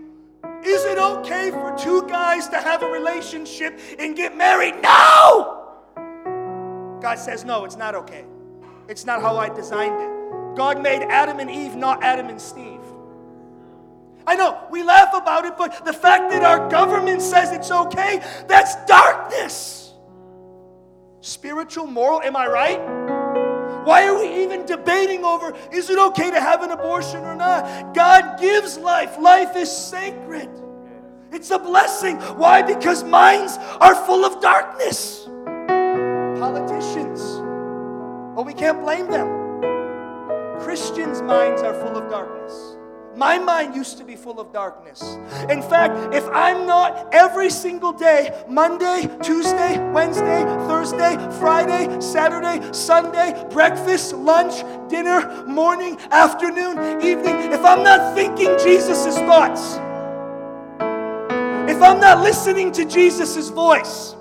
Is 0.64 0.84
it 0.84 0.98
okay 0.98 1.50
for 1.50 1.76
two 1.78 2.06
guys 2.08 2.48
to 2.48 2.60
have 2.60 2.82
a 2.82 2.86
relationship 2.86 3.78
and 3.98 4.16
get 4.16 4.36
married? 4.36 4.74
No! 4.82 5.64
God 7.00 7.18
says, 7.18 7.44
no, 7.44 7.64
it's 7.64 7.76
not 7.76 7.94
okay. 7.94 8.24
It's 8.88 9.04
not 9.04 9.22
how 9.22 9.36
I 9.36 9.48
designed 9.48 10.00
it. 10.00 10.56
God 10.56 10.82
made 10.82 11.02
Adam 11.02 11.38
and 11.38 11.50
Eve, 11.50 11.76
not 11.76 12.02
Adam 12.02 12.28
and 12.28 12.40
Steve. 12.40 12.80
I 14.26 14.34
know 14.34 14.66
we 14.70 14.82
laugh 14.82 15.14
about 15.14 15.44
it, 15.46 15.56
but 15.56 15.84
the 15.84 15.92
fact 15.92 16.30
that 16.32 16.42
our 16.42 16.68
government 16.68 17.22
says 17.22 17.52
it's 17.52 17.70
okay, 17.70 18.22
that's 18.46 18.74
darkness. 18.84 19.94
Spiritual, 21.20 21.86
moral, 21.86 22.20
am 22.20 22.36
I 22.36 22.46
right? 22.46 22.97
Why 23.84 24.06
are 24.06 24.18
we 24.18 24.42
even 24.42 24.66
debating 24.66 25.24
over 25.24 25.54
is 25.72 25.90
it 25.90 25.98
okay 25.98 26.30
to 26.30 26.40
have 26.40 26.62
an 26.62 26.70
abortion 26.70 27.24
or 27.24 27.34
not? 27.34 27.94
God 27.94 28.38
gives 28.40 28.76
life, 28.78 29.18
life 29.18 29.56
is 29.56 29.70
sacred. 29.70 30.48
It's 31.30 31.50
a 31.50 31.58
blessing. 31.58 32.16
Why? 32.36 32.62
Because 32.62 33.04
minds 33.04 33.58
are 33.80 33.94
full 34.06 34.24
of 34.24 34.40
darkness. 34.40 35.24
Politicians, 36.38 37.20
but 38.34 38.46
we 38.46 38.54
can't 38.54 38.80
blame 38.80 39.10
them. 39.10 39.28
Christians' 40.60 41.22
minds 41.22 41.62
are 41.62 41.74
full 41.74 41.96
of 41.96 42.10
darkness. 42.10 42.67
My 43.18 43.36
mind 43.36 43.74
used 43.74 43.98
to 43.98 44.04
be 44.04 44.14
full 44.14 44.38
of 44.38 44.52
darkness. 44.52 45.02
In 45.50 45.60
fact, 45.60 46.14
if 46.14 46.24
I'm 46.28 46.68
not 46.68 47.12
every 47.12 47.50
single 47.50 47.92
day, 47.92 48.44
Monday, 48.48 49.10
Tuesday, 49.24 49.76
Wednesday, 49.92 50.44
Thursday, 50.68 51.16
Friday, 51.40 52.00
Saturday, 52.00 52.72
Sunday, 52.72 53.44
breakfast, 53.50 54.14
lunch, 54.14 54.62
dinner, 54.88 55.44
morning, 55.48 55.98
afternoon, 56.12 57.02
evening, 57.02 57.52
if 57.52 57.64
I'm 57.64 57.82
not 57.82 58.14
thinking 58.14 58.56
Jesus' 58.56 59.18
thoughts, 59.18 59.74
if 61.68 61.82
I'm 61.82 61.98
not 61.98 62.22
listening 62.22 62.70
to 62.70 62.84
Jesus' 62.84 63.48
voice, 63.48 64.14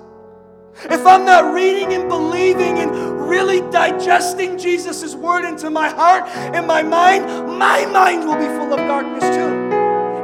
if 0.85 1.05
I'm 1.05 1.25
not 1.25 1.53
reading 1.53 1.93
and 1.93 2.07
believing 2.07 2.79
and 2.79 3.19
really 3.27 3.61
digesting 3.71 4.57
Jesus' 4.57 5.15
word 5.15 5.43
into 5.45 5.69
my 5.69 5.89
heart 5.89 6.23
and 6.27 6.67
my 6.67 6.83
mind, 6.83 7.25
my 7.57 7.85
mind 7.87 8.25
will 8.25 8.35
be 8.37 8.45
full 8.45 8.71
of 8.73 8.79
darkness 8.79 9.23
too. 9.35 9.47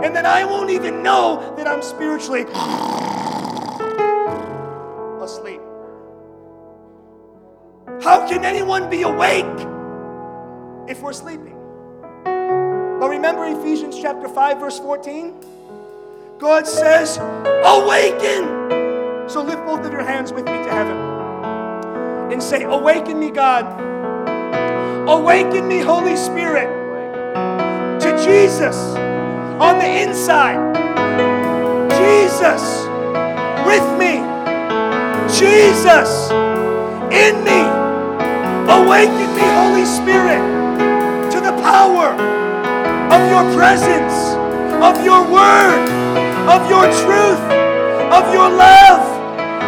And 0.03 0.15
then 0.15 0.25
I 0.25 0.45
won't 0.45 0.69
even 0.69 1.01
know 1.01 1.53
that 1.57 1.67
I'm 1.67 1.81
spiritually 1.81 2.43
asleep. 5.23 5.61
How 8.03 8.27
can 8.27 8.45
anyone 8.45 8.89
be 8.89 9.03
awake 9.03 9.45
if 10.87 11.01
we're 11.01 11.13
sleeping? 11.13 11.57
But 12.23 13.09
remember 13.09 13.45
Ephesians 13.45 13.97
chapter 13.99 14.29
5 14.29 14.59
verse 14.59 14.79
14? 14.79 15.33
God 16.37 16.67
says, 16.67 17.17
"Awaken." 17.17 18.82
So 19.27 19.41
lift 19.41 19.65
both 19.65 19.85
of 19.85 19.91
your 19.93 20.03
hands 20.03 20.33
with 20.33 20.45
me 20.45 20.51
to 20.51 20.69
heaven 20.69 20.97
and 22.31 22.43
say, 22.43 22.63
Awaken 22.63 23.19
me, 23.19 23.31
God. 23.31 23.63
Awaken 25.07 25.67
me, 25.67 25.79
Holy 25.79 26.15
Spirit, 26.17 26.67
to 28.01 28.23
Jesus 28.23 28.75
on 29.59 29.79
the 29.79 30.01
inside. 30.01 30.59
Jesus 31.97 32.85
with 33.65 33.87
me. 33.97 34.19
Jesus 35.31 36.29
in 37.11 37.43
me. 37.43 37.63
Awaken 38.67 39.29
me, 39.35 39.45
Holy 39.55 39.85
Spirit, 39.85 40.41
to 41.31 41.39
the 41.39 41.53
power 41.61 42.11
of 43.13 43.29
your 43.29 43.55
presence, 43.55 44.35
of 44.83 45.03
your 45.03 45.23
word, 45.31 45.87
of 46.49 46.69
your 46.69 46.85
truth, 47.03 47.39
of 48.11 48.33
your 48.33 48.49
love 48.49 49.12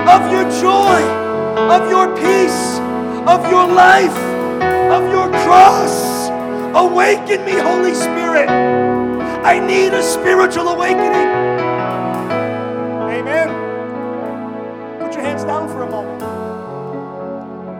of 0.08 0.32
your 0.32 0.43
joy, 0.62 1.01
of 1.72 1.89
your 1.89 2.16
peace, 2.16 2.80
of 3.28 3.49
your 3.49 3.68
life, 3.68 4.16
of 4.91 5.10
your 5.12 5.30
cross. 5.43 6.30
Awaken 6.76 7.43
me, 7.45 7.53
Holy 7.53 7.93
Spirit. 7.93 8.49
I 8.49 9.60
need 9.60 9.93
a 9.93 10.03
spiritual 10.03 10.68
awakening. 10.68 11.30
Amen. 13.18 13.49
Put 14.99 15.14
your 15.14 15.24
hands 15.24 15.43
down 15.43 15.68
for 15.70 15.84
a 15.84 15.89
moment. 15.89 16.22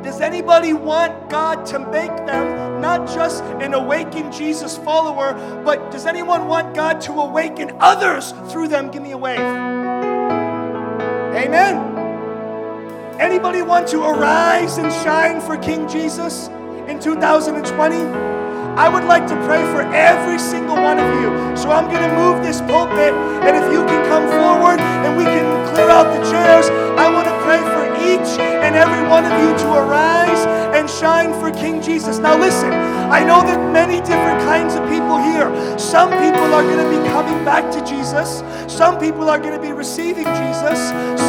Does 0.04 0.22
anybody 0.22 0.74
want 0.74 1.30
God 1.30 1.66
to 1.68 1.80
make 1.80 2.16
them 2.26 2.80
not 2.82 3.08
just 3.08 3.44
an 3.62 3.74
awakened 3.74 4.34
Jesus 4.34 4.78
follower, 4.78 5.34
but 5.64 5.92
does 5.92 6.06
anyone 6.06 6.48
want 6.48 6.74
God 6.76 7.02
to 7.02 7.12
awaken 7.14 7.76
others 7.80 8.34
through 8.52 8.70
them? 8.70 8.90
Give 8.92 9.04
me 9.04 9.12
a 9.12 9.18
wave. 9.18 9.40
Amen. 11.36 11.95
Anybody 13.20 13.62
want 13.62 13.88
to 13.90 14.04
arise 14.04 14.78
and 14.78 14.92
shine 14.92 15.40
for 15.40 15.56
King 15.58 15.88
Jesus 15.88 16.50
in 16.90 17.00
2020? 17.00 17.96
I 18.76 18.90
would 18.90 19.06
like 19.06 19.26
to 19.28 19.36
pray 19.48 19.64
for 19.72 19.84
every 19.96 20.38
single 20.38 20.76
one 20.76 21.00
of 21.00 21.08
you. 21.22 21.32
So 21.56 21.72
I'm 21.72 21.88
going 21.88 22.04
to 22.04 22.14
move 22.14 22.44
this 22.44 22.60
pulpit, 22.60 23.14
and 23.48 23.56
if 23.56 23.72
you 23.72 23.86
can 23.88 24.04
come 24.12 24.28
forward 24.28 24.82
and 24.82 25.16
we 25.16 25.24
can 25.24 25.48
clear 25.74 25.88
out 25.88 26.12
the 26.12 26.30
chairs, 26.30 26.68
I 27.00 27.10
want 27.10 27.28
to 27.32 27.36
pray 27.48 27.64
for 27.64 27.85
each 28.06 28.40
and 28.40 28.76
every 28.76 29.08
one 29.10 29.26
of 29.26 29.34
you 29.42 29.58
to 29.66 29.68
arise 29.74 30.46
and 30.76 30.90
shine 30.90 31.34
for 31.40 31.52
King 31.52 31.82
Jesus. 31.82 32.20
Now, 32.20 32.38
listen, 32.38 32.72
I 32.72 33.24
know 33.24 33.42
that 33.42 33.60
many 33.72 34.00
different 34.02 34.40
kinds 34.42 34.76
of 34.76 34.84
people 34.90 35.18
here. 35.18 35.50
Some 35.80 36.10
people 36.10 36.54
are 36.54 36.64
going 36.64 36.84
to 36.84 36.90
be 36.90 37.02
coming 37.10 37.44
back 37.46 37.72
to 37.72 37.80
Jesus, 37.86 38.44
some 38.68 39.00
people 39.00 39.30
are 39.30 39.40
going 39.40 39.54
to 39.54 39.62
be 39.62 39.72
receiving 39.72 40.26
Jesus. 40.26 40.80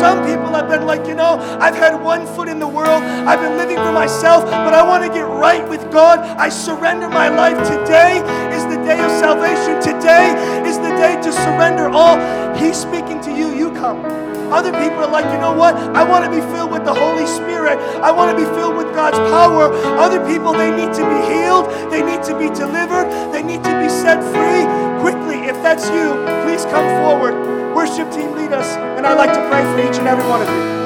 Some 0.01 0.25
people 0.27 0.53
have 0.53 0.69
been 0.69 0.85
like, 0.85 1.07
you 1.07 1.15
know, 1.15 1.39
I've 1.61 1.75
had 1.75 2.01
one 2.01 2.27
foot 2.27 2.49
in 2.49 2.59
the 2.59 2.69
world, 2.69 3.03
I've 3.03 3.41
been 3.41 3.57
living 3.57 3.77
for 3.77 3.93
myself, 3.93 4.45
but 4.45 4.75
I 4.75 4.83
want 4.83 5.05
to 5.05 5.11
get 5.11 5.27
right 5.27 5.67
with 5.69 5.91
God. 5.91 6.21
I 6.21 6.49
surrender 6.49 7.09
my 7.09 7.29
life. 7.29 7.57
Today 7.67 8.19
is 8.55 8.65
the 8.65 8.77
day 8.85 9.01
of 9.01 9.11
salvation. 9.13 9.81
Today 9.81 10.35
is 10.69 10.77
the 10.79 10.91
day 10.97 11.21
to 11.23 11.33
surrender 11.33 11.89
all. 11.89 12.19
He's 12.57 12.77
speaking 12.77 13.21
to 13.23 13.31
you. 13.31 13.55
You 13.55 13.73
come. 13.73 14.26
Other 14.53 14.73
people 14.73 15.05
are 15.05 15.11
like, 15.11 15.27
you 15.27 15.39
know 15.39 15.53
what? 15.53 15.75
I 15.75 16.03
want 16.03 16.25
to 16.25 16.31
be 16.31 16.41
filled 16.55 16.71
with 16.71 16.85
the 16.85 16.95
Holy 16.95 17.27
Spirit. 17.27 17.79
I 18.03 18.11
want 18.11 18.31
to 18.31 18.37
be 18.37 18.49
filled 18.57 18.77
with 18.77 18.95
God's 18.95 19.19
power. 19.31 19.73
Other 19.99 20.25
people, 20.27 20.53
they 20.53 20.71
need 20.71 20.95
to 20.95 21.05
be 21.05 21.21
healed. 21.33 21.67
They 21.91 22.03
need 22.03 22.23
to 22.25 22.39
be 22.39 22.49
delivered. 22.55 23.11
They 23.33 23.43
need 23.43 23.63
to 23.65 23.75
be 23.81 23.89
set 23.89 24.23
free. 24.33 24.65
Quickly, 25.03 25.47
if 25.47 25.57
that's 25.63 25.87
you, 25.91 26.15
please 26.45 26.65
come 26.67 26.87
forward. 27.03 27.35
Worship 27.75 28.11
team, 28.13 28.33
lead 28.33 28.53
us. 28.53 28.77
And 28.97 29.07
I'd 29.07 29.19
like 29.19 29.33
to 29.35 29.43
pray 29.51 29.63
for 29.63 29.91
each 29.91 29.99
and 29.99 30.09
every 30.09 30.27
one 30.29 30.43
of 30.43 30.49
you. 30.49 30.86